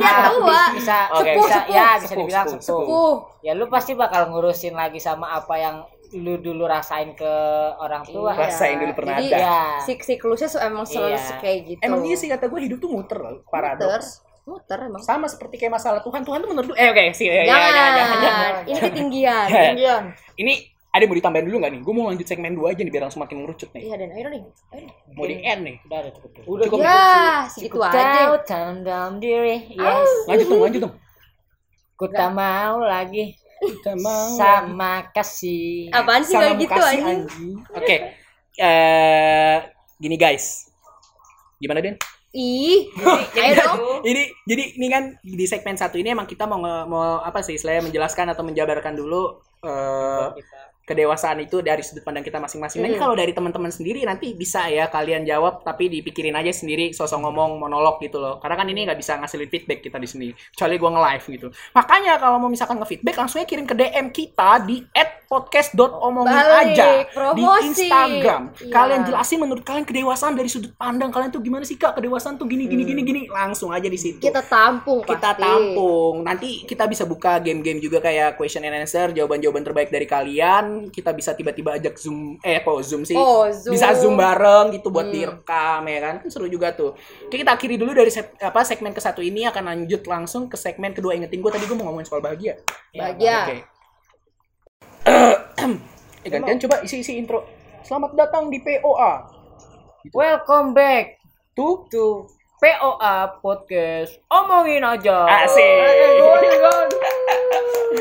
ya 0.00 0.12
tua 0.32 0.62
Bisa 0.74 0.98
Oke. 1.12 1.36
bisa 1.36 1.58
Sepuh, 1.60 1.68
ya 1.68 1.86
sepuh. 1.86 1.94
bisa 1.94 2.08
Sepuh, 2.08 2.18
dibilang 2.18 2.46
sepuh, 2.48 2.58
sepuh. 2.58 2.82
sepuh 2.82 3.12
Ya 3.40 3.52
lu 3.52 3.68
pasti 3.68 3.92
bakal 3.94 4.28
ngurusin 4.28 4.72
lagi 4.72 4.98
sama 4.98 5.30
apa 5.30 5.54
yang 5.54 5.76
lu 6.10 6.40
dulu 6.40 6.64
rasain 6.64 7.12
ke 7.12 7.32
orang 7.76 8.00
tua. 8.02 8.32
Iya. 8.32 8.48
Rasain 8.48 8.80
dulu 8.80 8.92
pernah 8.96 9.20
Jadi, 9.20 9.28
ada. 9.30 9.56
Sik 9.84 10.00
siklusnya 10.00 10.48
emang 10.58 10.84
selalu 10.84 11.14
Iya. 11.14 11.36
kayak 11.38 11.58
gitu 11.66 11.80
emang 11.82 12.00
iya 12.02 12.16
sih 12.16 12.26
kata 12.26 12.44
gue 12.44 12.60
hidup 12.62 12.78
tuh 12.78 12.90
muter 12.90 13.18
loh 13.18 13.32
muter 13.38 13.52
paradoks 13.52 14.08
muter 14.18 14.27
emang 14.56 15.02
sama 15.02 15.26
seperti 15.26 15.54
kayak 15.56 15.74
masalah 15.74 16.00
Tuhan 16.00 16.22
Tuhan 16.22 16.38
tuh 16.40 16.48
menurut 16.48 16.68
lu 16.70 16.74
eh 16.74 16.88
oke 16.88 17.04
sih 17.12 17.26
ya, 17.26 17.34
ya, 17.34 17.44
jangan, 17.44 17.68
ya, 17.68 17.72
jangan, 17.92 18.18
jangan. 18.18 18.52
ini 18.64 18.78
ketinggian 18.80 19.46
Tinggian. 19.68 20.02
ini 20.36 20.52
ada 20.88 21.04
yang 21.04 21.10
mau 21.12 21.18
ditambahin 21.20 21.44
dulu 21.46 21.56
nggak 21.60 21.72
nih 21.74 21.80
gue 21.84 21.92
mau 21.92 22.04
lanjut 22.08 22.26
segmen 22.26 22.52
2 22.56 22.64
aja 22.64 22.80
nih 22.80 22.90
biar 22.90 23.02
langsung 23.04 23.20
makin 23.20 23.36
ngerucut 23.40 23.68
nih 23.70 23.82
iya 23.84 23.94
dan 23.94 24.08
ayo 24.10 24.26
nih 24.26 24.42
ayo 24.72 24.80
nih. 24.80 24.94
mau 25.12 25.24
di 25.24 25.34
end 25.38 25.60
nih 25.62 25.76
Udah 25.84 25.98
ada 25.98 26.10
cukup. 26.10 26.30
Udah 26.48 26.64
Cukup. 26.64 26.78
gitu. 26.78 26.88
ya 26.88 27.04
segitu 27.46 27.78
aja 27.78 28.00
tahu 28.00 28.34
tandam 28.42 29.10
diri. 29.20 29.56
Yes. 29.70 30.10
lanjut 30.24 30.46
dong 30.48 30.62
lanjut 30.64 30.80
dong 30.82 30.94
Ku 31.94 32.06
tak 32.06 32.30
mau 32.30 32.78
lagi 32.80 33.34
kita 33.58 33.98
mau 33.98 34.38
sama 34.38 35.10
kasih. 35.10 35.90
apaan 35.90 36.22
sih 36.22 36.30
sama 36.32 36.54
kayak 36.54 36.62
gitu 36.62 36.78
anjing 36.80 37.20
Oke. 37.74 37.96
Eh 38.54 39.56
gini 39.98 40.14
guys. 40.14 40.70
Gimana 41.58 41.82
Den? 41.82 41.98
Ih 42.30 42.92
ayo 43.34 43.52
dong 43.56 43.78
Ini 44.04 44.22
jadi 44.44 44.64
ini 44.76 44.86
kan 44.88 45.02
di 45.20 45.44
segmen 45.44 45.74
satu 45.74 45.96
ini 45.96 46.12
emang 46.12 46.24
kita 46.24 46.44
mau 46.44 46.60
nge- 46.60 46.86
mau 46.86 47.20
apa 47.20 47.40
sih 47.40 47.56
istilahnya 47.56 47.88
menjelaskan 47.88 48.28
atau 48.28 48.44
menjabarkan 48.44 48.92
dulu 48.92 49.40
eh 49.58 50.28
kedewasaan 50.88 51.44
itu 51.44 51.60
dari 51.60 51.84
sudut 51.84 52.00
pandang 52.00 52.24
kita 52.24 52.40
masing-masing. 52.40 52.80
Nanti 52.80 52.96
Hmm. 52.96 53.04
kalau 53.04 53.12
dari 53.12 53.36
teman-teman 53.36 53.68
sendiri 53.68 54.08
nanti 54.08 54.32
bisa 54.32 54.72
ya 54.72 54.88
kalian 54.88 55.20
jawab 55.20 55.60
tapi 55.60 55.92
dipikirin 55.92 56.32
aja 56.32 56.48
sendiri 56.48 56.96
sosok 56.96 57.20
ngomong 57.20 57.60
monolog 57.60 58.00
gitu 58.00 58.16
loh. 58.16 58.40
Karena 58.40 58.56
kan 58.56 58.64
ini 58.64 58.88
nggak 58.88 58.96
bisa 58.96 59.20
ngasilin 59.20 59.52
feedback 59.52 59.84
kita 59.84 60.00
di 60.00 60.08
sini. 60.08 60.28
Kecuali 60.32 60.80
gua 60.80 60.90
nge-live 60.90 61.24
gitu. 61.28 61.48
Makanya 61.76 62.16
kalau 62.16 62.40
mau 62.40 62.48
misalkan 62.48 62.80
nge-feedback 62.80 63.20
langsungnya 63.20 63.44
kirim 63.44 63.68
ke 63.68 63.76
DM 63.76 64.08
kita 64.08 64.64
di 64.64 64.80
@podcast.omongin 65.28 66.32
Balik, 66.32 66.72
aja 66.72 66.86
di 66.98 67.12
promosi. 67.12 67.84
Instagram. 67.84 68.42
Iya. 68.56 68.70
Kalian 68.70 69.00
jelasin 69.04 69.38
menurut 69.38 69.60
kalian 69.60 69.84
kedewasaan 69.84 70.32
dari 70.32 70.48
sudut 70.48 70.72
pandang 70.74 71.08
kalian 71.08 71.28
tuh 71.28 71.38
gimana 71.38 71.62
sih 71.62 71.76
Kak? 71.76 71.94
Kedewasaan 71.94 72.34
tuh 72.34 72.44
gini 72.44 72.64
gini 72.64 72.82
gini 72.82 73.00
gini. 73.02 73.22
Langsung 73.28 73.68
aja 73.68 73.84
di 73.84 73.94
situ 73.94 74.18
kita 74.18 74.40
tampung 74.40 75.04
kita 75.04 75.32
pasti. 75.32 75.44
tampung. 75.44 76.14
Nanti 76.22 76.64
kita 76.64 76.84
bisa 76.84 77.04
buka 77.04 77.38
game-game 77.38 77.78
juga 77.78 77.98
kayak 77.98 78.34
question 78.34 78.62
and 78.62 78.74
answer, 78.74 79.10
jawaban-jawaban 79.10 79.62
terbaik 79.62 79.88
dari 79.88 80.04
kalian. 80.04 80.88
Kita 80.88 81.12
bisa 81.12 81.32
tiba-tiba 81.32 81.74
ajak 81.74 81.94
zoom, 81.94 82.40
eh 82.40 82.58
kok 82.58 82.80
zoom 82.80 83.04
sih? 83.04 83.14
Oh, 83.14 83.44
Zoom. 83.48 83.72
Bisa 83.72 83.92
zoom 83.94 84.14
bareng 84.14 84.72
gitu 84.72 84.88
buat 84.88 85.04
Hmm. 85.04 85.14
direkam 85.14 85.80
ya 85.84 85.98
kan? 86.00 86.14
Kan 86.18 86.28
seru 86.28 86.46
juga 86.46 86.72
tuh. 86.72 86.96
Oke, 87.22 87.36
kita 87.36 87.52
akhiri 87.52 87.76
dulu 87.76 87.92
dari 87.92 88.08
se- 88.08 88.32
apa 88.38 88.64
segmen 88.64 88.90
ke 88.90 88.98
satu 88.98 89.20
ini 89.20 89.44
akan 89.44 89.64
lanjut 89.66 90.02
langsung 90.04 90.46
ke 90.46 90.56
segmen 90.56 90.90
kedua. 90.90 91.12
Ingetin 91.12 91.38
gue 91.38 91.48
tadi 91.48 91.64
gue 91.64 91.74
mau 91.74 91.86
ngomongin 91.86 92.06
soal 92.06 92.18
bahagia. 92.18 92.56
bahagia 92.90 93.36
Oke. 93.44 93.77
eh, 96.24 96.28
gantian 96.28 96.58
coba 96.68 96.84
isi-isi 96.84 97.16
intro. 97.16 97.44
Selamat 97.80 98.12
datang 98.12 98.52
di 98.52 98.60
POA. 98.60 99.12
Welcome 100.12 100.76
back 100.76 101.16
Tuh. 101.56 101.88
to 101.88 102.28
POA 102.58 103.40
Podcast. 103.40 104.20
Omongin 104.28 104.84
aja. 104.84 105.24
Asik. 105.46 105.64
Eh, 105.64 106.58
gol. 106.60 106.86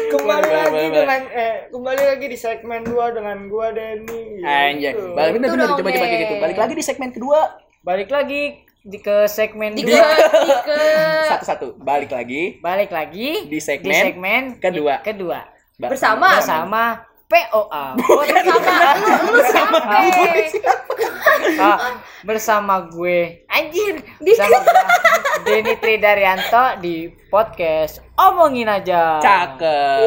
Kembali 0.07 0.43
Boleh, 0.43 0.51
lagi 0.51 0.71
boleh, 0.71 0.87
boleh. 0.87 0.99
dengan 1.03 1.21
eh 1.31 1.55
kembali 1.71 2.03
lagi 2.03 2.25
di 2.27 2.37
segmen 2.39 2.83
2 2.83 3.15
dengan 3.15 3.37
gua 3.47 3.71
Denny. 3.71 4.43
Anjay. 4.43 4.91
Gitu. 4.91 5.15
Balik 5.15 5.31
bener 5.39 5.47
Itu 5.47 5.55
bener 5.55 5.67
dong, 5.67 5.79
coba 5.79 5.89
coba 5.95 6.07
gitu. 6.11 6.35
Balik 6.43 6.57
lagi 6.59 6.73
di 6.75 6.83
segmen 6.83 7.09
kedua. 7.15 7.39
Balik 7.87 8.09
lagi 8.11 8.41
di 8.87 8.99
ke 8.99 9.27
segmen 9.31 9.75
di 9.75 9.83
dua. 9.87 10.07
di 10.43 10.53
ke 10.63 10.79
Satu-satu. 11.31 11.79
Balik 11.79 12.11
lagi. 12.11 12.59
Balik 12.59 12.91
lagi 12.91 13.47
Di 13.47 13.59
segmen 13.63 13.95
segmen 13.95 14.43
kedua. 14.59 14.99
Kedua. 15.03 15.56
Bersama. 15.77 16.41
Bersama 16.41 16.83
POA. 17.29 17.85
bersama 18.01 18.89
lu 18.97 19.13
lu 19.29 19.41
siapa 19.45 19.77
Ah, 21.61 22.01
bersama 22.25 22.75
gue 22.89 23.45
anjir 23.45 24.01
bersama 24.17 24.57
Denny 25.45 25.77
Tridaryanto 25.77 26.81
di 26.81 27.13
podcast 27.29 28.01
omongin 28.17 28.65
aja 28.65 29.21
Cakep. 29.21 30.01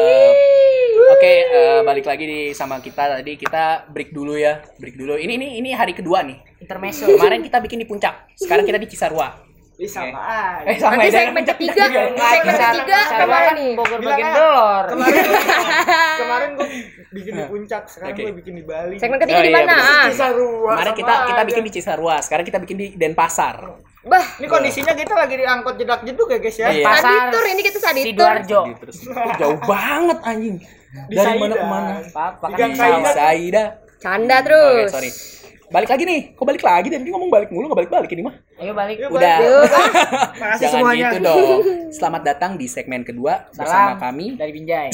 Oke, 1.15 1.33
eh, 1.47 1.79
balik 1.87 2.03
lagi 2.03 2.25
di 2.27 2.41
sama 2.51 2.83
kita 2.83 3.07
tadi 3.07 3.39
kita 3.39 3.87
break 3.87 4.11
dulu 4.11 4.35
ya. 4.35 4.59
Break 4.75 4.99
dulu. 4.99 5.15
Ini 5.15 5.39
ini 5.39 5.47
ini 5.63 5.69
hari 5.71 5.95
kedua 5.95 6.19
nih. 6.27 6.35
intermezzo 6.59 7.07
Kemarin 7.07 7.47
kita 7.47 7.63
bikin 7.63 7.79
di 7.79 7.87
puncak. 7.87 8.27
Sekarang 8.35 8.67
kita 8.67 8.75
di 8.75 8.91
Cisarua. 8.91 9.50
Ih, 9.81 9.89
sama 9.89 10.13
Eh, 10.61 10.77
aja. 10.77 10.77
sama 10.79 10.93
nanti 10.93 11.07
ya, 11.07 11.13
segmen 11.17 11.33
puncak 11.35 11.57
ketiga 11.57 11.83
segmen 11.89 12.13
ketiga 12.53 12.99
ke 13.01 13.25
mana 13.25 13.51
nih 13.51 13.69
Bogor 13.73 13.99
bagian 13.99 14.33
Kemarin 14.85 15.23
kemarin 16.15 16.49
gua 16.53 16.67
bikin 17.11 17.31
di 17.33 17.43
puncak, 17.43 17.83
sekarang 17.89 18.13
Oke. 18.13 18.21
gua 18.21 18.35
bikin 18.37 18.53
di 18.53 18.63
Bali. 18.63 18.95
segmen 18.95 19.17
ketiga 19.17 19.35
Oh, 19.35 19.41
di 19.41 19.49
iya, 19.49 19.57
mana. 19.57 19.75
Ah, 19.75 20.05
Cisarua. 20.05 20.71
Kemarin 20.71 20.93
kita 20.93 21.13
kita 21.25 21.33
aja. 21.33 21.43
bikin 21.43 21.63
di 21.65 21.71
Cisarua. 21.73 22.15
Sekarang 22.21 22.45
kita 22.45 22.57
bikin 22.61 22.77
di 22.77 22.87
Denpasar. 22.93 23.57
Bah, 24.01 24.25
Ini 24.37 24.47
kondisinya 24.47 24.93
kita 24.93 25.13
lagi 25.13 25.35
diangkut 25.35 25.75
jedak 25.75 26.01
jeduk 26.01 26.27
ya 26.27 26.37
guys 26.37 26.57
ya. 26.57 26.67
Iya. 26.69 26.85
Pasar 26.85 27.01
saditur 27.03 27.43
ini 27.47 27.61
kita 27.61 27.79
saditur. 27.79 28.05
Sidoarjo. 28.07 28.61
Terus 28.79 28.97
jauh 29.35 29.59
banget 29.61 30.17
anjing. 30.21 30.55
Dari 31.07 31.35
mana 31.35 31.53
ke 31.53 31.65
mana? 31.65 31.93
Kan 32.37 32.51
Gang 32.53 32.73
Saida. 33.07 33.63
Canda 33.97 34.37
Oke, 34.37 34.45
terus. 34.45 34.89
sorry. 34.89 35.11
Balik 35.71 35.87
lagi 35.87 36.03
nih. 36.03 36.21
Kok 36.35 36.43
balik 36.43 36.63
lagi? 36.67 36.91
Dan 36.91 37.07
dia 37.07 37.15
ngomong 37.15 37.31
balik 37.31 37.47
mulu, 37.47 37.71
nggak 37.71 37.79
balik-balik 37.87 38.11
ini 38.11 38.27
mah. 38.27 38.35
Ayo 38.59 38.75
balik. 38.75 39.07
Udah. 39.07 39.37
Yuk, 39.39 39.63
Makasih 40.43 40.59
Jangan 40.67 40.73
semuanya. 40.83 41.07
gitu 41.07 41.17
dong. 41.23 41.59
Selamat 41.95 42.21
datang 42.27 42.51
di 42.59 42.67
segmen 42.67 43.07
kedua 43.07 43.47
bersama 43.55 43.95
Salam 43.95 43.99
kami. 44.03 44.35
dari 44.35 44.51
Binjai. 44.51 44.91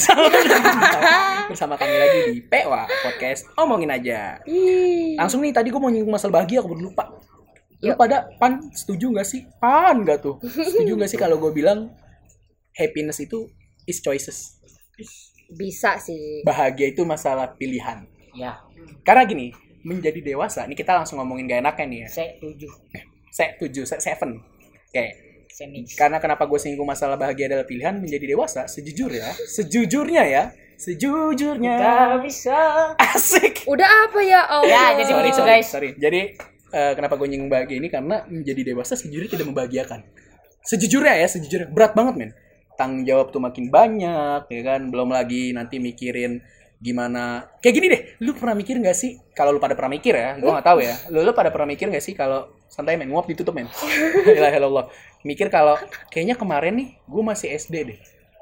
bersama 1.50 1.74
kami 1.74 1.94
lagi 1.98 2.18
di 2.30 2.34
PWA 2.46 2.86
Podcast 2.86 3.50
Omongin 3.58 3.90
Aja. 3.90 4.38
Ih. 4.46 5.18
Langsung 5.18 5.42
nih 5.42 5.50
tadi 5.50 5.74
gue 5.74 5.80
mau 5.82 5.90
nyinggung 5.90 6.14
masalah 6.14 6.38
bahagia 6.38 6.62
aku 6.62 6.78
lupa. 6.78 7.10
Lu 7.82 7.90
Yuk. 7.90 7.98
pada 7.98 8.30
pan 8.38 8.62
setuju 8.70 9.10
nggak 9.10 9.26
sih? 9.26 9.50
Pan 9.58 10.06
nggak 10.06 10.22
tuh? 10.22 10.38
Setuju 10.46 10.94
nggak 10.94 11.10
sih 11.10 11.18
kalau 11.18 11.42
gue 11.42 11.50
bilang 11.50 11.90
happiness 12.78 13.18
itu 13.18 13.50
is 13.82 13.98
choices. 13.98 14.62
Bisa 15.50 15.98
sih. 15.98 16.46
Bahagia 16.46 16.94
itu 16.94 17.02
masalah 17.02 17.50
pilihan. 17.58 18.06
Ya, 18.38 18.62
Karena 19.02 19.26
gini, 19.26 19.50
menjadi 19.86 20.20
dewasa, 20.22 20.66
ini 20.66 20.74
kita 20.74 20.94
langsung 20.96 21.18
ngomongin 21.22 21.46
gak 21.46 21.60
enaknya 21.62 21.86
nih 21.86 22.00
ya. 22.02 22.08
saya 22.08 22.28
tujuh. 22.42 22.72
Saya 23.28 23.48
tujuh, 23.60 23.84
saya 23.86 24.00
seven. 24.02 24.40
Oke, 24.88 25.04
Saya 25.52 25.68
mix. 25.70 25.94
karena 25.94 26.18
kenapa 26.18 26.48
gue 26.48 26.58
singgung 26.58 26.88
masalah 26.88 27.14
bahagia 27.20 27.52
adalah 27.52 27.66
pilihan 27.68 28.00
menjadi 28.00 28.34
dewasa, 28.34 28.64
sejujurnya, 28.66 29.36
sejujurnya 29.46 30.24
ya, 30.26 30.42
sejujurnya. 30.80 31.74
Gak 31.78 32.24
bisa. 32.24 32.58
Asik. 32.96 33.68
Udah 33.68 34.08
apa 34.08 34.20
ya 34.24 34.40
Allah? 34.48 34.70
Ya, 34.70 34.84
jadi 34.96 35.12
sorry, 35.12 35.20
begitu, 35.28 35.38
sorry, 35.38 35.50
guys. 35.52 35.66
sorry. 35.68 35.90
Jadi 35.98 36.20
eh, 36.72 36.92
kenapa 36.96 37.14
gue 37.20 37.28
nyinggung 37.28 37.52
bahagia 37.52 37.76
ini 37.78 37.88
karena 37.92 38.24
menjadi 38.26 38.72
dewasa 38.72 38.96
sejujurnya 38.96 39.30
tidak 39.36 39.46
membahagiakan. 39.52 40.00
Sejujurnya 40.64 41.14
ya, 41.20 41.26
sejujurnya 41.28 41.68
berat 41.70 41.92
banget 41.92 42.14
men. 42.16 42.30
Tanggung 42.78 43.02
jawab 43.04 43.34
tuh 43.34 43.42
makin 43.42 43.68
banyak, 43.74 44.46
ya 44.48 44.60
kan. 44.62 44.80
Belum 44.88 45.10
lagi 45.10 45.50
nanti 45.50 45.82
mikirin 45.82 46.38
gimana. 46.78 47.50
Kayak 47.58 47.74
gini 47.74 47.86
deh, 47.90 48.02
lu 48.22 48.32
pernah 48.38 48.54
mikir 48.54 48.78
nggak 48.78 48.94
sih? 48.94 49.18
Kalau 49.34 49.50
lu 49.50 49.58
pada 49.58 49.74
pernah 49.74 49.90
mikir 49.98 50.14
ya, 50.14 50.38
gue 50.38 50.46
nggak 50.46 50.66
tahu 50.66 50.78
ya. 50.78 50.94
Lu, 51.10 51.26
lu 51.26 51.32
pada 51.34 51.50
pernah 51.50 51.66
mikir 51.66 51.90
nggak 51.90 52.02
sih 52.02 52.14
kalau 52.14 52.54
santai 52.70 52.94
men, 52.94 53.10
nguap 53.10 53.26
ditutup 53.26 53.54
men. 53.54 53.66
Allah. 54.68 54.86
Mikir 55.26 55.50
kalau 55.50 55.74
kayaknya 56.08 56.38
kemarin 56.38 56.78
nih, 56.78 56.88
gue 57.02 57.22
masih 57.22 57.50
SD 57.50 57.74
deh. 57.82 57.98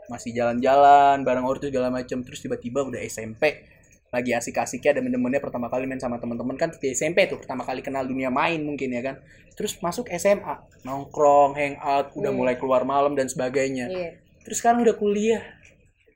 Masih 0.06 0.36
jalan-jalan 0.36 1.24
bareng 1.24 1.42
ortu 1.42 1.66
segala 1.66 1.88
macam 1.90 2.22
terus 2.22 2.38
tiba-tiba 2.38 2.84
udah 2.84 3.00
SMP 3.02 3.66
lagi 4.06 4.30
asik-asiknya 4.32 4.94
ada 4.94 5.00
temen-temennya 5.02 5.42
pertama 5.42 5.66
kali 5.66 5.84
main 5.84 5.98
sama 5.98 6.16
teman-teman 6.22 6.54
kan 6.54 6.70
di 6.70 6.94
SMP 6.94 7.26
tuh 7.26 7.42
pertama 7.42 7.66
kali 7.66 7.82
kenal 7.82 8.06
dunia 8.06 8.30
main 8.30 8.62
mungkin 8.62 8.94
ya 8.94 9.02
kan 9.02 9.18
terus 9.58 9.76
masuk 9.82 10.06
SMA 10.14 10.56
nongkrong 10.86 11.58
hangout 11.58 12.14
udah 12.14 12.30
Hmm. 12.30 12.38
mulai 12.38 12.54
keluar 12.54 12.86
malam 12.86 13.18
dan 13.18 13.26
sebagainya 13.26 13.90
Iya. 13.90 14.10
terus 14.46 14.62
sekarang 14.62 14.86
udah 14.86 14.94
kuliah 14.94 15.42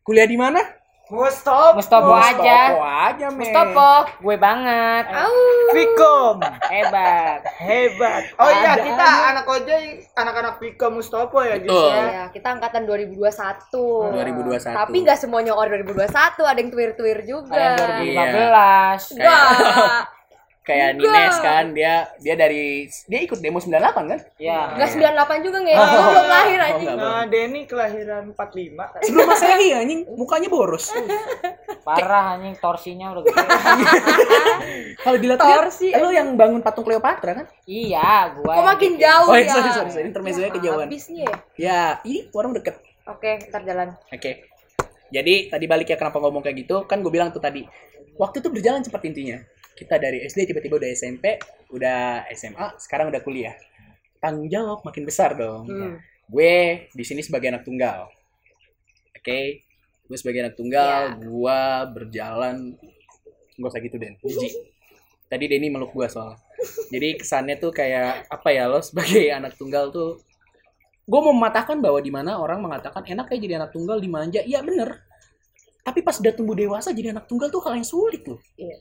kuliah 0.07 0.25
di 0.25 0.39
mana 0.39 0.63
Mustop. 1.11 1.75
Mustopo 1.75 2.15
aja. 2.15 2.61
Mustopo 2.71 2.85
aja 2.87 3.27
men 3.29 3.39
Mustopo, 3.43 3.91
gue 4.23 4.37
banget. 4.39 5.05
Au. 5.11 5.35
Vicom. 5.75 6.37
Hebat. 6.65 7.41
Hebat. 7.59 8.23
Oh 8.39 8.47
iya, 8.47 8.73
kita 8.79 9.07
anak 9.35 9.45
ojek, 9.45 9.83
anak-anak 10.15 10.55
Vicom 10.59 10.93
Mustopo 10.97 11.43
ya 11.43 11.59
guys 11.59 11.67
Betul. 11.67 11.91
ya. 11.91 11.99
Iya, 12.01 12.25
kita 12.31 12.49
angkatan 12.55 12.83
2021. 12.87 14.15
2021 14.15 14.71
Tapi 14.71 14.97
nggak 15.03 15.19
semuanya 15.19 15.53
orang 15.53 15.83
2021, 15.83 16.47
ada 16.47 16.59
yang 16.59 16.71
tuir-tuir 16.71 17.19
juga. 17.27 17.55
Ada 17.55 17.67
yang 17.67 18.07
Iya. 18.07 18.25
2015. 18.31 19.03
Enggak. 19.19 20.03
kayak 20.61 20.95
Enggak. 20.95 21.09
Nines 21.11 21.39
kan 21.41 21.65
dia 21.73 21.93
dia 22.17 22.35
dari 22.35 22.65
dia 23.09 23.21
ikut 23.21 23.41
demo 23.41 23.59
98 23.59 23.81
kan 24.07 24.21
Ya. 24.37 24.77
Enggak 24.77 24.89
98 24.93 25.41
juga 25.41 25.59
nggak? 25.59 25.75
Oh. 25.75 25.89
Lu 25.89 26.01
belum 26.07 26.27
lahir 26.29 26.59
Oh, 26.59 26.67
anjing. 26.69 26.89
enggak. 26.91 26.97
Nah, 27.01 27.25
Denny 27.27 27.61
kelahiran 27.65 28.25
45. 28.31 29.03
sebelum 29.03 29.27
masehi 29.27 29.69
anjing 29.73 30.01
mukanya 30.11 30.49
boros 30.49 30.85
Parah 31.81 32.37
anjing 32.37 32.55
torsinya 32.57 33.07
udah 33.11 33.23
gede. 33.25 33.41
kalau 35.05 35.17
dilihat 35.17 35.41
Torsi, 35.41 35.89
lo 35.93 36.13
yang 36.13 36.37
bangun 36.37 36.61
patung 36.61 36.85
Cleopatra 36.85 37.33
kan 37.35 37.47
iya, 37.65 38.29
gua. 38.31 38.53
Kok 38.53 38.65
makin 38.69 38.93
bikin. 38.95 39.03
jauh 39.03 39.27
oh 39.27 39.35
ya? 39.35 39.41
iya 39.41 39.51
sorry 39.51 39.71
sorry 39.73 39.91
sorry 39.91 40.07
intermezzonya 40.07 40.51
kejauhan 40.53 40.87
Habis 40.87 41.05
nih 41.09 41.21
ya. 41.25 41.35
ya 41.57 41.81
ini 42.03 42.29
orang 42.31 42.53
deket 42.53 42.77
Oke, 43.09 43.43
ntar 43.49 43.65
jalan. 43.65 43.97
Oke. 44.07 44.47
Jadi 45.11 45.51
tadi 45.51 45.65
balik 45.67 45.89
ya 45.89 45.99
kenapa 45.99 46.23
ngomong 46.23 46.39
kayak 46.41 46.63
gitu, 46.63 46.87
kan 46.87 47.03
gue 47.03 47.11
bilang 47.11 47.35
tuh 47.35 47.43
tadi, 47.43 47.67
waktu 48.15 48.39
itu 48.39 48.47
berjalan 48.47 48.79
cepat 48.81 49.03
intinya. 49.03 49.43
Kita 49.81 49.97
dari 49.97 50.21
SD 50.29 50.53
tiba-tiba 50.53 50.77
udah 50.77 50.91
SMP, 50.93 51.41
udah 51.73 52.29
SMA, 52.37 52.77
sekarang 52.77 53.09
udah 53.09 53.25
kuliah. 53.25 53.57
Tanggung 54.21 54.53
jawab 54.53 54.85
makin 54.85 55.09
besar 55.09 55.33
dong. 55.33 55.65
Hmm. 55.65 55.97
Gue 56.29 56.87
di 56.93 57.05
sini 57.09 57.25
sebagai 57.25 57.49
anak 57.49 57.65
tunggal. 57.65 58.13
Oke. 59.17 59.65
Gue 60.05 60.17
sebagai 60.21 60.45
anak 60.45 60.61
tunggal, 60.61 61.17
gue 61.17 61.61
berjalan 61.97 62.77
gak 63.57 63.71
usah 63.73 63.81
gitu 63.81 63.97
Den. 63.97 64.21
Jijik. 64.21 64.53
Tadi 65.31 65.45
Denny 65.49 65.73
meluk 65.73 65.97
gue 65.97 66.05
soalnya. 66.11 66.37
Jadi 66.93 67.17
kesannya 67.23 67.57
tuh 67.57 67.73
kayak 67.73 68.29
apa 68.29 68.49
ya 68.53 68.69
lo 68.69 68.85
sebagai 68.85 69.33
anak 69.39 69.57
tunggal 69.57 69.89
tuh 69.89 70.21
gue 71.11 71.21
mau 71.27 71.35
mematahkan 71.35 71.83
bahwa 71.83 71.99
di 71.99 72.13
mana 72.15 72.39
orang 72.39 72.63
mengatakan 72.63 73.03
enak 73.03 73.27
kayak 73.27 73.43
jadi 73.43 73.55
anak 73.59 73.75
tunggal 73.75 73.99
dimanja 73.99 74.47
iya 74.47 74.63
bener 74.63 75.03
tapi 75.83 76.07
pas 76.07 76.15
udah 76.23 76.31
tumbuh 76.31 76.55
dewasa 76.55 76.95
jadi 76.95 77.11
anak 77.11 77.27
tunggal 77.27 77.51
tuh 77.51 77.59
hal 77.67 77.75
yang 77.75 77.89
sulit 77.89 78.23
loh 78.31 78.39
Iya. 78.55 78.79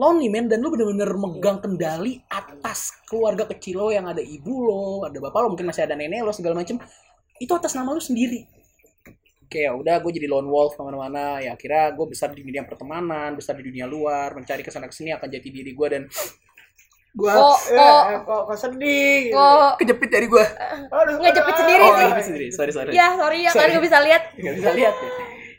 Lonely 0.00 0.26
man 0.26 0.48
dan 0.48 0.58
lu 0.58 0.72
bener-bener 0.72 1.12
megang 1.12 1.60
kendali 1.60 2.24
atas 2.26 2.96
keluarga 3.04 3.44
kecil 3.46 3.76
lo 3.76 3.88
yang 3.88 4.08
ada 4.08 4.18
ibu 4.18 4.54
lo 4.58 4.80
ada 5.04 5.20
bapak 5.20 5.38
lo 5.38 5.52
mungkin 5.52 5.68
masih 5.68 5.84
ada 5.84 5.92
nenek 5.92 6.24
lo 6.24 6.32
segala 6.32 6.56
macem 6.56 6.80
itu 7.36 7.52
atas 7.52 7.76
nama 7.76 7.92
lu 7.92 8.00
sendiri 8.00 8.48
Oke 9.42 9.60
ya 9.60 9.74
udah 9.74 9.98
gue 9.98 10.12
jadi 10.12 10.24
lone 10.24 10.46
wolf 10.46 10.72
ke 10.72 10.80
mana-mana 10.80 11.36
ya 11.38 11.52
akhirnya 11.52 11.90
gue 11.90 12.06
besar 12.08 12.30
di 12.30 12.40
dunia 12.40 12.62
pertemanan 12.62 13.34
besar 13.34 13.52
di 13.52 13.66
dunia 13.66 13.82
luar 13.84 14.30
mencari 14.30 14.62
ke 14.62 14.70
sana 14.70 14.86
ke 14.86 14.94
sini 14.94 15.10
akan 15.10 15.26
jati 15.26 15.48
diri 15.48 15.70
gue 15.70 15.88
dan 15.90 16.02
Gua 17.10 17.34
Kok- 17.34 17.74
ya, 17.74 18.22
kok, 18.22 18.42
kok 18.46 18.54
sedih. 18.54 19.18
gitu. 19.26 19.34
Kok 19.34 19.70
kejepit 19.76 20.08
dari 20.08 20.26
gue 20.30 20.44
Aduh, 20.86 21.18
ngejepit 21.18 21.54
sendiri 21.58 21.82
oh 21.82 21.90
sih? 21.90 22.22
sendiri 22.22 22.46
sorry 22.48 22.70
sorry 22.70 22.90
Ya, 22.94 23.18
sorry 23.18 23.38
ya, 23.42 23.50
Sorry. 23.50 23.58
kalian 23.58 23.74
nggak 23.74 23.84
bisa 23.84 23.98
lihat. 24.00 24.22
nggak 24.32 24.54
bisa 24.54 24.70
lihat 24.70 24.94
ya. 24.94 25.10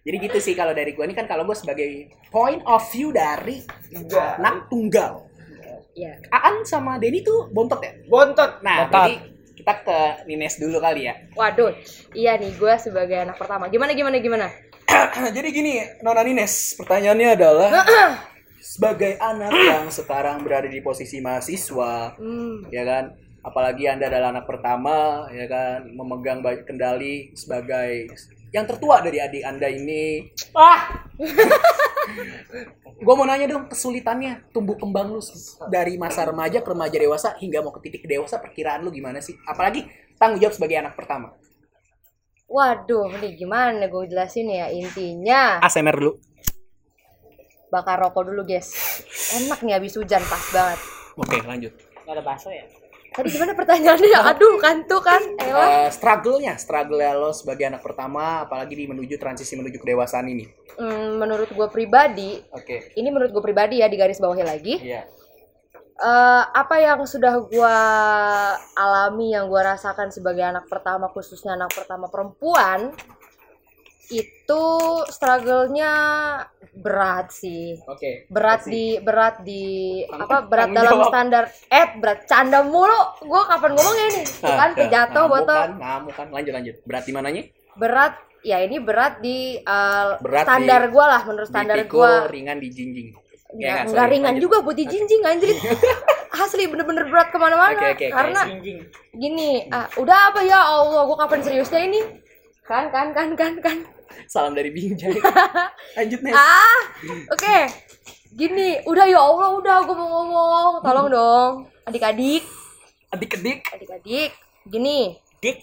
Jadi 0.01 0.15
gitu 0.17 0.37
sih 0.41 0.53
kalau 0.53 0.73
dari 0.73 0.97
gue 0.97 1.05
ini 1.05 1.13
kan 1.13 1.29
kalau 1.29 1.45
gue 1.45 1.53
sebagai 1.53 2.09
point 2.33 2.61
of 2.65 2.81
view 2.89 3.13
dari 3.13 3.61
Enggak. 3.93 4.41
anak 4.41 4.65
tunggal. 4.65 5.29
Iya. 5.93 6.17
Aan 6.31 6.65
sama 6.65 6.97
Denny 6.97 7.21
tuh 7.21 7.51
bontot 7.53 7.77
ya. 7.77 7.93
Bontot. 8.09 8.65
Nah, 8.65 8.87
Bontot. 8.87 8.93
berarti 8.97 9.13
kita 9.53 9.73
ke 9.85 9.99
Nines 10.25 10.57
dulu 10.57 10.81
kali 10.81 11.05
ya. 11.05 11.13
Waduh, 11.37 11.69
iya 12.17 12.33
nih 12.33 12.57
gue 12.57 12.73
sebagai 12.81 13.13
anak 13.21 13.37
pertama. 13.37 13.69
Gimana 13.69 13.93
gimana 13.93 14.17
gimana? 14.17 14.47
Jadi 15.37 15.49
gini, 15.53 15.77
Nona 16.01 16.25
Nines, 16.25 16.73
pertanyaannya 16.75 17.29
adalah 17.37 17.69
sebagai 18.73 19.21
anak 19.21 19.53
yang 19.53 19.85
sekarang 19.93 20.41
berada 20.41 20.65
di 20.65 20.81
posisi 20.81 21.21
mahasiswa, 21.21 22.17
Hmm, 22.17 22.73
ya 22.73 22.83
kan? 22.83 23.13
Apalagi 23.41 23.85
Anda 23.85 24.09
adalah 24.09 24.33
anak 24.33 24.45
pertama, 24.45 25.25
ya 25.29 25.45
kan, 25.45 25.85
memegang 25.93 26.41
kendali 26.65 27.33
sebagai 27.33 28.09
yang 28.51 28.67
tertua 28.67 28.99
dari 28.99 29.17
adik 29.23 29.43
Anda 29.47 29.67
ini. 29.71 30.31
Ah. 30.51 31.07
Gue 33.01 33.15
mau 33.17 33.25
nanya 33.25 33.49
dong 33.49 33.65
kesulitannya 33.65 34.53
tumbuh 34.53 34.77
kembang 34.77 35.09
lu 35.09 35.23
dari 35.73 35.97
masa 35.97 36.27
remaja 36.27 36.61
ke 36.61 36.69
remaja 36.69 36.97
dewasa 37.01 37.33
hingga 37.41 37.65
mau 37.65 37.73
ke 37.73 37.89
titik 37.89 38.05
dewasa 38.05 38.37
perkiraan 38.37 38.85
lu 38.85 38.93
gimana 38.93 39.23
sih? 39.23 39.33
Apalagi 39.49 39.89
tanggung 40.21 40.37
jawab 40.37 40.53
sebagai 40.53 40.77
anak 40.85 40.93
pertama. 40.93 41.33
Waduh, 42.51 43.15
nih 43.17 43.39
gimana 43.39 43.87
gue 43.87 44.03
jelasin 44.11 44.51
ya 44.51 44.67
intinya 44.69 45.63
ASMR 45.63 45.95
dulu. 45.95 46.19
bakar 47.71 48.03
rokok 48.03 48.27
dulu 48.27 48.43
guys. 48.43 48.75
Enak 49.39 49.63
nih 49.63 49.79
habis 49.79 49.95
hujan 49.95 50.19
pas 50.27 50.43
banget. 50.51 50.79
Oke, 51.15 51.39
lanjut. 51.47 51.71
Gak 52.03 52.19
ada 52.19 52.19
bakso 52.19 52.51
ya? 52.51 52.67
Tadi 53.11 53.27
gimana 53.27 53.51
pertanyaannya? 53.51 54.19
Aduh, 54.23 54.55
kantuk 54.55 55.03
kan? 55.03 55.19
Eh, 55.35 55.91
struggle-nya, 55.91 56.55
struggle 56.55 57.03
lo 57.19 57.35
sebagai 57.35 57.67
anak 57.67 57.83
pertama, 57.83 58.47
apalagi 58.47 58.71
di 58.71 58.87
menuju 58.87 59.19
transisi 59.19 59.59
menuju 59.59 59.83
kedewasaan 59.83 60.31
ini. 60.31 60.47
Hmm, 60.79 61.19
menurut 61.19 61.51
gue 61.51 61.67
pribadi, 61.67 62.39
Oke. 62.55 62.95
ini 62.95 63.11
menurut 63.11 63.35
gue 63.35 63.43
pribadi 63.43 63.83
ya 63.83 63.91
di 63.91 63.99
garis 63.99 64.15
bawahi 64.23 64.43
lagi. 64.47 64.79
Iya. 64.79 65.03
eh 66.01 66.43
apa 66.49 66.81
yang 66.81 67.05
sudah 67.05 67.45
gue 67.45 67.77
alami, 68.73 69.37
yang 69.37 69.51
gue 69.51 69.61
rasakan 69.61 70.09
sebagai 70.09 70.41
anak 70.41 70.65
pertama, 70.71 71.11
khususnya 71.11 71.53
anak 71.53 71.69
pertama 71.75 72.09
perempuan, 72.09 72.95
itu 74.13 74.63
struggle-nya 75.07 75.91
berat 76.73 77.31
sih. 77.31 77.75
Oke. 77.83 78.27
Berat 78.27 78.61
Kasih. 78.61 78.69
di 78.69 78.83
berat 78.97 79.35
di 79.41 79.63
Tanggung- 80.03 80.23
apa 80.25 80.37
berat 80.45 80.69
dalam 80.69 80.91
jawab. 80.93 81.07
standar 81.07 81.43
eh 81.67 81.85
berat 81.95 82.19
canda 82.25 82.59
mulu. 82.61 82.99
Gue 83.21 83.41
kapan 83.45 83.71
ngomongnya 83.71 84.07
nih? 84.13 84.25
Tuh 84.37 84.45
Ah, 84.45 84.57
kan 84.57 84.71
kejatuh 84.73 85.23
botol. 85.25 85.57
Kan, 85.57 85.71
ngamuk 85.77 86.13
kan. 86.13 86.27
Lanjut 86.29 86.53
lanjut. 86.53 86.75
Berat 86.83 87.03
di 87.03 87.11
mananya? 87.11 87.43
Berat 87.73 88.13
ya 88.41 88.57
ini 88.59 88.77
berat 88.77 89.19
di 89.19 89.37
eh, 89.55 90.09
Berat 90.17 90.45
standar 90.45 90.81
di- 90.81 90.91
gue 90.91 91.05
lah 91.05 91.21
menurut 91.23 91.47
standar 91.47 91.75
Dipikul, 91.77 92.03
gue. 92.03 92.31
ringan 92.31 92.57
di 92.57 92.69
jinjing. 92.69 93.07
Ya, 93.09 93.19
nggak 93.51 93.59
nggak, 93.59 93.83
nggak 93.83 93.91
sorry, 93.97 94.13
ringan 94.13 94.27
lanjut. 94.29 94.41
juga 94.41 94.57
buat 94.61 94.77
dijinjing 94.77 95.21
anjir 95.21 95.49
asli 96.41 96.63
bener-bener 96.65 97.03
berat 97.05 97.27
ke 97.27 97.37
mana-mana 97.37 97.75
oke, 97.75 97.83
oke. 97.91 98.07
karena 98.07 98.41
gini 99.11 99.67
ah 99.67 99.91
udah 99.93 100.31
apa 100.31 100.39
ya 100.41 100.55
Allah 100.71 101.03
gue 101.03 101.17
kapan 101.19 101.39
seriusnya 101.43 101.81
ini 101.83 101.99
kan 102.63 102.87
kan 102.87 103.07
kan 103.11 103.29
kan 103.33 103.53
kan 103.59 103.77
Salam 104.27 104.51
dari 104.51 104.69
Binjai. 104.69 105.17
Lanjut 105.97 106.19
Nes. 106.21 106.35
ah 106.35 106.79
oke 107.27 107.57
gini 108.31 108.79
udah 108.83 109.05
ya 109.05 109.19
Allah 109.19 109.49
udah 109.55 109.77
gue 109.81 109.91
mau 109.93 110.07
ngomong 110.23 110.75
tolong 110.79 111.07
dong 111.07 111.51
adik-adik 111.83 112.43
Adik-adik. 113.09 113.59
adik-adik 113.67 114.31
gini 114.63 115.19
Dik. 115.39 115.59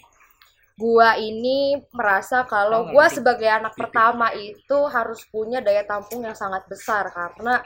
gua 0.74 1.16
ini 1.16 1.74
merasa 1.90 2.44
kalau 2.44 2.84
Oh, 2.84 2.92
gua 2.92 3.08
sebagai 3.08 3.46
anak 3.46 3.72
pertama 3.72 4.30
itu 4.30 4.78
harus 4.86 5.24
punya 5.26 5.58
daya 5.58 5.82
tampung 5.82 6.20
yang 6.20 6.34
sangat 6.34 6.64
besar 6.66 7.08
karena 7.08 7.62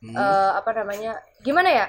Hmm. 0.00 0.16
eh, 0.16 0.50
apa 0.56 0.72
namanya 0.72 1.12
gimana 1.38 1.68
ya 1.68 1.84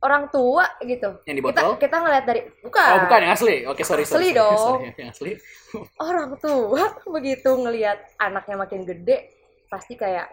orang 0.00 0.32
tua 0.32 0.64
gitu 0.80 1.20
Yang 1.28 1.36
di 1.36 1.42
kita 1.44 1.60
botol? 1.60 1.70
kita 1.76 1.96
ngeliat 2.00 2.24
dari 2.24 2.40
bukan, 2.64 2.88
Oh 2.88 2.98
bukan 3.04 3.20
yang 3.20 3.32
asli. 3.36 3.56
Oke 3.68 3.82
sorry 3.84 4.08
sorry. 4.08 4.32
Asli 4.32 4.32
sorry, 4.32 4.40
dong. 4.40 4.56
sorry. 4.80 4.88
Yang 4.96 5.10
asli. 5.12 5.32
orang 6.08 6.30
tua 6.40 6.84
begitu 7.06 7.50
ngelihat 7.52 7.98
anaknya 8.16 8.56
makin 8.56 8.82
gede 8.82 9.28
pasti 9.68 9.94
kayak 9.94 10.26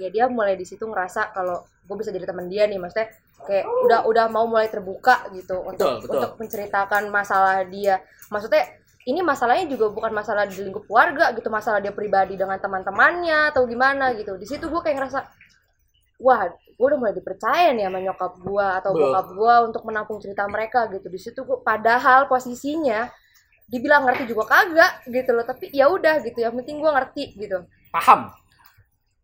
ya 0.00 0.08
dia 0.08 0.24
mulai 0.26 0.56
di 0.56 0.64
situ 0.64 0.82
ngerasa 0.82 1.30
kalau 1.30 1.60
gue 1.60 1.96
bisa 1.96 2.08
jadi 2.08 2.24
teman 2.24 2.48
dia 2.48 2.64
nih 2.64 2.80
maksudnya 2.80 3.12
kayak 3.44 3.68
udah 3.84 4.00
udah 4.08 4.26
mau 4.26 4.48
mulai 4.48 4.66
terbuka 4.66 5.28
gitu 5.30 5.60
Betul, 5.60 5.70
untuk 5.70 5.88
betul. 6.00 6.12
untuk 6.16 6.32
menceritakan 6.40 7.02
masalah 7.12 7.62
dia 7.68 8.00
maksudnya 8.32 8.64
ini 9.04 9.20
masalahnya 9.20 9.68
juga 9.68 9.92
bukan 9.92 10.12
masalah 10.12 10.48
di 10.48 10.56
lingkup 10.56 10.88
keluarga 10.88 11.36
gitu 11.36 11.48
masalah 11.48 11.80
dia 11.80 11.92
pribadi 11.92 12.36
dengan 12.36 12.56
teman-temannya 12.56 13.52
atau 13.52 13.68
gimana 13.68 14.16
gitu 14.16 14.40
di 14.40 14.48
situ 14.48 14.68
gue 14.68 14.80
kayak 14.80 14.96
ngerasa 14.98 15.20
wah 16.20 16.46
gue 16.46 16.86
udah 16.86 16.96
mulai 16.96 17.12
dipercaya 17.12 17.72
nih 17.72 17.84
sama 17.84 17.98
nyokap 17.98 18.32
gue 18.38 18.66
atau 18.76 18.90
Betul. 18.90 19.02
bokap 19.06 19.26
gue 19.30 19.54
untuk 19.66 19.82
menampung 19.84 20.18
cerita 20.18 20.44
mereka 20.44 20.88
gitu 20.88 21.06
di 21.06 21.16
situ 21.16 21.40
gue 21.42 21.58
padahal 21.60 22.24
posisinya 22.24 23.08
dibilang 23.66 24.02
ngerti 24.02 24.24
juga 24.26 24.44
kagak 24.46 24.92
gitu 25.06 25.30
loh 25.30 25.42
tapi 25.42 25.70
ya 25.70 25.86
udah 25.86 26.20
gitu 26.20 26.38
yang 26.38 26.54
penting 26.54 26.78
gue 26.78 26.90
ngerti 26.90 27.22
gitu 27.34 27.58
Paham. 27.88 28.30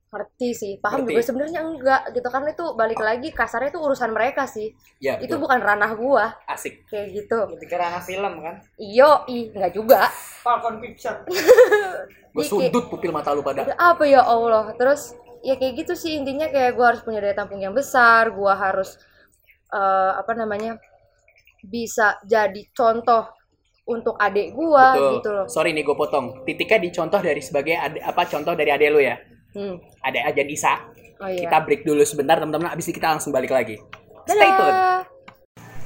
ngerti 0.06 0.48
sih 0.50 0.72
paham 0.78 1.02
Ngerti. 1.02 1.12
juga 1.12 1.22
sebenarnya 1.22 1.60
enggak 1.62 2.02
gitu 2.10 2.28
kan 2.30 2.46
itu 2.46 2.64
balik 2.72 2.96
lagi 2.96 3.28
kasarnya 3.30 3.68
itu 3.68 3.80
urusan 3.82 4.10
mereka 4.10 4.46
sih 4.46 4.72
Ya 4.96 5.18
itu 5.18 5.28
betul. 5.28 5.44
bukan 5.44 5.58
ranah 5.60 5.92
gua 5.92 6.32
Asik. 6.46 6.86
kayak 6.86 7.10
gitu 7.12 7.36
Lebih 7.52 7.68
ke 7.68 7.76
ranah 7.76 8.00
film 8.00 8.32
kan. 8.38 8.56
iyo 8.78 9.26
ih 9.26 9.50
enggak 9.50 9.74
juga 9.74 10.08
Falcon 10.40 10.78
Picture. 10.78 11.20
Gue 12.32 12.44
sudut 12.44 12.86
pupil 12.86 13.10
mata 13.10 13.32
lu 13.32 13.40
pada. 13.40 13.64
Udah 13.64 13.76
apa 13.76 14.04
ya 14.04 14.20
Allah 14.20 14.68
terus 14.76 15.10
ya 15.46 15.54
kayak 15.54 15.74
gitu 15.78 15.94
sih 15.94 16.18
intinya 16.18 16.50
kayak 16.50 16.74
gua 16.74 16.90
harus 16.90 17.02
punya 17.02 17.22
daya 17.22 17.32
tampung 17.32 17.62
yang 17.62 17.70
besar 17.70 18.34
gua 18.34 18.52
harus 18.54 18.98
eh, 19.70 20.12
apa 20.12 20.34
namanya 20.34 20.74
bisa 21.62 22.18
jadi 22.22 22.66
contoh 22.70 23.30
untuk 23.86 24.18
adik 24.18 24.50
gua 24.52 24.92
Betul. 24.92 25.10
gitu 25.14 25.28
loh 25.30 25.46
Sorry 25.46 25.70
nih 25.70 25.82
gue 25.82 25.94
potong. 25.94 26.42
Titiknya 26.42 26.78
dicontoh 26.82 27.22
dari 27.22 27.38
sebagai 27.38 27.78
ade- 27.78 28.02
apa 28.02 28.26
contoh 28.26 28.52
dari 28.52 28.70
adek 28.70 28.88
lu 28.90 28.98
ya. 28.98 29.14
hmm. 29.54 29.78
Ada 30.02 30.26
Ajan 30.26 30.48
Isa. 30.48 30.74
oh 31.16 31.30
iya 31.30 31.46
Kita 31.46 31.62
break 31.62 31.86
dulu 31.86 32.02
sebentar 32.02 32.34
teman-teman. 32.36 32.66
Abis 32.68 32.90
itu 32.90 32.98
kita 32.98 33.14
langsung 33.14 33.30
balik 33.30 33.50
lagi. 33.50 33.78
Stay 34.26 34.50
tune. 34.52 34.78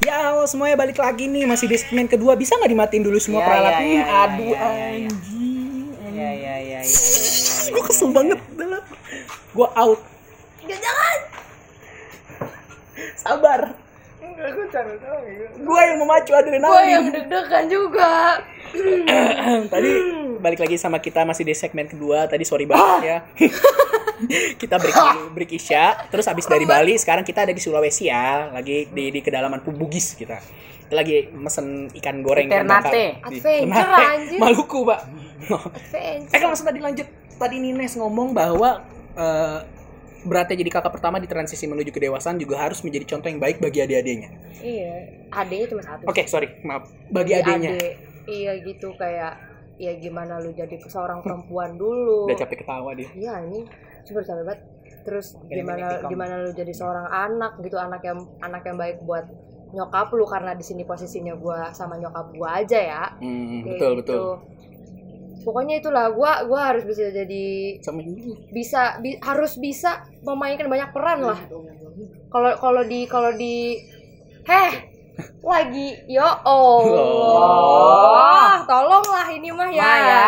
Ya 0.00 0.32
halo 0.32 0.48
semuanya 0.48 0.80
balik 0.80 0.96
lagi 0.96 1.28
nih 1.28 1.44
masih 1.44 1.68
di 1.68 1.76
segmen 1.76 2.08
kedua 2.08 2.32
bisa 2.32 2.56
nggak 2.56 2.72
dimatiin 2.72 3.04
dulu 3.04 3.20
semua 3.20 3.44
Ya, 3.44 3.46
peralatan? 3.46 3.68
ya, 3.76 3.84
ya, 3.84 4.00
ya, 4.00 4.20
Aduh 4.24 4.48
ya, 4.48 4.56
ya, 4.56 4.64
ya. 4.64 4.88
anjing. 4.88 5.86
Iya 6.10 6.30
iya 6.32 6.54
iya 6.56 6.78
iya. 6.80 7.68
Gue 7.68 7.82
kesel 7.84 8.08
banget. 8.10 8.40
Gue 9.50 9.68
out. 9.74 10.00
jangan 10.66 11.18
Sabar. 13.16 13.60
Enggak, 14.20 14.48
gue 14.52 14.66
ya. 14.68 15.46
Gue 15.56 15.80
yang 15.80 15.98
memacu 15.98 16.32
adrenalin. 16.36 16.68
gua 16.68 16.82
yang 16.84 17.06
deg-degan 17.08 17.64
juga 17.72 18.44
Tadi 19.72 19.90
balik 20.38 20.60
lagi 20.62 20.76
sama 20.78 21.02
kita 21.02 21.26
masih 21.26 21.42
di 21.42 21.54
segmen 21.56 21.90
kedua. 21.90 22.30
Tadi 22.30 22.44
sorry 22.46 22.68
banget 22.68 23.00
ya. 23.02 23.18
kita 24.62 24.76
break 24.78 24.94
dulu, 24.94 25.22
break 25.34 25.52
Isya. 25.56 26.06
Terus 26.12 26.28
habis 26.30 26.46
dari 26.46 26.68
Bali, 26.68 26.94
sekarang 26.94 27.26
kita 27.26 27.48
ada 27.48 27.52
di 27.56 27.58
Sulawesi 27.58 28.12
ya. 28.12 28.52
Lagi 28.54 28.86
di, 28.92 29.10
di 29.10 29.20
kedalaman 29.24 29.64
Bugis 29.64 30.14
kita. 30.14 30.38
Kita 30.86 30.94
lagi 30.94 31.30
mesen 31.34 31.90
ikan 31.98 32.22
goreng. 32.22 32.46
Ternate. 32.50 33.22
di- 33.30 33.42
Ternate. 33.42 34.38
Maluku, 34.38 34.86
Pak. 34.86 35.00
Eh, 35.96 36.28
kalau 36.36 36.52
langsung 36.52 36.68
tadi 36.68 36.78
lanjut. 36.84 37.08
Tadi 37.40 37.56
Nines 37.56 37.96
ngomong 37.96 38.36
bahwa 38.36 38.84
eh, 39.16 39.58
beratnya 40.20 40.56
jadi 40.60 40.70
kakak 40.70 40.92
pertama 40.92 41.16
di 41.16 41.24
transisi 41.24 41.64
menuju 41.64 41.88
kedewasaan 41.96 42.36
juga 42.36 42.60
harus 42.60 42.84
menjadi 42.84 43.16
contoh 43.16 43.28
yang 43.32 43.40
baik 43.40 43.56
bagi 43.58 43.80
adik-adiknya. 43.80 44.30
Iya, 44.60 44.92
adeknya 45.32 45.66
cuma 45.72 45.82
satu. 45.82 46.04
Oke, 46.04 46.28
sorry, 46.28 46.60
maaf. 46.60 46.92
Bagi 47.08 47.32
adiknya. 47.40 47.70
adek. 47.72 47.94
Iya 48.28 48.52
gitu 48.62 48.94
kayak 48.94 49.32
ya 49.80 49.96
gimana 49.96 50.36
lu 50.44 50.52
jadi 50.52 50.76
seorang 50.76 51.24
perempuan 51.24 51.80
dulu. 51.80 52.28
Udah 52.28 52.36
capek 52.36 52.62
ketawa 52.62 52.92
dia. 52.92 53.08
Iya 53.16 53.48
ini 53.48 53.64
super 54.04 54.22
capek 54.22 54.44
banget. 54.44 54.60
Terus 55.00 55.26
Gini-gini 55.48 55.64
gimana 55.64 55.86
gimana 56.04 56.34
lu 56.44 56.50
jadi 56.52 56.72
seorang 56.76 57.08
anak 57.08 57.56
gitu 57.64 57.80
anak 57.80 58.04
yang 58.04 58.20
anak 58.44 58.62
yang 58.68 58.76
baik 58.76 59.00
buat 59.08 59.24
nyokap 59.72 60.12
lu 60.12 60.28
karena 60.28 60.52
di 60.52 60.60
sini 60.66 60.84
posisinya 60.84 61.32
gua 61.40 61.72
sama 61.72 61.96
nyokap 61.96 62.36
gua 62.36 62.60
aja 62.60 62.76
ya. 62.76 63.04
Hmm, 63.16 63.64
Kayak 63.64 63.72
betul, 63.72 63.90
gitu. 63.96 63.96
betul. 64.04 64.30
Pokoknya 65.40 65.78
itulah 65.78 66.10
gua 66.10 66.42
gua 66.44 66.60
harus 66.70 66.82
bisa 66.84 67.08
jadi 67.08 67.78
bisa 68.50 68.98
bi- 68.98 69.18
harus 69.18 69.56
bisa 69.56 70.04
memainkan 70.20 70.66
banyak 70.66 70.90
peran 70.90 71.18
lah. 71.24 71.38
Kalau 72.28 72.50
kalau 72.56 72.82
di 72.84 73.04
kalau 73.04 73.30
di 73.32 73.76
heh 74.42 74.70
lagi 75.40 76.00
yo 76.06 76.22
Allah 76.40 77.44
tolonglah 78.64 79.26
ini 79.30 79.48
mah 79.50 79.68
ya. 79.68 79.82
Maya. 79.82 80.26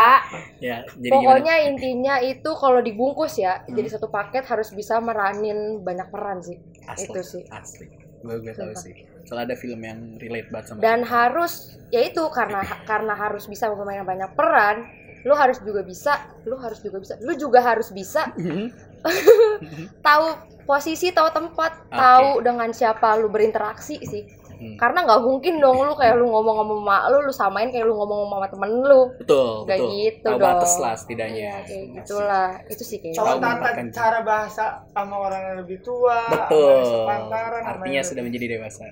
Ya, 0.59 0.77
jadi 0.94 1.11
gimana? 1.11 1.14
Pokoknya 1.16 1.55
intinya 1.64 2.14
itu 2.18 2.51
kalau 2.55 2.79
dibungkus 2.79 3.35
ya, 3.35 3.59
Hmm. 3.59 3.75
jadi 3.75 3.88
satu 3.90 4.07
paket 4.07 4.44
harus 4.44 4.70
bisa 4.70 4.98
meranin 4.98 5.81
banyak 5.81 6.07
peran 6.07 6.38
sih. 6.38 6.55
Asli, 6.87 7.09
Itu 7.09 7.20
sih. 7.20 7.42
Asli. 7.51 7.87
Gue 8.22 8.38
gue 8.38 8.53
tahu 8.55 8.70
sih. 8.72 8.94
Soalnya 9.27 9.51
ada 9.51 9.57
film 9.57 9.81
yang 9.81 9.98
relate 10.18 10.48
banget 10.51 10.64
sama 10.70 10.79
Dan 10.79 10.98
harus 11.03 11.77
ya 11.90 12.01
itu 12.01 12.22
karena 12.31 12.62
karena 12.85 13.12
harus 13.12 13.46
bisa 13.46 13.68
memainkan 13.68 14.07
banyak 14.07 14.31
peran, 14.35 14.87
lu 15.22 15.32
harus 15.32 15.58
juga 15.58 15.80
bisa, 15.80 16.12
lu 16.42 16.56
harus 16.56 16.78
juga 16.78 16.98
bisa, 16.98 17.14
lu 17.18 17.32
juga 17.35 17.61
harus 17.61 17.88
bisa 17.90 18.30
Mhm. 18.35 18.66
tahu 20.06 20.26
posisi, 20.62 21.11
tahu 21.11 21.28
tempat, 21.30 21.72
Oke. 21.85 21.94
tahu 21.94 22.28
dengan 22.40 22.70
siapa 22.70 23.18
lu 23.18 23.28
berinteraksi 23.28 23.98
sih. 24.00 24.24
Hmm. 24.52 24.78
Karena 24.78 25.02
nggak 25.02 25.20
mungkin 25.20 25.58
dong 25.58 25.74
lu 25.82 25.98
kayak 25.98 26.14
lu 26.14 26.30
ngomong 26.30 26.62
sama 26.62 26.74
mak 26.78 27.02
lu, 27.11 27.18
lu 27.26 27.32
samain 27.35 27.66
kayak 27.66 27.82
lu 27.82 27.98
ngomong 27.98 28.30
sama 28.30 28.46
temen 28.46 28.70
lu. 28.80 29.11
Betul, 29.18 29.66
Kayak 29.66 29.80
betul. 29.82 29.90
gitu 29.90 30.22
Tahu 30.22 30.38
dong. 30.38 30.46
batas 30.46 30.72
lah 30.78 30.94
setidaknya. 30.94 31.35
Iya, 31.35 31.54
kayak 31.66 31.85
gitulah. 31.98 32.48
Itu 32.70 32.82
sih 32.87 32.98
kayak 33.02 33.14
Tahu 33.18 33.26
Contoh 33.26 33.42
tata 33.42 33.70
cara 33.90 34.18
bahasa 34.22 34.64
sama 34.87 35.14
orang 35.18 35.40
yang 35.42 35.56
lebih 35.66 35.78
tua, 35.82 36.18
Betul. 36.30 37.11
Artinya 37.58 37.90
yang 37.90 38.06
sudah 38.06 38.22
menjadi 38.22 38.46
dewasa. 38.54 38.87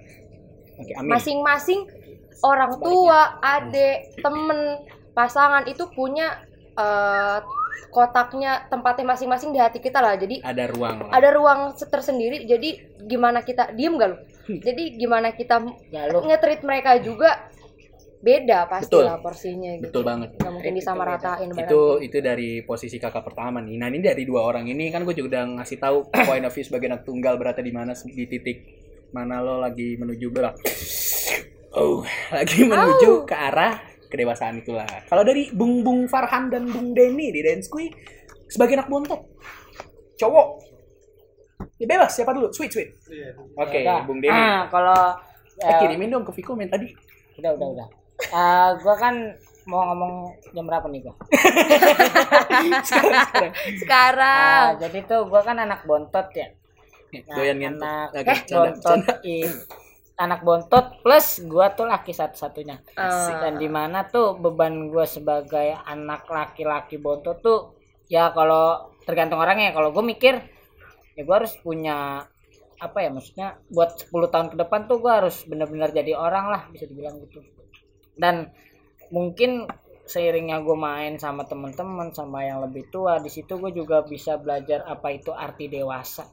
Oke, 0.75 0.93
amin. 0.97 1.11
masing-masing 1.13 1.81
orang 2.43 2.73
tua, 2.83 3.39
adik, 3.39 4.17
temen, 4.19 4.59
pasangan 5.21 5.69
itu 5.69 5.85
punya 5.93 6.41
eh, 6.81 7.39
kotaknya 7.93 8.65
tempatnya 8.71 9.05
masing-masing 9.13 9.51
di 9.53 9.61
hati 9.61 9.83
kita 9.83 10.01
lah. 10.01 10.17
Jadi 10.17 10.41
Ada 10.41 10.65
ruang. 10.71 10.97
lah. 11.05 11.11
ada 11.13 11.29
ruang 11.35 11.61
tersendiri. 11.77 12.47
Jadi 12.49 12.97
gimana 13.05 13.45
kita 13.45 13.75
diem 13.77 13.99
gak 14.01 14.09
lu? 14.09 14.17
Jadi 14.51 14.97
gimana 14.97 15.35
kita 15.37 15.61
lu 15.61 16.19
nge-treat 16.25 16.63
mereka 16.65 16.97
juga 17.03 17.51
beda 18.21 18.69
pasti 18.69 18.93
Betul. 18.93 19.05
lah 19.09 19.17
porsinya 19.21 19.71
gitu. 19.81 19.85
Betul 19.91 20.03
banget. 20.07 20.29
Gak 20.39 20.53
mungkin 20.53 20.73
disamaratain 20.77 21.49
itu 21.53 21.83
itu 22.01 22.19
dari 22.21 22.51
posisi 22.65 22.97
kakak 22.97 23.27
pertama 23.27 23.61
nih. 23.61 23.77
Nah 23.77 23.89
ini 23.91 24.01
dari 24.01 24.23
dua 24.25 24.47
orang 24.47 24.69
ini 24.71 24.89
kan 24.89 25.05
gue 25.05 25.13
juga 25.13 25.37
udah 25.37 25.45
ngasih 25.61 25.79
tahu 25.81 25.97
point 26.29 26.45
of 26.47 26.53
view 26.55 26.65
sebagai 26.65 26.89
anak 26.89 27.03
tunggal 27.05 27.37
berada 27.37 27.61
di 27.61 27.73
mana 27.75 27.93
di 27.93 28.25
titik 28.25 28.59
mana 29.11 29.43
lo 29.43 29.59
lagi 29.59 29.99
menuju 29.99 30.27
belak. 30.31 30.57
Oh, 31.71 32.03
lagi 32.35 32.67
menuju 32.67 33.31
ke 33.31 33.31
arah 33.31 33.79
kedewasaan 34.11 34.59
itulah. 34.59 34.85
Kalau 35.07 35.23
dari 35.23 35.49
Bung 35.55 35.81
Bung 35.81 36.05
Farhan 36.05 36.51
dan 36.51 36.67
Bung 36.67 36.93
Denny 36.93 37.31
di 37.31 37.41
Dance 37.41 37.71
Kui 37.71 37.87
sebagai 38.45 38.75
anak 38.75 38.91
bontot, 38.91 39.23
cowok, 40.19 40.49
ya 41.79 41.87
bebas 41.87 42.11
siapa 42.11 42.35
dulu, 42.35 42.51
sweet 42.51 42.75
sweet. 42.75 42.91
Iya. 43.07 43.31
Oke, 43.57 43.79
Udah. 43.81 44.03
Bung 44.05 44.19
Denny. 44.19 44.35
Ah, 44.35 44.67
kalau 44.67 45.01
Eh, 45.61 45.69
eh, 45.69 45.77
kirimin 45.77 46.09
dong 46.09 46.25
ke 46.25 46.33
Viko 46.33 46.57
men 46.57 46.67
tadi. 46.67 46.89
udah 47.37 47.53
udah 47.53 47.69
udah. 47.71 47.89
Eh, 48.21 48.71
gua 48.81 48.95
kan 48.97 49.15
mau 49.65 49.85
ngomong 49.87 50.13
jam 50.51 50.65
berapa 50.65 50.89
nih 50.89 51.05
gua? 51.05 51.15
sekarang, 52.81 53.25
sekarang. 53.29 53.53
Sekarang 53.77 54.63
Ah, 54.65 54.81
jadi 54.81 54.99
tuh 55.05 55.29
gua 55.29 55.45
kan 55.45 55.57
anak 55.57 55.85
bontot 55.85 56.27
ya. 56.33 56.49
Nah, 57.27 57.37
Doyan 57.37 57.59
anak 57.61 58.09
eh, 58.17 58.25
bontot 58.49 58.81
canda. 59.05 59.15
Anak 60.21 60.41
bontot 60.47 60.87
plus 61.03 61.41
gua 61.49 61.73
tuh 61.73 61.87
laki 61.89 62.13
satu-satunya. 62.13 62.77
eh, 62.95 63.33
Dan 63.43 63.55
di 63.63 63.69
mana 63.73 63.99
tuh 64.15 64.37
beban 64.43 64.75
gua 64.93 65.05
sebagai 65.09 65.69
anak 65.95 66.29
laki-laki 66.29 66.97
bontot 67.01 67.37
tuh 67.47 67.59
ya 68.13 68.29
kalau 68.37 68.93
tergantung 69.09 69.41
orangnya. 69.41 69.73
Kalau 69.77 69.91
gue 69.95 70.05
mikir 70.05 70.35
ya 71.17 71.23
gue 71.27 71.37
harus 71.37 71.55
punya 71.61 72.25
apa 72.81 72.99
ya 73.05 73.11
maksudnya 73.13 73.49
buat 73.69 73.91
10 74.01 74.29
tahun 74.33 74.49
ke 74.53 74.57
depan 74.63 74.81
tuh 74.89 74.99
gue 75.05 75.13
harus 75.13 75.37
benar-benar 75.45 75.91
jadi 75.93 76.13
orang 76.17 76.47
lah 76.53 76.63
bisa 76.73 76.85
dibilang 76.91 77.17
gitu. 77.25 77.41
Dan 78.17 78.49
mungkin 79.15 79.67
seiringnya 80.07 80.59
gue 80.67 80.75
main 80.75 81.15
sama 81.23 81.47
teman-teman 81.47 82.11
sama 82.11 82.43
yang 82.43 82.59
lebih 82.65 82.91
tua 82.91 83.23
di 83.23 83.31
situ 83.31 83.53
gue 83.63 83.73
juga 83.75 84.03
bisa 84.03 84.37
belajar 84.41 84.85
apa 84.89 85.09
itu 85.15 85.31
arti 85.31 85.71
dewasa. 85.71 86.25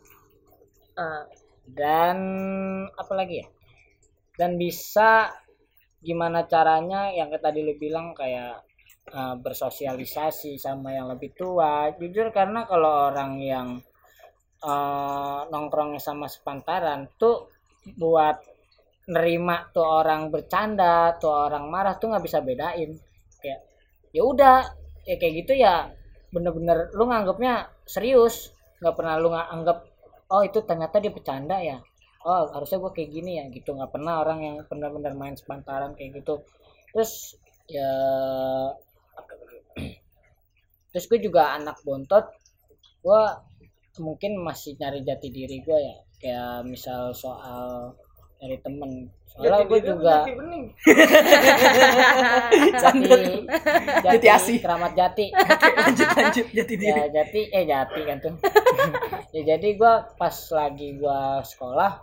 Ah, 0.98 1.30
dan 1.68 2.18
apa 2.96 3.14
lagi 3.14 3.44
ya 3.44 3.48
dan 4.38 4.56
bisa 4.56 5.34
gimana 5.98 6.46
caranya 6.46 7.10
yang 7.10 7.34
tadi 7.42 7.66
lu 7.66 7.74
bilang 7.76 8.14
kayak 8.14 8.62
eh, 9.10 9.36
bersosialisasi 9.42 10.62
sama 10.62 10.94
yang 10.94 11.10
lebih 11.12 11.34
tua. 11.34 11.90
Jujur 11.98 12.30
karena 12.30 12.64
kalau 12.70 13.12
orang 13.12 13.42
yang 13.42 13.68
eh, 14.62 15.40
nongkrongnya 15.52 16.00
sama 16.00 16.30
sepantaran 16.30 17.10
tuh 17.18 17.50
buat 17.98 18.38
nerima 19.08 19.72
tuh 19.72 19.88
orang 19.88 20.28
bercanda 20.30 21.16
tuh 21.18 21.32
orang 21.32 21.66
marah 21.72 21.96
tuh 21.98 22.14
nggak 22.14 22.26
bisa 22.26 22.40
bedain. 22.46 22.94
Kayak 23.42 23.62
ya 24.14 24.22
udah. 24.24 24.60
Ya 25.08 25.16
kayak 25.16 25.34
gitu 25.46 25.54
ya 25.56 25.88
bener-bener 26.30 26.94
lu 26.94 27.10
nganggapnya 27.10 27.72
serius. 27.90 28.54
Nggak 28.84 28.96
pernah 28.98 29.16
lu 29.18 29.28
nggak 29.34 29.48
anggap 29.50 29.78
oh 30.32 30.44
itu 30.44 30.60
ternyata 30.68 31.00
dia 31.00 31.12
bercanda 31.16 31.58
ya 31.64 31.80
oh 32.28 32.52
harusnya 32.52 32.84
gue 32.84 32.92
kayak 32.92 33.12
gini 33.16 33.32
ya 33.40 33.46
gitu. 33.48 33.72
Nggak 33.72 33.96
pernah 33.96 34.20
orang 34.20 34.40
yang 34.44 34.56
benar-benar 34.68 35.16
main 35.16 35.40
sepantaran 35.40 35.96
kayak 35.96 36.20
gitu. 36.20 36.44
Terus 36.92 37.40
ya 37.72 37.92
terus 40.92 41.08
gue 41.08 41.20
juga 41.24 41.56
anak 41.56 41.80
bontot. 41.88 42.28
Gue 43.00 43.22
mungkin 44.04 44.44
masih 44.44 44.76
nyari 44.76 45.08
jati 45.08 45.32
diri 45.32 45.64
gue 45.64 45.80
ya. 45.80 45.96
Kayak 46.20 46.68
misal 46.68 47.16
soal 47.16 47.96
dari 48.44 48.60
temen. 48.60 49.08
Soalnya 49.38 49.70
gue 49.70 49.80
juga 49.86 50.26
Jati 50.26 50.34
bening. 50.34 50.66
jati 52.82 53.12
Jati 54.02 54.28
asih. 54.34 54.58
keramat 54.58 54.98
jati. 54.98 55.30
Lanjut 55.86 56.10
lanjut. 56.18 56.46
Jadi 56.58 56.74
diri. 56.74 56.90
ya 56.90 57.06
jati. 57.14 57.42
Eh 57.54 57.64
jati 57.70 58.02
kan 58.04 58.18
tuh. 58.20 58.36
Ya 59.36 59.54
jadi 59.54 59.78
gua 59.78 60.08
pas 60.18 60.34
lagi 60.56 60.98
gua 60.98 61.44
sekolah 61.46 62.00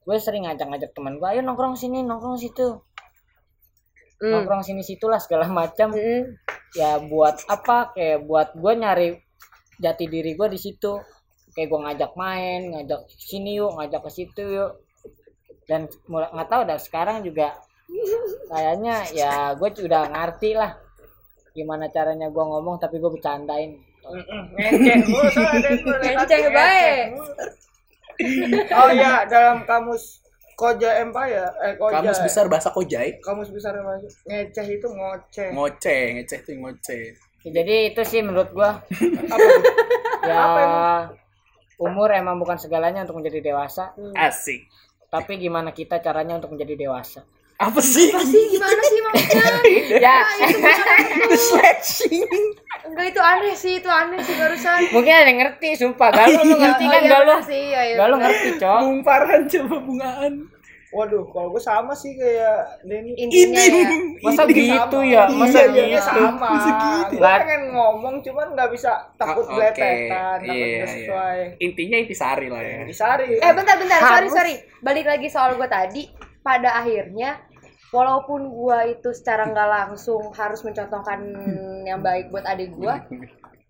gue 0.00 0.16
sering 0.16 0.48
ngajak-ngajak 0.48 0.96
teman 0.96 1.20
gua 1.20 1.36
ayo 1.36 1.44
nongkrong 1.44 1.76
sini 1.76 2.00
nongkrong 2.00 2.40
situ. 2.40 2.80
Mm, 4.20 4.32
nongkrong 4.32 4.62
sini 4.64 4.82
situ 4.84 5.06
lah 5.08 5.20
segala 5.20 5.48
macam. 5.48 5.92
Mm, 5.92 6.36
ya 6.76 7.00
buat 7.00 7.44
apa? 7.48 7.92
Kayak 7.92 8.18
buat 8.24 8.48
gue 8.56 8.72
nyari 8.76 9.08
jati 9.80 10.04
diri 10.08 10.36
gue 10.36 10.48
di 10.48 10.58
situ. 10.60 11.00
Kayak 11.52 11.68
gue 11.68 11.80
ngajak 11.84 12.12
main 12.16 12.60
ngajak 12.72 13.00
sini 13.16 13.60
yuk 13.60 13.76
ngajak 13.76 14.00
ke 14.08 14.10
situ 14.12 14.44
yuk. 14.44 14.72
Dan 15.68 15.86
mulai 16.10 16.28
nggak 16.32 16.48
tahu 16.50 16.62
dah 16.66 16.78
sekarang 16.80 17.22
juga 17.22 17.54
kayaknya 18.50 19.02
ya 19.14 19.32
gue 19.58 19.68
udah 19.82 20.02
ngerti 20.14 20.54
lah 20.54 20.78
gimana 21.50 21.90
caranya 21.90 22.30
gue 22.30 22.44
ngomong 22.44 22.78
tapi 22.78 22.96
gue 23.02 23.10
bercandain. 23.10 23.76
Ngeceh 26.00 26.26
tadi 26.26 26.50
baik. 26.58 27.06
Oh 28.80 28.90
iya, 28.92 29.24
dalam 29.26 29.64
kamus 29.64 30.20
Koja 30.54 31.00
Empire, 31.00 31.48
eh 31.64 31.74
Koja. 31.80 32.04
kamus 32.04 32.20
besar 32.20 32.44
bahasa 32.52 32.68
kojai 32.68 33.16
Kamus 33.24 33.48
besar 33.48 33.72
apa? 33.80 33.96
Ngeceh 34.28 34.66
itu 34.68 34.86
ngoceh. 34.92 35.48
ngoceh 35.56 36.02
ngeceh 36.20 36.38
tuh 36.44 36.54
ngoceh. 36.60 37.16
Ya, 37.48 37.50
jadi 37.64 37.96
itu 37.96 38.04
sih 38.04 38.20
menurut 38.20 38.52
gue 38.52 38.70
Apa 39.32 39.48
ya 40.28 40.36
Apa 40.36 40.64
umur 41.80 42.12
emang 42.12 42.36
bukan 42.36 42.60
segalanya 42.60 43.08
untuk 43.08 43.24
menjadi 43.24 43.40
dewasa. 43.40 43.96
Asik. 44.12 44.68
Tapi 45.08 45.40
gimana 45.40 45.72
kita 45.72 46.04
caranya 46.04 46.36
untuk 46.36 46.52
menjadi 46.52 46.76
dewasa 46.76 47.24
apa 47.60 47.76
sih 47.78 48.08
Apa 48.08 48.24
sih 48.24 48.42
gimana 48.48 48.80
sih 48.82 49.00
maksudnya? 49.02 49.48
ya 50.04 50.16
The 51.22 51.36
sledging 51.36 52.24
Enggak 52.82 53.06
itu 53.06 53.20
aneh 53.20 53.54
sih, 53.54 53.72
itu 53.76 53.86
aneh 53.86 54.18
sih 54.18 54.34
barusan. 54.34 54.80
mungkin 54.90 55.12
ada 55.12 55.28
yang 55.28 55.38
ngerti 55.38 55.68
sumpah 55.76 56.08
galuh 56.10 56.40
lu 56.40 56.56
ngerti 56.56 56.84
kan 56.84 57.00
iya, 57.00 57.10
galuh 57.12 57.38
iya, 57.46 57.80
iya, 57.84 57.96
galuh 57.96 58.18
ngerti 58.18 58.48
cok 58.56 58.78
Bumparan 58.82 59.40
coba 59.46 59.76
bungaan 59.78 60.34
Waduh, 60.90 61.22
kalau 61.30 61.54
gue 61.54 61.62
sama 61.62 61.94
sih 61.94 62.18
kayak 62.18 62.82
Denny. 62.82 63.14
Intinya 63.14 63.62
ya. 63.62 63.94
masa 64.18 64.42
Ini 64.42 64.58
gitu 64.58 64.98
Sama. 64.98 65.06
ya 65.06 65.22
masa 65.30 65.58
Iya, 65.62 65.70
iya, 65.70 66.02
gitu 66.02 66.02
sama. 66.18 66.48
Masa 66.50 66.70
gitu? 66.74 67.14
Gue 67.14 67.30
pengen 67.38 67.62
ngomong 67.70 68.14
cuman 68.18 68.46
nggak 68.58 68.70
bisa 68.74 68.90
takut 69.14 69.46
Oh, 69.46 69.54
oke. 69.54 69.54
belepetan, 69.54 70.42
takut 70.42 70.50
Iya, 70.50 70.66
iya. 70.66 70.86
sesuai. 70.90 71.38
intinya 71.62 71.94
intisari 71.96 72.46
lah 72.50 72.58
ya 72.58 72.82
Disari. 72.82 73.38
Eh 73.38 73.52
bentar 73.54 73.78
bentar, 73.78 74.00
sorry 74.02 74.28
sorry. 74.28 74.54
Balik 74.82 75.06
lagi 75.06 75.30
soal 75.30 75.54
gue 75.54 75.68
tadi. 75.70 76.10
Pada 76.40 76.74
akhirnya, 76.74 77.38
walaupun 77.90 78.50
gua 78.54 78.86
itu 78.86 79.10
secara 79.10 79.50
nggak 79.50 79.68
langsung 79.68 80.30
harus 80.34 80.62
mencontohkan 80.62 81.20
yang 81.84 82.00
baik 82.00 82.30
buat 82.30 82.46
adik 82.46 82.74
gua, 82.78 83.02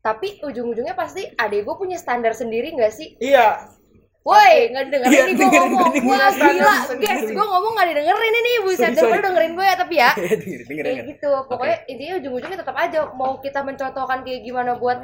tapi 0.04 0.40
ujung-ujungnya 0.44 0.94
pasti 0.94 1.24
adik 1.40 1.64
gua 1.64 1.76
punya 1.80 1.96
standar 1.96 2.36
sendiri 2.36 2.76
nggak 2.76 2.92
sih? 2.92 3.16
Iya. 3.18 3.79
Woi, 4.20 4.68
nggak 4.68 4.84
didengerin 4.86 5.08
Iya, 5.10 5.22
nih 5.22 5.32
gue 5.32 5.40
dengerin, 5.40 5.70
ngomong. 5.72 5.90
dengerin. 5.90 6.12
Wah, 6.12 6.28
gila, 6.30 6.76
guys. 6.94 7.24
Gue 7.26 7.46
ngomong 7.46 7.72
nggak 7.72 7.88
didengerin 7.88 8.34
ini. 8.36 8.52
Buset, 8.60 8.92
Sorry, 8.92 9.00
sorry. 9.00 9.22
dengerin 9.22 9.52
gue 9.54 9.64
ya, 9.64 9.74
tapi 9.74 9.94
ya. 9.96 10.10
denger 10.40 10.60
denger 10.62 10.84
Kayak 10.84 11.04
gitu. 11.08 11.30
Pokoknya 11.48 11.76
intinya 11.86 12.14
ujung-ujungnya 12.14 12.58
tetap 12.60 12.76
aja 12.76 12.98
mau 13.10 13.32
kita 13.38 13.60
mencontohkan 13.60 14.18
kayak 14.20 14.40
gimana 14.42 14.70
buat 14.76 14.98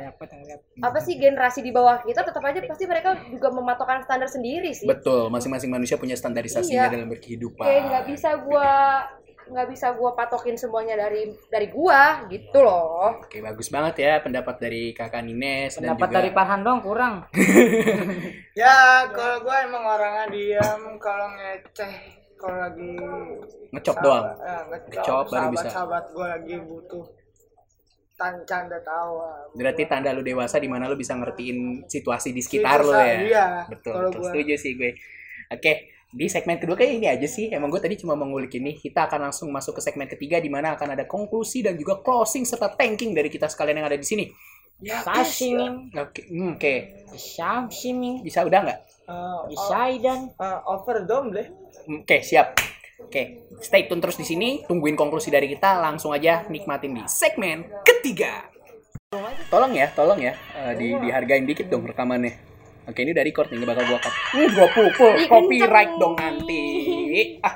apa 0.79 0.99
sih 1.01 1.17
generasi 1.17 1.61
di 1.61 1.73
bawah 1.73 2.03
kita 2.03 2.21
tetap 2.23 2.43
aja 2.43 2.61
pasti 2.63 2.85
mereka 2.85 3.17
juga 3.27 3.49
mematokkan 3.51 4.05
standar 4.05 4.29
sendiri 4.29 4.71
sih. 4.71 4.85
betul 4.85 5.29
masing-masing 5.29 5.71
manusia 5.71 5.97
punya 5.97 6.13
standarisasinya 6.15 6.85
Iya. 6.85 6.93
dalam 6.93 7.09
berkehidupan 7.09 7.65
Kayak 7.65 7.83
nggak 7.89 8.05
bisa 8.07 8.31
gua 8.39 8.69
nggak 9.47 9.69
bisa 9.71 9.95
gua 9.95 10.11
patokin 10.19 10.59
semuanya 10.59 10.95
dari 10.99 11.31
dari 11.47 11.67
gua 11.71 12.27
gitu 12.27 12.59
loh. 12.63 13.23
Oke, 13.23 13.39
bagus 13.39 13.69
banget 13.71 13.95
ya 14.03 14.13
pendapat 14.25 14.57
dari 14.59 14.91
Kakak 14.91 15.23
Nines 15.23 15.79
dan 15.79 15.95
pendapat 15.95 16.09
juga 16.11 16.17
dari 16.19 16.31
Farhan 16.35 16.61
dong 16.67 16.79
kurang 16.83 17.15
Ya, 18.61 19.05
kalau 19.13 19.45
gue 19.45 19.57
emang 19.69 19.85
orangnya 19.85 20.27
diam, 20.33 20.97
kalau 20.97 21.29
ngeceh, 21.37 21.95
kalau 22.41 22.57
lagi 22.57 22.97
ngecop 23.69 23.97
doang. 24.01 24.25
Ya, 24.41 24.57
ngecop, 24.73 24.97
Ngecop 24.97 25.25
baru 25.29 25.47
bisa. 25.53 25.69
Sahabat 25.69 26.05
gue 26.09 26.27
lagi 26.27 26.55
butuh 26.65 27.05
tan 28.17 28.35
canda 28.49 28.81
tawa. 28.81 29.45
Berarti 29.53 29.85
tanda 29.85 30.09
lu 30.17 30.25
dewasa 30.25 30.57
di 30.57 30.69
mana 30.73 30.89
lu 30.89 30.97
bisa 30.97 31.13
ngertiin 31.21 31.85
situasi 31.85 32.33
di 32.33 32.41
sekitar 32.41 32.81
lu 32.81 32.97
Situasi, 32.97 33.05
ya. 33.05 33.21
iya, 33.29 33.47
betul, 33.69 33.93
kalau 33.93 34.09
betul. 34.09 34.21
gua. 34.25 34.29
Setuju 34.33 34.55
sih 34.57 34.73
gue. 34.81 34.91
Oke, 35.53 35.73
di 36.17 36.33
segmen 36.33 36.57
kedua 36.57 36.81
kayak 36.81 36.93
ini 36.97 37.07
aja 37.13 37.29
sih. 37.29 37.53
Emang 37.53 37.69
gue 37.69 37.77
tadi 37.77 38.01
cuma 38.01 38.17
mengulik 38.17 38.57
ini. 38.57 38.81
Kita 38.81 39.05
akan 39.05 39.29
langsung 39.29 39.53
masuk 39.53 39.77
ke 39.77 39.83
segmen 39.85 40.09
ketiga 40.09 40.41
di 40.41 40.49
mana 40.49 40.73
akan 40.73 40.97
ada 40.97 41.05
konklusi 41.05 41.61
dan 41.61 41.77
juga 41.77 42.01
closing 42.01 42.49
serta 42.49 42.73
tanking 42.73 43.13
dari 43.13 43.29
kita 43.29 43.53
sekalian 43.53 43.85
yang 43.85 43.89
ada 43.93 44.01
di 44.01 44.07
sini. 44.09 44.25
Ya, 44.77 45.01
sashimi 45.01 45.89
Oke, 45.97 46.29
hmm, 46.29 46.61
oke. 46.61 46.75
sashimi 47.17 48.21
Bisa 48.21 48.45
udah 48.45 48.61
nggak? 48.61 48.81
uh, 49.09 49.47
isaidan 49.49 50.33
uh, 50.37 50.61
overdome 50.69 51.29
deh. 51.33 51.47
Hmm, 51.87 52.03
Oke, 52.03 52.21
siap. 52.25 52.59
Oke, 52.97 53.45
stay 53.61 53.85
tune 53.87 54.01
terus 54.01 54.17
di 54.17 54.25
sini. 54.25 54.65
Tungguin 54.65 54.97
konklusi 54.97 55.29
dari 55.29 55.47
kita. 55.53 55.79
Langsung 55.79 56.17
aja 56.17 56.49
nikmatin 56.49 56.97
di 56.97 57.05
segmen 57.07 57.69
ketiga. 57.85 58.49
Tolong 59.53 59.73
ya, 59.77 59.93
tolong 59.93 60.19
ya. 60.19 60.35
Eh, 60.57 60.73
di 60.81 60.87
dihargain 60.97 61.47
dikit 61.47 61.69
dong 61.69 61.87
rekamannya. 61.87 62.56
Oke, 62.87 63.03
ini 63.03 63.11
udah 63.11 63.27
record 63.27 63.51
nih, 63.51 63.59
nggak 63.59 63.71
bakal 63.75 63.85
gua 63.91 63.99
cut. 63.99 64.15
Hmm, 64.15 64.49
gua 64.55 64.69
pukul. 64.71 65.13
Copyright 65.27 65.93
dong 65.99 66.15
nanti. 66.15 66.63
Ah. 67.43 67.55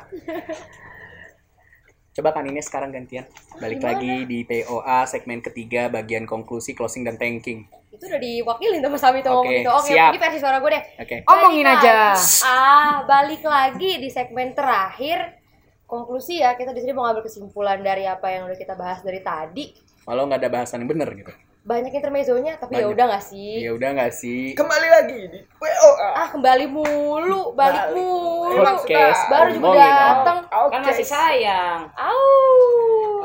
Coba 2.11 2.35
kan 2.35 2.43
ini 2.51 2.59
sekarang 2.59 2.91
gantian. 2.91 3.31
Balik 3.63 3.79
lagi 3.79 4.27
di 4.27 4.43
POA 4.43 5.07
segmen 5.07 5.39
ketiga 5.39 5.87
bagian 5.87 6.27
konklusi, 6.27 6.75
closing 6.75 7.07
dan 7.07 7.15
tanking. 7.15 7.71
Itu 7.95 8.11
udah 8.11 8.19
diwakilin 8.19 8.83
sama 8.83 8.99
Sami 8.99 9.23
tuh 9.23 9.31
ngomong 9.31 9.47
Oke, 9.47 9.59
gitu. 9.63 9.71
Oke, 9.71 9.91
siap. 9.95 10.11
ini 10.11 10.19
versi 10.19 10.39
suara 10.43 10.59
gue 10.59 10.71
deh. 10.75 10.85
Oke. 10.99 11.17
omongin 11.31 11.67
Balik 11.71 11.79
aja. 11.87 11.99
Ah, 12.43 12.95
balik 13.07 13.43
lagi 13.47 13.91
di 14.03 14.09
segmen 14.11 14.51
terakhir. 14.51 15.39
Konklusi 15.87 16.43
ya, 16.43 16.59
kita 16.59 16.75
di 16.75 16.83
sini 16.83 16.95
mau 16.95 17.07
ngambil 17.07 17.27
kesimpulan 17.27 17.83
dari 17.83 18.07
apa 18.07 18.31
yang 18.31 18.47
udah 18.51 18.59
kita 18.59 18.75
bahas 18.75 19.03
dari 19.03 19.23
tadi. 19.23 19.75
Walau 20.07 20.27
nggak 20.27 20.43
ada 20.43 20.51
bahasan 20.51 20.83
yang 20.83 20.91
bener 20.91 21.11
gitu. 21.15 21.35
Banyak 21.61 21.93
intermezzonya, 21.93 22.57
tapi 22.57 22.81
ya 22.81 22.89
udah 22.89 23.05
nggak 23.05 23.25
sih? 23.25 23.61
Ya 23.61 23.77
udah 23.77 23.93
nggak 23.93 24.13
sih? 24.17 24.57
Kembali 24.57 24.89
lagi 24.89 25.21
di 25.29 25.39
WOA. 25.61 26.09
Ah, 26.17 26.29
kembali 26.33 26.65
mulu, 26.73 27.53
balik 27.53 27.93
Balik. 27.93 28.01
mulu. 28.01 28.65
Suka. 28.81 29.05
Baru 29.29 29.51
juga 29.61 29.71
datang. 29.77 30.39
Oke. 30.49 30.73
kan 30.73 30.81
masih 30.89 31.07
sayang 31.07 31.81
Au. 31.93 32.21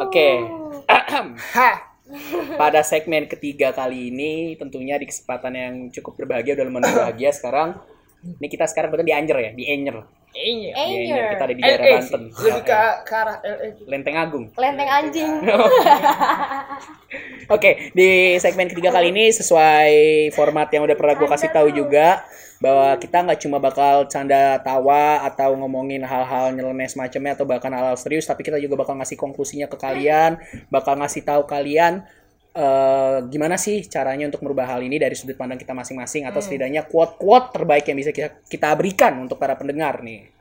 Oke. 0.03 0.29
Hah. 1.55 1.95
Pada 2.61 2.85
segmen 2.85 3.25
ketiga 3.25 3.73
kali 3.73 4.13
ini 4.13 4.53
tentunya 4.61 5.01
di 5.01 5.09
kesempatan 5.09 5.53
yang 5.57 5.73
cukup 5.89 6.21
berbahagia 6.21 6.53
udah 6.53 6.65
lumayan 6.69 6.91
berbahagia 6.91 7.31
sekarang. 7.33 7.81
Ini 8.25 8.47
kita 8.51 8.69
sekarang 8.69 8.93
betul 8.93 9.09
di 9.09 9.15
Anyer 9.15 9.37
ya, 9.41 9.51
di 9.55 9.63
Anyer. 9.69 10.05
Iya. 10.35 10.71
Iya, 10.75 10.99
iya, 10.99 11.15
Anyer. 11.15 11.31
kita 11.31 11.43
ada 11.47 11.53
di 11.55 11.61
daerah 11.63 11.85
LA 11.87 11.95
sih. 12.03 12.11
Banten. 12.11 12.23
Lebih 12.43 12.63
ke, 12.67 12.81
ke 13.07 13.13
arah 13.15 13.37
LA 13.39 13.67
gitu. 13.71 13.87
Lenteng 13.87 14.15
Agung. 14.19 14.45
Lenteng 14.59 14.89
anjing. 14.91 15.31
Oke, 17.55 17.71
di 17.95 18.35
segmen 18.43 18.67
ketiga 18.67 18.91
kali 18.91 19.15
ini 19.15 19.31
sesuai 19.31 19.93
format 20.35 20.67
yang 20.75 20.83
udah 20.83 20.97
pernah 20.99 21.15
gue 21.15 21.29
kasih 21.31 21.49
tahu 21.55 21.71
juga 21.71 22.27
bahwa 22.59 22.95
kita 22.99 23.23
nggak 23.23 23.39
cuma 23.47 23.57
bakal 23.63 24.07
canda 24.11 24.59
tawa 24.59 25.23
atau 25.23 25.55
ngomongin 25.55 26.03
hal-hal 26.03 26.51
nyeleneh 26.51 26.87
semacamnya 26.91 27.35
atau 27.39 27.47
bahkan 27.47 27.71
hal-hal 27.71 27.95
serius, 27.95 28.27
tapi 28.27 28.43
kita 28.43 28.59
juga 28.59 28.75
bakal 28.75 28.99
ngasih 28.99 29.15
konklusinya 29.15 29.71
ke 29.71 29.77
kalian, 29.79 30.39
bakal 30.67 30.99
ngasih 30.99 31.23
tahu 31.23 31.47
kalian 31.47 32.03
eh, 32.55 33.17
gimana 33.27 33.59
sih 33.59 33.83
caranya 33.85 34.31
untuk 34.31 34.41
merubah 34.47 34.71
hal 34.71 34.81
ini 34.81 34.95
dari 34.95 35.13
sudut 35.13 35.35
pandang 35.35 35.59
kita 35.59 35.75
masing-masing 35.75 36.23
atau 36.23 36.39
setidaknya 36.39 36.87
quote-quote 36.87 37.51
terbaik 37.51 37.85
yang 37.91 37.99
bisa 37.99 38.15
kita, 38.15 38.39
kita 38.47 38.71
berikan 38.79 39.19
untuk 39.19 39.35
para 39.35 39.59
pendengar 39.59 39.99
nih. 39.99 40.31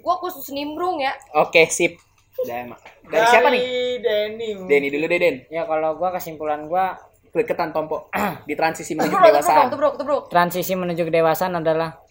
Gua 0.00 0.16
khusus 0.16 0.48
nimbrung 0.50 0.98
ya. 0.98 1.12
Oke, 1.36 1.68
sip. 1.68 2.00
Dan, 2.40 2.72
dari 3.04 3.26
siapa 3.28 3.52
nih? 3.52 3.62
Denny. 4.00 4.48
Denny 4.64 4.88
dulu 4.88 5.04
deh, 5.04 5.18
Den. 5.20 5.36
Ya 5.52 5.68
kalau 5.68 6.00
gua 6.00 6.08
kesimpulan 6.16 6.64
gua 6.64 6.96
Deketan 7.30 7.70
Tompo 7.70 8.10
di 8.48 8.54
transisi 8.58 8.98
menuju 8.98 9.14
tubruk, 9.14 9.30
kedewasaan. 9.30 9.66
tubruk, 9.70 9.94
tubruk. 9.94 10.22
transisi 10.26 10.72
menuju 10.74 11.02
kedewasaan 11.06 11.62
adalah 11.62 12.02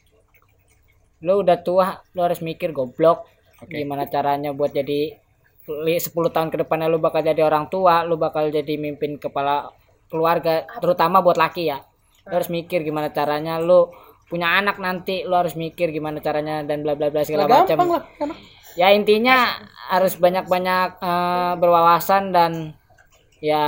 lu 1.20 1.44
udah 1.44 1.60
tua 1.60 2.00
lu 2.16 2.24
harus 2.24 2.40
mikir 2.40 2.72
goblok 2.72 3.28
Oke. 3.60 3.76
gimana 3.76 4.08
caranya 4.08 4.56
buat 4.56 4.72
jadi 4.72 5.20
10 5.70 6.30
tahun 6.34 6.50
ke 6.50 6.58
depannya 6.66 6.90
lu 6.90 6.98
bakal 6.98 7.22
jadi 7.22 7.42
orang 7.46 7.70
tua 7.70 8.02
lu 8.04 8.18
bakal 8.18 8.50
jadi 8.50 8.74
mimpin 8.76 9.22
kepala 9.22 9.70
keluarga 10.10 10.66
terutama 10.82 11.22
buat 11.22 11.38
laki 11.38 11.70
ya 11.70 11.78
lu 12.26 12.34
harus 12.38 12.50
mikir 12.50 12.82
gimana 12.82 13.14
caranya 13.14 13.62
lu 13.62 13.90
punya 14.30 14.58
anak 14.62 14.78
nanti 14.82 15.26
lu 15.26 15.34
harus 15.38 15.54
mikir 15.58 15.90
gimana 15.90 16.22
caranya 16.22 16.62
dan 16.66 16.82
bla 16.86 16.94
bla 16.94 17.10
bla 17.10 17.22
segala 17.26 17.50
macam 17.50 17.78
gampang 17.78 17.90
lah. 17.98 18.04
Gampang. 18.18 18.38
ya 18.78 18.88
intinya 18.94 19.38
harus 19.90 20.14
banyak-banyak 20.18 20.88
eh, 21.02 21.54
berwawasan 21.58 22.24
dan 22.30 22.52
ya 23.42 23.64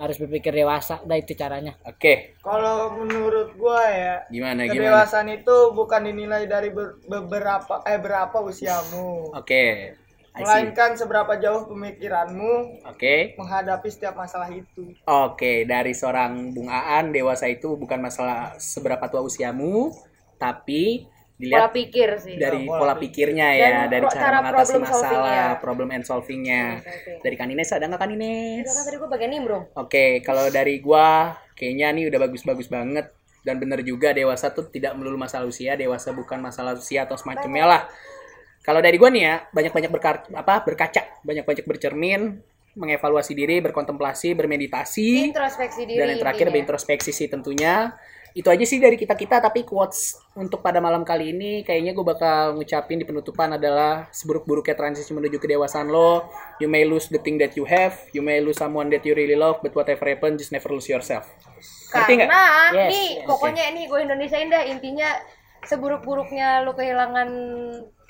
harus 0.00 0.16
berpikir 0.16 0.50
dewasa 0.54 0.98
dah 1.04 1.18
itu 1.18 1.36
caranya 1.36 1.76
Oke, 1.84 2.38
Kalau 2.40 2.96
menurut 2.96 3.52
gua 3.60 3.84
ya, 3.90 4.14
gimana 4.32 4.64
gimana? 4.64 5.04
kedewasaan 5.04 5.28
itu 5.28 5.56
bukan 5.76 6.08
dinilai 6.08 6.48
dari 6.48 6.72
ber- 6.72 6.96
beberapa 7.04 7.84
eh 7.84 8.00
berapa 8.00 8.32
usiamu, 8.40 9.36
Oke. 9.36 9.64
See. 9.92 10.07
Melainkan 10.42 10.90
seberapa 10.94 11.32
jauh 11.40 11.66
pemikiranmu 11.66 12.84
Oke. 12.86 13.34
menghadapi 13.38 13.88
setiap 13.90 14.14
masalah 14.14 14.48
itu. 14.52 14.94
Oke, 15.04 15.66
dari 15.66 15.92
seorang 15.92 16.54
Bung 16.54 16.70
Aan, 16.70 17.10
dewasa 17.10 17.46
itu 17.50 17.74
bukan 17.74 17.98
masalah 17.98 18.54
seberapa 18.58 19.02
tua 19.10 19.22
usiamu, 19.24 19.90
tapi 20.38 21.06
Pola 21.38 21.38
dilihat 21.38 21.70
pikir 21.70 22.08
sih. 22.18 22.34
dari 22.34 22.66
pola 22.66 22.82
pola 22.82 22.94
pikirnya 22.98 23.48
ya, 23.54 23.70
Dan 23.86 23.94
dari 23.94 24.02
pro- 24.02 24.10
cara, 24.10 24.22
cara 24.26 24.38
mengatasi 24.42 24.58
problem 24.74 24.82
masalah, 24.82 25.44
problem 25.62 25.88
and 25.94 26.04
solvingnya. 26.04 26.64
Oke. 26.82 27.12
Dari 27.22 27.36
Kanines 27.38 27.70
ada 27.70 27.84
nggak 27.86 28.02
Kanines? 28.02 28.64
Itu 28.66 28.72
kan 28.74 28.84
tadi 28.90 28.96
gua 28.98 29.08
bagian 29.14 29.30
nimbrung. 29.30 29.64
Oke, 29.78 30.18
kalau 30.26 30.50
dari 30.50 30.82
gua 30.82 31.38
kayaknya 31.54 31.94
nih 31.94 32.04
udah 32.10 32.20
bagus-bagus 32.26 32.66
banget 32.66 33.06
dan 33.46 33.62
bener 33.62 33.86
juga 33.86 34.10
dewasa 34.10 34.50
tuh 34.50 34.66
tidak 34.66 34.98
melulu 34.98 35.14
masalah 35.14 35.46
usia, 35.46 35.78
dewasa 35.78 36.10
bukan 36.10 36.42
masalah 36.42 36.74
usia 36.74 37.06
atau 37.06 37.14
semacamnya 37.14 37.64
lah. 37.70 37.82
Kalau 38.68 38.84
dari 38.84 39.00
gua 39.00 39.08
nih 39.08 39.22
ya, 39.24 39.34
banyak-banyak 39.48 39.88
berka- 39.88 40.28
apa 40.28 40.60
berkaca, 40.60 41.24
banyak-banyak 41.24 41.64
bercermin, 41.64 42.36
mengevaluasi 42.76 43.32
diri, 43.32 43.64
berkontemplasi, 43.64 44.36
bermeditasi, 44.36 45.32
Introspeksi 45.32 45.88
diri. 45.88 45.96
dan 45.96 46.06
yang 46.12 46.20
terakhir 46.20 46.46
intinya. 46.46 46.52
berintrospeksi 46.52 47.10
sih 47.10 47.32
tentunya. 47.32 47.96
Itu 48.36 48.52
aja 48.52 48.60
sih 48.62 48.76
dari 48.76 48.94
kita-kita, 48.94 49.40
tapi 49.40 49.64
quotes 49.64 50.20
untuk 50.36 50.60
pada 50.60 50.78
malam 50.78 51.02
kali 51.02 51.32
ini 51.32 51.64
kayaknya 51.64 51.96
gue 51.96 52.06
bakal 52.06 52.54
ngucapin 52.54 53.00
di 53.00 53.08
penutupan 53.08 53.56
adalah 53.56 54.06
seburuk-buruknya 54.12 54.76
transisi 54.76 55.10
menuju 55.10 55.40
kedewasaan 55.40 55.88
lo. 55.88 56.28
You 56.60 56.68
may 56.70 56.84
lose 56.84 57.08
the 57.08 57.18
thing 57.18 57.40
that 57.40 57.56
you 57.56 57.64
have, 57.66 57.98
you 58.12 58.20
may 58.20 58.38
lose 58.38 58.60
someone 58.60 58.92
that 58.92 59.02
you 59.02 59.16
really 59.16 59.34
love, 59.34 59.58
but 59.58 59.72
whatever 59.72 60.06
happen, 60.06 60.36
just 60.36 60.52
never 60.52 60.68
lose 60.70 60.86
yourself. 60.86 61.24
Karena 61.90 62.70
Yes, 62.70 62.92
nih 62.92 63.08
yes. 63.16 63.26
pokoknya 63.26 63.64
ini 63.74 63.88
gue 63.88 63.98
Indonesiain 64.06 64.52
dah 64.52 64.62
intinya 64.62 65.08
seburuk-buruknya 65.64 66.62
lu 66.62 66.76
kehilangan 66.78 67.28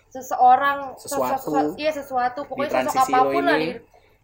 seseorang 0.08 0.78
Sesuatu. 0.94 1.36
sesu- 1.46 1.76
iya 1.76 1.90
sesuatu 1.90 2.40
pokoknya 2.44 2.86
sosok 2.86 3.04
apa 3.06 3.18
pun 3.24 3.44
lah 3.44 3.56
di- 3.56 3.80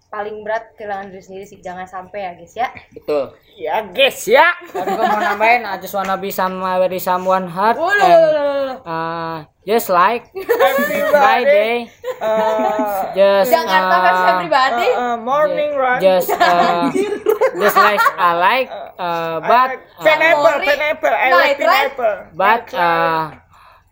paling 0.07 0.37
berat 0.41 0.70
kehilangan 0.74 1.11
diri 1.11 1.18
sendiri 1.20 1.43
sih 1.45 1.59
jangan 1.59 1.82
sampai 1.85 2.22
ya 2.22 2.32
guys 2.32 2.55
ya 2.55 2.68
Betul. 2.93 3.24
Ya 3.55 3.76
guys 3.85 4.18
ya. 4.24 4.47
Tapi 4.64 4.87
gue 4.89 5.05
mau 5.05 5.18
nambahin 5.20 5.62
I 5.62 5.74
just 5.76 5.91
wanna 5.91 6.14
be 6.14 6.30
somebody 6.30 6.99
someone 6.99 7.47
hard 7.47 7.74
and 7.74 8.78
uh, 8.80 9.37
just 9.62 9.87
like 9.89 10.30
Everybody. 10.30 11.11
Friday 11.11 11.74
uh, 12.20 13.11
just 13.12 13.51
Jakarta 13.51 13.97
versi 14.01 14.22
uh, 14.24 14.35
pribadi 14.39 14.87
uh, 14.89 14.99
uh, 15.03 15.16
morning 15.16 15.70
run. 15.74 15.99
just 15.99 16.30
uh, 16.30 16.87
just 17.61 17.74
like 17.76 17.99
I 18.14 18.30
like 18.35 18.68
uh, 18.95 19.39
but 19.41 19.68
uh, 19.99 19.99
pineapple, 19.99 20.59
pineapple, 20.61 21.11
I 21.11 21.26
like 21.32 21.57
pineapple. 21.59 22.16
but 22.32 22.64
uh, 22.70 23.35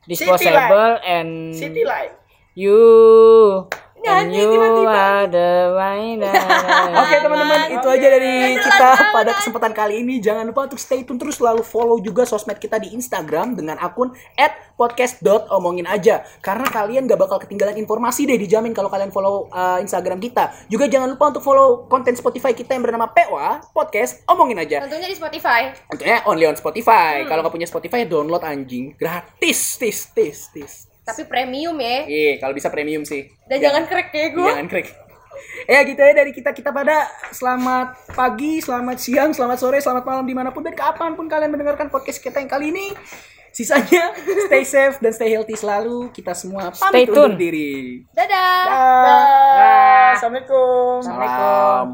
disposable 0.08 0.98
and 1.06 1.54
City 1.54 1.84
light. 1.84 2.12
you 2.54 3.68
Nyanyi 4.02 4.40
tiba-tiba. 4.50 5.04
Oke 7.02 7.16
teman-teman, 7.22 7.60
itu 7.70 7.86
aja 7.86 8.06
dari 8.10 8.34
kita 8.58 8.88
pada 9.14 9.30
kesempatan 9.38 9.72
kali 9.72 9.94
ini. 10.02 10.18
Jangan 10.18 10.44
lupa 10.50 10.66
untuk 10.66 10.82
stay 10.82 11.06
tune 11.06 11.18
terus 11.22 11.38
selalu 11.38 11.62
follow 11.62 12.02
juga 12.02 12.26
sosmed 12.26 12.58
kita 12.58 12.82
di 12.82 12.92
Instagram 12.92 13.54
dengan 13.54 13.78
akun 13.78 14.10
@podcast.omongin 14.74 15.86
aja. 15.86 16.26
Karena 16.42 16.66
kalian 16.66 17.06
gak 17.06 17.20
bakal 17.20 17.38
ketinggalan 17.38 17.78
informasi 17.78 18.26
deh 18.26 18.38
dijamin 18.38 18.74
kalau 18.74 18.90
kalian 18.90 19.14
follow 19.14 19.46
uh, 19.54 19.78
Instagram 19.78 20.18
kita. 20.18 20.50
Juga 20.66 20.90
jangan 20.90 21.14
lupa 21.14 21.30
untuk 21.30 21.42
follow 21.46 21.86
konten 21.86 22.18
Spotify 22.18 22.52
kita 22.52 22.74
yang 22.74 22.82
bernama 22.82 23.08
PWA 23.10 23.62
Podcast 23.70 24.26
Omongin 24.26 24.58
aja. 24.58 24.82
tentunya 24.82 25.08
di 25.08 25.16
Spotify 25.16 25.70
Tentunya 25.88 26.18
only 26.26 26.44
on 26.44 26.58
Spotify. 26.58 27.22
Kalau 27.24 27.40
nggak 27.46 27.54
punya 27.54 27.68
Spotify 27.70 28.04
download 28.04 28.42
anjing 28.42 28.94
gratis, 28.98 29.78
tis 29.78 30.10
tis 30.12 30.38
tis. 30.52 30.91
Tapi 31.02 31.24
premium 31.24 31.74
ya 31.76 32.04
Iya, 32.04 32.30
kalau 32.38 32.52
bisa 32.52 32.68
premium 32.68 33.02
sih. 33.02 33.26
dan 33.44 33.58
jangan 33.58 33.82
crack 33.84 34.10
kayak 34.10 34.32
gue 34.32 34.46
Jangan 34.46 34.66
krik. 34.66 34.86
Ya 35.64 35.78
gitu 35.82 35.96
ya 35.96 36.12
dari 36.12 36.30
kita 36.30 36.50
kita 36.50 36.70
pada 36.70 37.06
selamat 37.30 38.12
pagi, 38.12 38.58
selamat 38.58 38.96
siang, 38.96 39.30
selamat 39.30 39.56
sore, 39.58 39.78
selamat 39.78 40.02
malam 40.02 40.22
di 40.22 40.32
mana 40.32 40.48
pun 40.48 40.60
dan 40.60 40.72
kapan 40.72 41.12
pun 41.12 41.26
kalian 41.26 41.50
mendengarkan 41.50 41.88
podcast 41.88 42.18
kita 42.18 42.38
yang 42.38 42.46
kali 42.46 42.70
ini. 42.70 42.92
Sisanya 43.50 44.14
stay 44.46 44.62
safe 44.62 44.96
dan 44.96 45.10
stay 45.10 45.28
healthy 45.28 45.52
selalu. 45.52 46.08
Kita 46.08 46.32
semua 46.32 46.70
Stay 46.70 47.04
pamit 47.04 47.10
undur 47.10 47.28
tune. 47.28 47.36
diri. 47.36 48.00
dadah 48.08 48.64
Dah. 48.64 50.08
Assalamualaikum. 50.14 51.02
Salam. 51.02 51.86